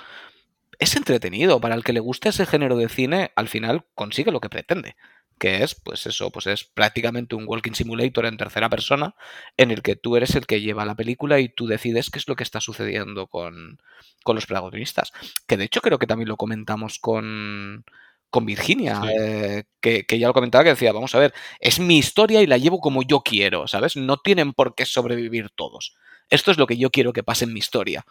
[0.78, 1.60] es entretenido.
[1.60, 4.96] Para el que le guste ese género de cine, al final consigue lo que pretende.
[5.38, 9.16] Que es, pues eso, pues es prácticamente un walking simulator en tercera persona,
[9.56, 12.28] en el que tú eres el que lleva la película y tú decides qué es
[12.28, 13.80] lo que está sucediendo con,
[14.24, 15.12] con los protagonistas.
[15.48, 17.84] Que de hecho creo que también lo comentamos con,
[18.32, 19.08] con Virginia, Sí.
[19.20, 22.46] eh, que, que ya lo comentaba, que decía, vamos a ver, es mi historia y
[22.48, 23.94] la llevo como yo quiero, ¿sabes?
[23.96, 25.94] No tienen por qué sobrevivir todos.
[26.30, 28.04] Esto es lo que yo quiero que pase en mi historia.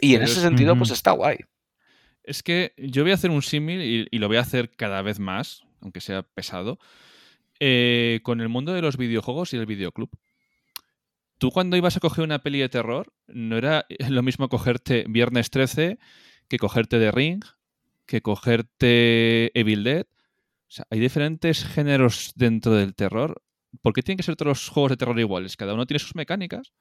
[0.00, 1.38] Y en Pero ese es- sentido, pues está guay.
[2.22, 5.02] Es que yo voy a hacer un símil y, y lo voy a hacer cada
[5.02, 6.78] vez más, aunque sea pesado,
[7.60, 10.10] eh, con el mundo de los videojuegos y el videoclub.
[11.38, 15.50] Tú cuando ibas a coger una peli de terror, no era lo mismo cogerte Viernes
[15.50, 15.98] 13
[16.48, 17.42] que cogerte The Ring,
[18.06, 20.06] que cogerte Evil Dead.
[20.06, 23.42] O sea, hay diferentes géneros dentro del terror.
[23.82, 25.56] ¿Por qué tienen que ser todos los juegos de terror iguales?
[25.56, 26.72] Cada uno tiene sus mecánicas.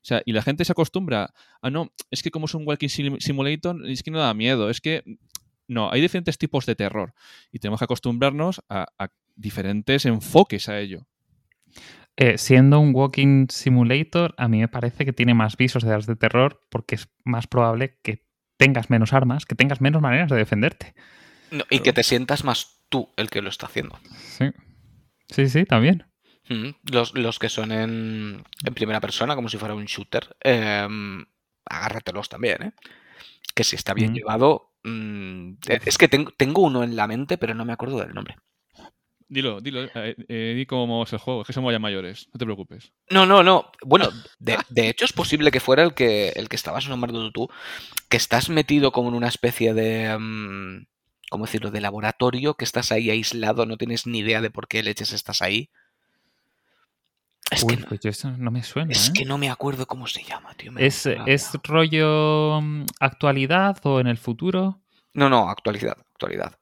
[0.00, 2.88] O sea, y la gente se acostumbra a no, es que como es un walking
[2.88, 5.02] sim- simulator, es que no da miedo, es que
[5.66, 7.14] no, hay diferentes tipos de terror
[7.52, 8.86] y tenemos que acostumbrarnos a,
[9.36, 11.06] diferentes enfoques a ello.
[12.16, 16.16] Eh, siendo un walking simulator, a mí me parece que tiene más visos de de
[16.16, 18.27] terror porque es más probable que
[18.58, 20.94] tengas menos armas, que tengas menos maneras de defenderte.
[21.50, 23.98] No, y que te sientas más tú el que lo está haciendo.
[24.18, 24.50] Sí,
[25.30, 26.04] sí, sí también.
[26.50, 30.86] Mm, Los, los que son en, en primera persona, como si fuera un shooter, eh,
[31.64, 32.72] agárratelos también, ¿eh?
[33.54, 34.14] Que si está bien Mm.
[34.14, 34.72] llevado.
[34.84, 35.54] mm,
[35.84, 38.36] es que tengo, tengo uno en la mente, pero no me acuerdo del nombre.
[39.30, 42.38] Dilo, dilo, eh, eh, di cómo es el juego, es que somos ya mayores, no
[42.38, 42.92] te preocupes.
[43.10, 43.70] No, no, no.
[43.84, 47.48] Bueno, de, de hecho es posible que fuera el que, el que estabas nombrando tú,
[48.08, 50.16] que estás metido como en una especie de...
[50.18, 50.86] mm,
[51.30, 51.70] ¿Cómo decirlo?
[51.70, 55.42] De laboratorio, que estás ahí aislado, no tienes ni idea de por qué leches estás
[55.42, 55.68] ahí.
[57.50, 58.92] Es, Uy, que, no, pues no me suena.
[58.92, 59.12] es ¿eh?
[59.14, 60.72] que no me acuerdo cómo se llama, tío.
[60.78, 64.80] ¿Es, ¿Es rollo mm, actualidad o en el futuro?
[65.12, 66.58] No, no, actualidad, actualidad.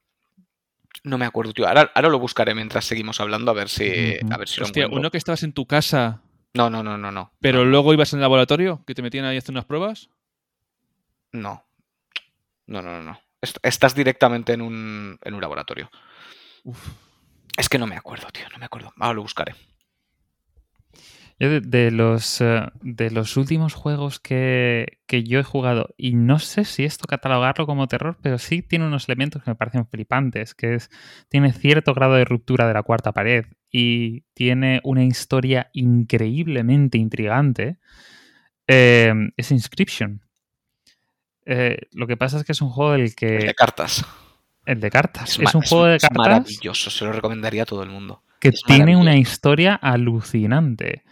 [1.07, 1.69] No me acuerdo, tío.
[1.69, 3.85] Ahora, ahora lo buscaré mientras seguimos hablando a ver si,
[4.31, 4.99] a ver si lo Hostia, encuentro.
[5.01, 6.21] uno que estabas en tu casa,
[6.55, 7.33] No, no, no, no, no.
[7.41, 10.09] pero luego ibas al laboratorio, que te metían ahí a hacer unas pruebas.
[11.33, 11.65] No.
[12.67, 13.21] No, no, no, no.
[13.41, 15.91] Est- Estás directamente en un, en un laboratorio.
[16.65, 16.89] Uf.
[17.57, 18.93] Es que no me acuerdo, tío, no me acuerdo.
[18.99, 19.55] Ahora lo buscaré.
[21.39, 26.15] Yo de, de los, eh, de los últimos juegos que, que yo he jugado, y
[26.15, 29.87] no sé si esto catalogarlo como terror, pero sí tiene unos elementos que me parecen
[29.87, 30.91] flipantes, que es,
[31.29, 37.79] tiene cierto grado de ruptura de la cuarta pared y tiene una historia increíblemente intrigante,
[38.67, 40.23] eh, es Inscription.
[41.45, 43.27] Eh, lo que pasa es que es un juego del El que...
[43.27, 44.05] de cartas.
[44.65, 45.39] El de cartas.
[45.39, 48.23] Es, un juego de es cartas maravilloso, se lo recomendaría a todo el mundo.
[48.51, 51.03] Que Es tiene una historia alucinante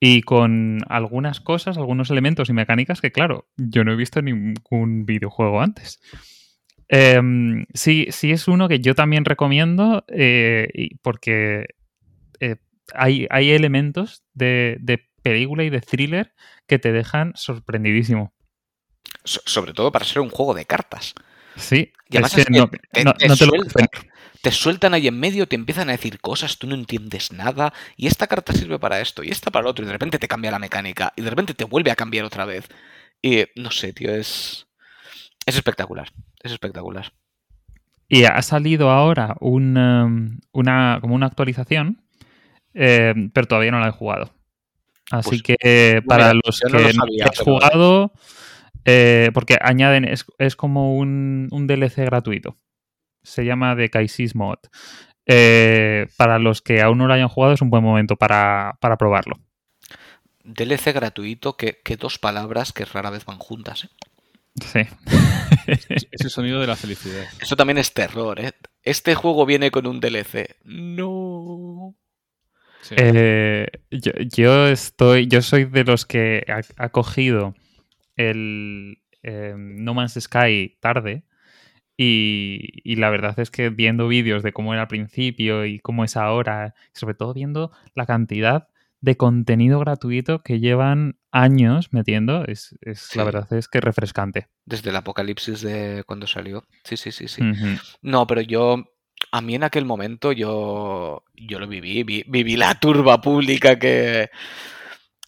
[0.00, 4.24] y con algunas cosas, algunos elementos y mecánicas que, claro, yo no he visto en
[4.26, 6.00] ningún videojuego antes.
[6.88, 10.68] Em, sí, sí es uno que yo también recomiendo eh,
[11.02, 11.66] porque
[12.40, 12.56] eh,
[12.94, 16.34] hay, hay elementos de, de película y de thriller
[16.66, 18.32] que te dejan sorprendidísimo.
[19.24, 21.14] So- sobre todo para ser un juego de cartas.
[21.56, 23.52] Sí, Y además es que es que no, te- no- te no te lo.
[24.42, 28.08] Te sueltan ahí en medio, te empiezan a decir cosas, tú no entiendes nada, y
[28.08, 30.50] esta carta sirve para esto, y esta para lo otro, y de repente te cambia
[30.50, 32.68] la mecánica, y de repente te vuelve a cambiar otra vez.
[33.22, 34.66] Y no sé, tío, es.
[35.46, 36.08] Es espectacular.
[36.42, 37.12] Es espectacular.
[38.08, 42.02] Y ha salido ahora un, um, una, como una actualización,
[42.74, 44.34] eh, pero todavía no la he jugado.
[45.10, 48.12] Así Pues, que para mira, los yo no que lo no sabía, jugado,
[48.84, 52.56] eh, porque añaden, es, es como un, un DLC gratuito.
[53.22, 54.58] Se llama The Kaisis Mod.
[55.26, 58.96] Eh, para los que aún no lo hayan jugado, es un buen momento para, para
[58.96, 59.38] probarlo.
[60.44, 63.84] DLC gratuito, que, que dos palabras que rara vez van juntas.
[63.84, 63.88] ¿eh?
[64.60, 64.80] Sí.
[65.66, 67.24] Es el sonido de la felicidad.
[67.40, 68.52] Eso también es terror, ¿eh?
[68.82, 70.56] Este juego viene con un DLC.
[70.64, 71.94] No.
[72.80, 72.96] Sí.
[72.98, 77.54] Eh, yo, yo estoy, yo soy de los que ha, ha cogido
[78.16, 81.24] el eh, No Man's Sky tarde
[81.96, 86.04] y, y la verdad es que viendo vídeos de cómo era al principio y cómo
[86.04, 88.68] es ahora, sobre todo viendo la cantidad
[89.00, 94.48] de contenido gratuito que llevan años metiendo, es, es- la verdad es que es refrescante.
[94.64, 96.64] Desde el apocalipsis de cuando salió.
[96.84, 97.42] Sí, sí, sí, sí.
[98.00, 98.84] No, pero yo,
[99.32, 104.30] a mí en aquel momento yo, yo lo viví, vi- viví la turba pública que,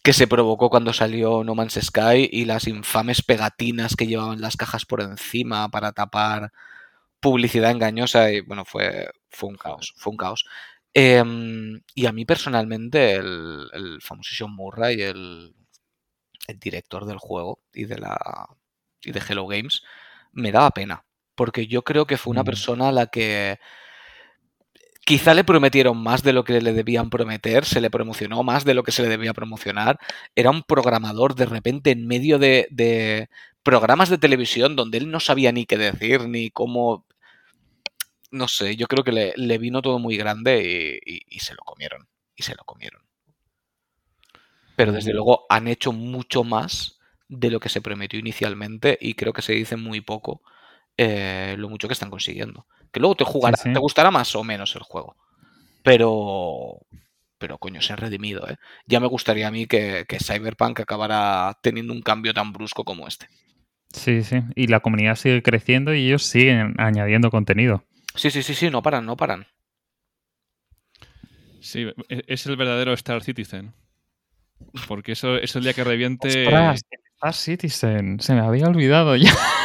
[0.05, 4.57] que se provocó cuando salió No Man's Sky y las infames pegatinas que llevaban las
[4.57, 6.53] cajas por encima para tapar
[7.21, 10.45] publicidad engañosa y bueno, fue, fue un caos, fue un caos.
[10.93, 15.55] Em, y a mí personalmente el, el famosísimo Murray, el,
[16.47, 18.47] el director del juego y de la
[19.01, 19.83] y de Hello Games,
[20.33, 21.05] me daba pena
[21.35, 22.45] porque yo creo que fue una Mm.
[22.45, 23.59] persona a la que
[25.05, 28.73] quizá le prometieron más de lo que le debían prometer, se le promocionó más de
[28.73, 29.99] lo que se le debía promocionar.
[30.35, 33.29] Era un programador de repente en medio de,
[33.63, 37.05] programas de televisión donde él no sabía ni qué decir, ni cómo...
[38.31, 42.07] No sé, yo creo que le, vino todo muy grande y se lo comieron.
[42.35, 43.05] Y se lo comieron.
[44.75, 49.33] Pero desde luego han hecho mucho más de lo que se prometió inicialmente y creo
[49.33, 50.41] que se dice muy poco
[50.97, 52.67] eh, lo mucho que están consiguiendo.
[52.95, 53.73] Que luego te jugará, Sí, sí.
[53.73, 55.17] te gustará más o menos el juego.
[55.83, 56.79] Pero.
[57.37, 58.55] Pero coño, se ha redimido, ¿eh?
[58.87, 63.05] Ya me gustaría a mí que, que Cyberpunk acabara teniendo un cambio tan brusco como
[63.05, 63.27] este.
[63.91, 64.37] Sí, sí.
[64.55, 67.83] Y la comunidad sigue creciendo y ellos siguen añadiendo contenido.
[68.15, 69.45] Sí, sí, sí, sí, no paran, no paran.
[71.59, 73.73] Sí, e- es el verdadero Star Citizen.
[74.87, 76.45] Porque eso es el día que reviente.
[76.45, 76.81] Ostras,
[77.17, 78.21] Star Citizen.
[78.21, 79.33] Se me había olvidado ya.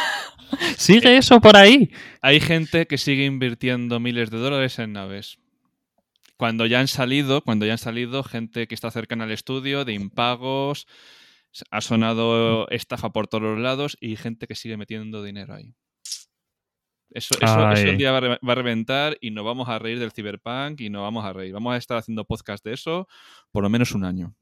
[0.81, 1.91] Sigue eso por ahí.
[2.21, 5.37] Hay gente que sigue invirtiendo miles de dólares en naves.
[6.37, 9.93] Cuando ya han salido, cuando ya han salido, gente que está cercana al estudio, de
[9.93, 10.87] impagos,
[11.69, 15.75] ha sonado estafa por todos los lados y gente que sigue metiendo dinero ahí.
[17.13, 19.77] Eso, eso, eso un día va a, re- va a reventar y nos vamos a
[19.77, 21.53] reír del Cyberpunk y nos vamos a reír.
[21.53, 23.07] Vamos a estar haciendo podcast de eso
[23.51, 24.33] por lo menos un año.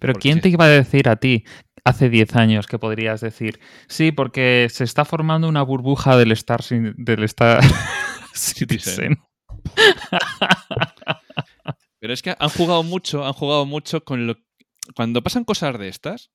[0.00, 0.40] Pero Porque ¿quién sí.
[0.42, 1.44] te iba a decir a ti
[1.84, 6.62] hace 10 años que podrías decir, sí, porque se está formando una burbuja del Star,
[6.62, 7.60] Sin- del Star
[8.34, 9.18] Citizen?
[12.00, 14.36] Pero es que han jugado mucho, han jugado mucho con lo.
[14.94, 16.30] Cuando pasan cosas de estas,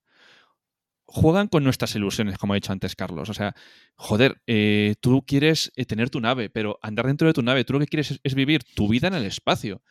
[1.05, 3.29] juegan con nuestras ilusiones, como ha dicho antes Carlos.
[3.29, 3.55] O sea,
[3.95, 7.73] joder, eh, tú quieres eh, tener tu nave, pero andar dentro de tu nave, tú
[7.73, 9.81] lo que quieres es, es vivir tu vida en el espacio.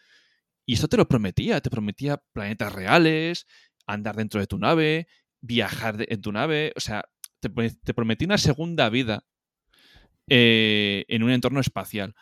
[0.73, 3.47] Y esto te lo prometía, te prometía planetas reales,
[3.87, 5.07] andar dentro de tu nave,
[5.43, 7.05] viajar de- en tu nave, o sea,
[7.41, 9.23] te, te prometí una segunda vida
[10.29, 12.15] eh, en un entorno espacial.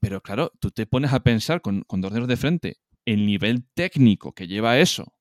[0.00, 3.66] Pero claro, tú te pones a pensar con, con dos dedos de frente el nivel
[3.74, 5.14] técnico que lleva eso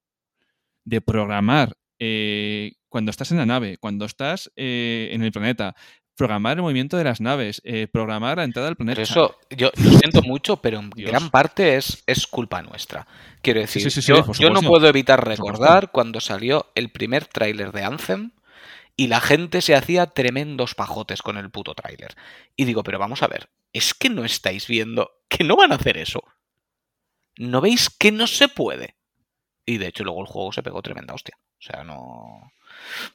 [0.85, 5.75] de programar eh, cuando estás en la nave, cuando estás eh, en el planeta,
[6.17, 8.95] programar el movimiento de las naves, eh, programar la entrada al planeta.
[8.95, 11.11] Pero eso, yo lo siento mucho, pero en Dios.
[11.11, 13.07] gran parte es, es culpa nuestra.
[13.41, 17.71] Quiero decir, sí, sí, sí, yo, no puedo evitar recordar cuando salió el primer tráiler
[17.71, 18.31] de Anthem
[18.97, 22.15] y la gente se hacía tremendos pajotes con el puto tráiler.
[22.55, 25.75] Y digo, pero vamos a ver, es que no estáis viendo que no van a
[25.75, 26.23] hacer eso.
[27.37, 28.95] ¿No veis que no se puede?
[29.65, 31.37] Y de hecho luego el juego se pegó tremenda hostia.
[31.37, 32.51] O sea, no,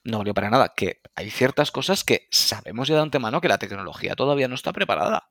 [0.05, 0.73] no valió para nada.
[0.77, 4.73] Que hay ciertas cosas que sabemos ya de antemano que la tecnología todavía no está
[4.73, 5.29] preparada.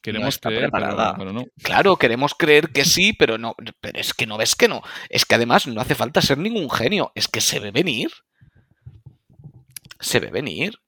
[0.00, 1.14] Queremos está creer, preparada.
[1.16, 1.46] pero no.
[1.62, 3.54] Claro, queremos creer que sí, pero no.
[3.80, 4.82] Pero es que no ves que no.
[5.08, 7.10] Es que además no hace falta ser ningún genio.
[7.14, 8.10] Es que se ve venir.
[10.00, 10.78] Se ve venir.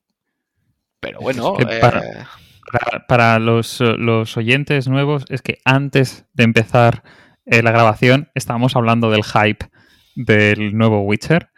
[1.00, 1.54] Pero bueno.
[1.56, 2.26] que para- eh,
[2.70, 7.04] Para, para los, eh, los oyentes nuevos, es que antes de empezar
[7.46, 9.70] eh, la grabación estábamos hablando del hype
[10.16, 11.50] del nuevo Witcher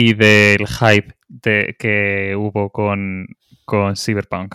[0.00, 1.14] y del hype
[1.78, 3.26] que hubo con,
[3.66, 4.54] con Cyberpunk.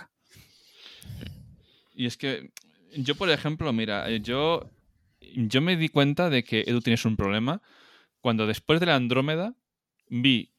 [1.93, 2.49] Y es que
[2.97, 4.71] yo, por ejemplo, mira, eh, yo,
[5.35, 7.61] yo me di cuenta de que Edu tienes un problema
[8.21, 9.53] cuando después de la Andrómeda
[10.09, 10.51] vi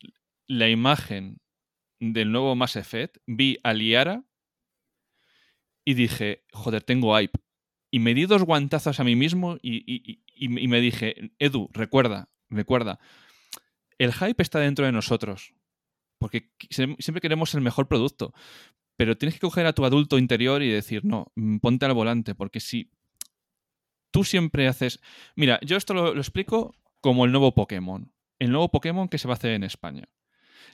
[0.47, 1.41] la imagen
[1.99, 4.23] del nuevo Mass Effect, vi a Liara
[5.85, 7.39] y dije, joder, tengo hype.
[7.91, 11.71] Y me di dos guantazos a mí mismo y- y- y- y me dije, Edu,
[11.73, 13.01] recuerda, recuerda,
[13.99, 15.55] el hype está dentro de nosotros.
[16.19, 18.33] Porque siempre queremos el mejor producto.
[18.97, 22.35] Pero tienes que coger a tu adulto interior y decir, no, mm, ponte al volante,
[22.35, 22.91] porque si
[24.11, 25.01] tú siempre haces...
[25.35, 28.13] Mira, yo esto lo, explico como el nuevo Pokémon.
[28.39, 30.09] El nuevo Pokémon que se va a hacer en España.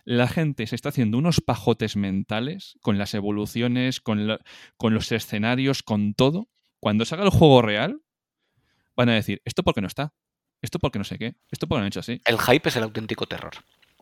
[0.05, 4.39] La gente se está haciendo unos pajotes mentales con las evoluciones, con,
[4.77, 6.49] con los escenarios, con todo.
[6.81, 8.03] Cuando salga el juego real,
[8.97, 10.15] van a decir, ¿esto por qué no está?
[10.63, 11.35] ¿Esto por qué no sé qué?
[11.51, 12.21] ¿Esto por qué no han hecho así?
[12.25, 13.53] el hype es el auténtico terror.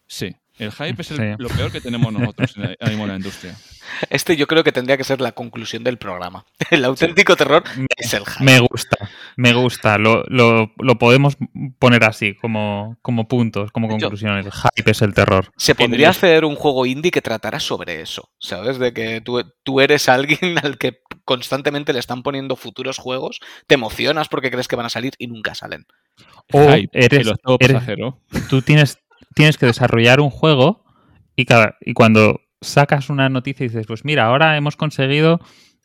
[0.07, 1.25] Sí, el hype es el- Sí.
[1.39, 3.55] lo peor que tenemos nosotros en la, ahora mismo en la industria.
[4.11, 6.45] Este yo creo que tendría que ser la conclusión del programa.
[6.71, 8.45] El auténtico terror Me- es el hype.
[8.45, 8.97] Me gusta,
[9.37, 9.99] me gusta.
[9.99, 11.37] Lo, lo- lo podemos
[11.79, 14.37] poner así, como, como puntos, como conclusión.
[14.39, 15.51] El hype es el terror.
[15.57, 18.79] Se podría hacer un juego indie que tratara sobre eso, ¿sabes?
[18.79, 23.39] De que tú, tú eres alguien al que constantemente le están poniendo futuros juegos,
[23.69, 25.87] te emocionas porque crees que van a salir y nunca salen.
[26.53, 28.19] O Hype, eres- el octavo eres- pasajero.
[28.49, 28.99] Tú tienes,
[29.35, 30.85] tienes que desarrollar un juego
[31.37, 35.41] y, cada, y cuando sacas una noticia y dices, pues mira, ahora hemos conseguido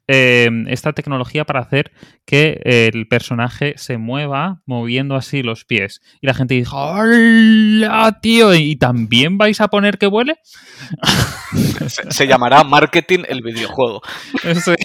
[0.07, 1.91] eh, esta tecnología para hacer
[2.25, 6.01] que el personaje se mueva moviendo así los pies.
[6.21, 8.53] Y la gente dice, ¡hola, tío!
[8.53, 10.37] ¿Y también vais a poner que vuele?
[11.87, 14.01] Se, se llamará marketing el videojuego.
[14.55, 14.75] Sí.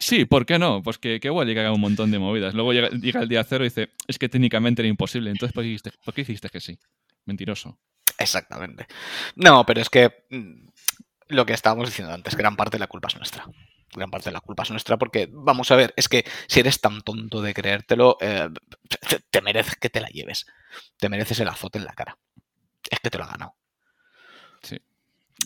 [0.00, 0.82] Sí, ¿por qué no?
[0.82, 2.54] Pues que, que y que haga un montón de movidas.
[2.54, 5.30] Luego llega, llega el día cero y dice, es que técnicamente era imposible.
[5.30, 6.78] Entonces, ¿por qué dijiste, por qué dijiste que sí?
[7.24, 7.78] Mentiroso.
[8.18, 8.86] Exactamente.
[9.36, 10.68] No, pero es que mm,
[11.28, 13.44] lo que estábamos diciendo antes, gran parte de la culpa es nuestra.
[13.94, 16.80] Gran parte de la culpa es nuestra porque, vamos a ver, es que si eres
[16.80, 18.48] tan tonto de creértelo, eh,
[19.08, 20.46] te, te mereces que te la lleves.
[20.98, 22.18] Te mereces el azote en la cara.
[22.90, 23.54] Es que te lo ha ganado.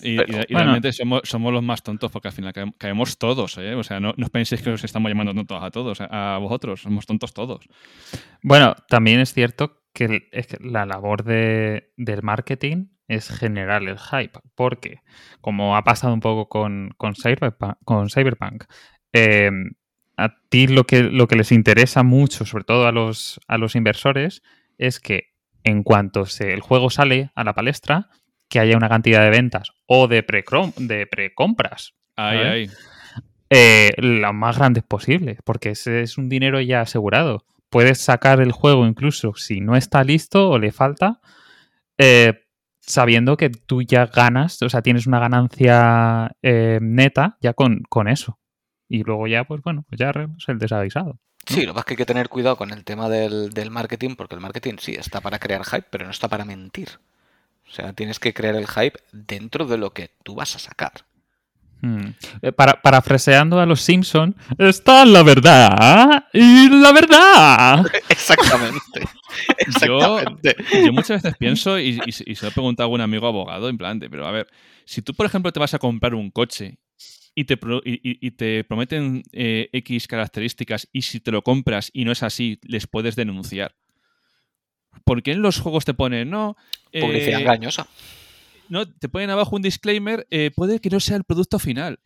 [0.02, 0.64] Y, Pero, y- y bueno.
[0.70, 3.74] realmente somos, somos los más tontos porque al final cae- caemos todos, ¿eh?
[3.74, 6.80] O sea, no, no os penséis que os estamos llamando tontos a todos, a vosotros.
[6.80, 7.66] Somos tontos todos.
[8.42, 13.98] Bueno, también es cierto que, es que la labor de- del marketing es generar el
[13.98, 15.00] hype, porque
[15.40, 18.64] como ha pasado un poco con, con Cyberpunk, con Cyberpunk,
[19.12, 19.50] eh,
[20.16, 23.76] a ti lo que, lo que les interesa mucho, sobre todo a los, a los
[23.76, 24.42] inversores,
[24.78, 25.32] es que
[25.64, 28.08] en cuanto se, el juego sale a la palestra,
[28.48, 30.44] que haya una cantidad de ventas o de, pre
[30.76, 31.94] de precompras.
[32.16, 32.46] ¿sabes?
[32.46, 32.70] ahí.
[33.50, 37.44] eh, las más grandes posibles, porque ese es un dinero ya asegurado.
[37.70, 41.20] Puedes sacar el juego incluso si no está listo o le falta,
[41.96, 42.42] eh,
[42.84, 48.08] sabiendo que tú ya ganas, o sea, tienes una ganancia eh, neta ya con, con
[48.08, 48.38] eso.
[48.88, 51.18] Y luego ya, pues bueno, pues ya es el desavisado.
[51.46, 53.70] Sí, lo que pasa es que hay que tener cuidado con el tema del, del
[53.70, 57.00] marketing, porque el marketing sí está para crear hype, pero no está para mentir.
[57.68, 60.92] O sea, tienes que crear el hype dentro de lo que tú vas a sacar.
[61.80, 62.10] Hmm.
[62.42, 67.86] Eh, Para, parafraseando a los Simpson, está la verdad y la verdad.
[68.08, 69.02] Exactamente.
[69.86, 70.18] Yo,
[70.92, 73.68] muchas veces pienso, y, y, se y se lo he preguntado a algún amigo abogado,
[73.68, 74.48] en plan de, pero a ver,
[74.84, 76.78] si tú, por ejemplo, te vas a comprar un coche
[77.34, 81.42] y te, pro- y, y- y te prometen eh, X características y si te lo
[81.42, 83.74] compras y no es así, les puedes denunciar.
[85.04, 86.56] ¿Por qué en los juegos te ponen, no?
[87.00, 87.86] Publicidad eh, engañosa.
[88.68, 91.98] no, te ponen abajo un disclaimer, eh, puede que no sea el producto final.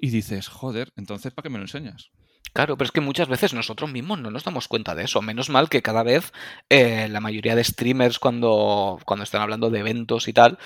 [0.00, 2.10] Y dices, joder, entonces ¿para qué me lo enseñas?
[2.52, 5.22] Claro, pero es que muchas veces nosotros mismos no nos damos cuenta de eso.
[5.22, 6.32] Menos mal que cada vez
[6.68, 10.58] eh, la mayoría de streamers cuando, cuando están hablando de eventos y tal,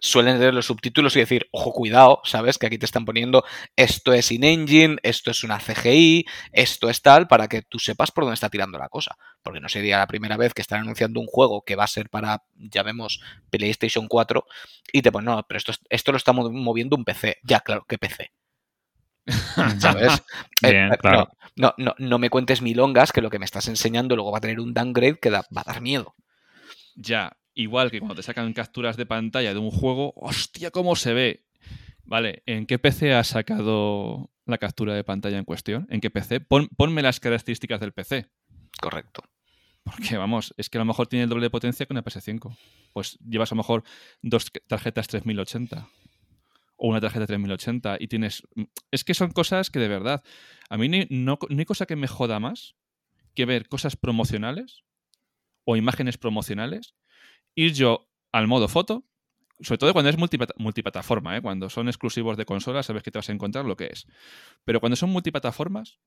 [0.00, 2.58] suelen leer los subtítulos y decir, ojo, cuidado, ¿sabes?
[2.58, 3.44] Que aquí te están poniendo
[3.76, 8.24] esto es in-engine, esto es una CGI, esto es tal, para que tú sepas por
[8.24, 9.16] dónde está tirando la cosa.
[9.42, 12.10] Porque no sería la primera vez que están anunciando un juego que va a ser
[12.10, 13.20] para, ya vemos,
[13.50, 14.46] PlayStation 4
[14.92, 17.38] y te ponen, no, pero esto, es- esto lo está mo- moviendo un PC.
[17.44, 18.30] Ya, claro, ¿qué PC?
[19.78, 20.22] ¿Sabes?
[20.62, 21.28] Eh, Bien, eh, claro.
[21.56, 24.38] no, no, no, no me cuentes milongas que lo que me estás enseñando luego va
[24.38, 26.14] a tener un downgrade que da- va a dar miedo.
[26.94, 31.12] Ya, igual que cuando te sacan capturas de pantalla de un juego, hostia, cómo se
[31.12, 31.44] ve.
[32.04, 35.86] Vale, ¿en qué PC has sacado la captura de pantalla en cuestión?
[35.90, 36.40] ¿En qué PC?
[36.40, 38.26] Pon- ponme las características del PC.
[38.80, 39.22] Correcto.
[39.82, 42.56] Porque vamos, es que a lo mejor tiene el doble de potencia que una PS5.
[42.92, 43.84] Pues llevas a lo mejor
[44.22, 45.86] dos tarjetas 3080
[46.76, 48.42] o una tarjeta 3080 y tienes...
[48.90, 50.22] Es que son cosas que de verdad...
[50.68, 52.74] A mí ni- no, hay cosa que me joda más
[53.34, 54.84] que ver cosas promocionales
[55.64, 56.94] o imágenes promocionales,
[57.54, 59.04] ir yo al modo foto,
[59.60, 61.42] sobre todo cuando es multiplata- multiplataforma, ¿eh?
[61.42, 64.06] cuando son exclusivos de consola, sabes que te vas a encontrar lo que es.
[64.64, 65.98] Pero cuando son multiplataformas,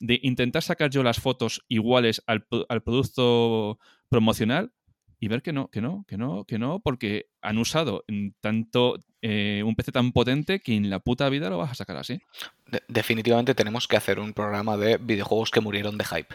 [0.00, 3.78] de intentar sacar yo las fotos iguales al, al producto
[4.08, 4.72] promocional
[5.20, 8.98] y ver que no, que no, que no, que no, porque han usado mm, tanto
[9.26, 12.20] eh, un PC tan potente que en la puta vida lo vas a sacar así.
[12.66, 16.34] De- definitivamente tenemos que hacer un programa de videojuegos que murieron de hype.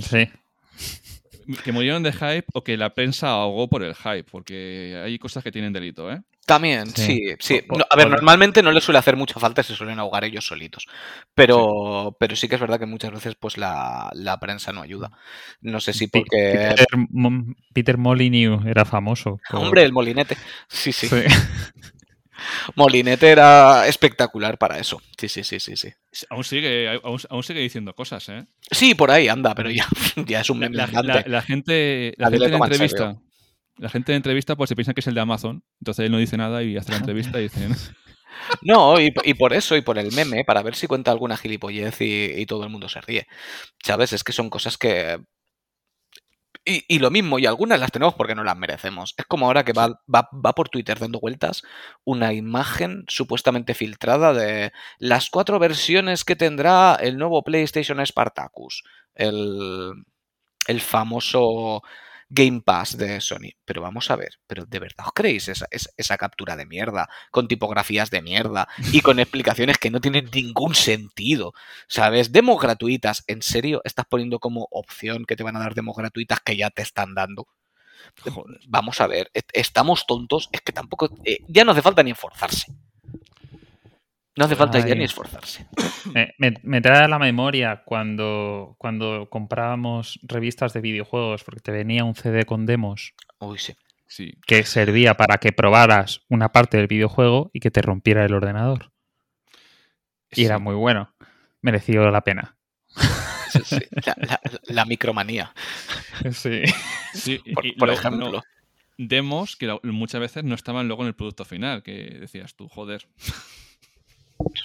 [0.00, 0.28] Sí.
[1.64, 5.42] Que murieron de hype o que la prensa ahogó por el hype, porque hay cosas
[5.44, 6.20] que tienen delito, ¿eh?
[6.46, 7.18] También, Sí.
[7.38, 7.60] sí, sí.
[7.68, 10.86] No, a ver, normalmente no les suele hacer mucha falta, se suelen ahogar ellos solitos.
[11.34, 15.10] Pero, pero sí que es verdad que muchas veces pues la, la prensa no ayuda.
[15.60, 16.26] No sé si porque...
[16.74, 16.86] Peter,
[17.74, 19.38] Peter Molyneux era famoso.
[19.50, 20.38] por- Hombre, el molinete.
[20.68, 21.06] Sí, sí.
[21.08, 21.16] Sí.
[22.76, 25.00] Molinete era espectacular para eso.
[25.18, 25.88] Sí, sí, sí, sí, sí.
[26.30, 28.44] Aún sigue, aún, aún sigue diciendo cosas, ¿eh?
[28.70, 29.86] Sí, por ahí anda, pero ya,
[30.26, 33.22] ya es un meme la- la- la gente, la gente en entrevista,
[33.76, 36.18] la gente en entrevista pues se piensa que es el de Amazon, entonces él no
[36.18, 37.74] dice nada y hace la entrevista y dicen,
[38.62, 42.00] No, y, y por eso, y por el meme, para ver si cuenta alguna gilipollez
[42.00, 43.26] y, y todo el mundo se ríe.
[43.82, 44.12] ¿Sabes?
[44.12, 45.18] Es que son cosas que...
[46.70, 49.14] Y, y lo mismo, y algunas las tenemos porque no las merecemos.
[49.16, 51.62] Es como ahora que va, va, va por Twitter dando vueltas
[52.04, 58.84] una imagen supuestamente filtrada de las cuatro versiones que tendrá el nuevo PlayStation Spartacus.
[59.14, 60.04] El,
[60.66, 61.82] el famoso
[62.30, 63.50] Game Pass de Sony.
[63.64, 67.08] Pero vamos a ver, ¿pero de verdad os creéis esa, esa, esa captura de mierda?
[67.30, 71.52] Con tipografías de mierda y con explicaciones que no tienen ningún sentido.
[71.88, 72.32] ¿Sabes?
[72.32, 73.24] Demos gratuitas.
[73.26, 76.70] ¿En serio estás poniendo como opción que te van a dar demos gratuitas que ya
[76.70, 77.46] te están dando?
[78.30, 78.60] joder.
[78.68, 80.48] Vamos a ver, est- estamos tontos.
[80.52, 81.10] Es que tampoco.
[81.24, 82.66] eh, ya no hace falta ni esforzarse.
[84.38, 85.66] No hace falta ya ni esforzarse.
[86.14, 91.72] Me, me- me trae a la memoria cuando, cuando comprábamos revistas de videojuegos porque te
[91.72, 93.74] venía un CD con demos Uy, sí.
[94.06, 94.32] Sí.
[94.46, 98.90] que servía para que probaras una parte del videojuego y que te rompiera el ordenador.
[100.30, 101.12] Y era muy bueno.
[101.60, 102.56] Mereció la pena.
[103.64, 103.78] sí.
[104.06, 105.52] La, la- la micromanía,
[106.32, 106.62] Sí.
[107.54, 108.30] Por, y por luego, ejemplo.
[108.32, 108.42] no,
[108.96, 113.08] demos que muchas veces no estaban luego en el producto final, que decías tú, joder.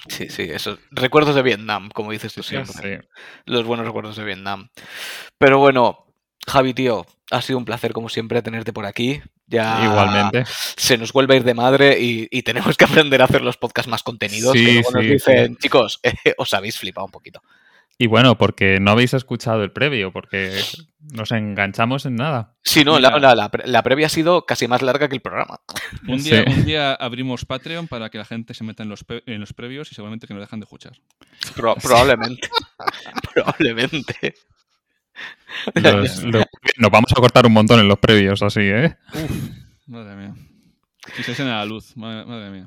[0.08, 0.78] Sí, sí, eso.
[0.90, 3.00] Recuerdos de Vietnam, como dices tú siempre.
[3.00, 3.08] Sí.
[3.46, 4.68] Los buenos recuerdos de Vietnam.
[5.38, 6.06] Pero bueno,
[6.46, 9.22] Javi, tío, ha sido un placer como siempre tenerte por aquí.
[9.46, 10.44] Ya Igualmente.
[10.46, 13.56] se nos vuelve a ir de madre y, y tenemos que aprender a hacer los
[13.56, 14.52] podcasts más contenidos.
[14.52, 15.58] Sí, que luego nos sí, dicen, sí.
[15.60, 16.00] chicos,
[16.38, 17.42] os habéis flipado un poquito.
[17.96, 20.60] Y bueno, porque no habéis escuchado el previo, porque
[21.12, 22.56] nos enganchamos en nada.
[22.64, 25.20] Sí, no, la, la- la pre- la previa ha sido casi más larga que el
[25.22, 25.60] programa.
[26.08, 26.52] Un día, Sí.
[26.52, 29.92] un día abrimos Patreon para que la gente se meta en los, en los previos
[29.92, 30.92] y seguramente que nos dejan de escuchar.
[31.54, 32.48] Pro- probablemente.
[33.32, 34.34] probablemente.
[35.74, 36.44] Los- lo-
[36.78, 38.96] nos vamos a cortar un montón en los previos, así, ¿eh?
[39.86, 40.34] Madre mía.
[41.14, 42.64] Si se enciende la luz, madre, madre mía.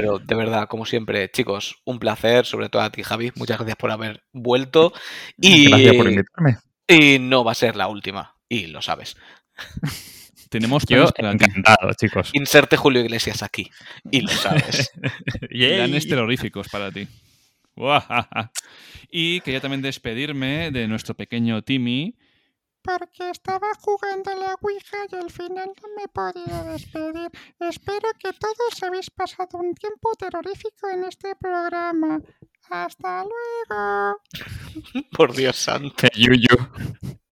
[0.00, 3.32] Pero de verdad, como siempre, chicos, un placer, sobre todo a ti, Javi.
[3.36, 4.92] Muchas gracias por haber vuelto.
[5.38, 6.56] Y, Gracias por invitarme.
[6.86, 8.36] y no va a ser la última.
[8.48, 9.16] Y lo sabes.
[10.50, 12.30] Tenemos Yo encantado, chicos.
[12.32, 13.70] Inserte Julio Iglesias aquí.
[14.10, 14.92] Y lo sabes.
[15.50, 17.08] Planes terroríficos para ti.
[19.10, 22.16] Y quería también despedirme de nuestro pequeño Timmy.
[22.86, 27.30] Porque estaba jugando a la Ouija y al final no me podía despedir.
[27.58, 32.20] Espero que todos habéis pasado un tiempo terrorífico en este programa.
[32.70, 34.20] ¡Hasta luego!
[35.16, 36.06] Por Dios santo.
[36.14, 37.16] Yuyu.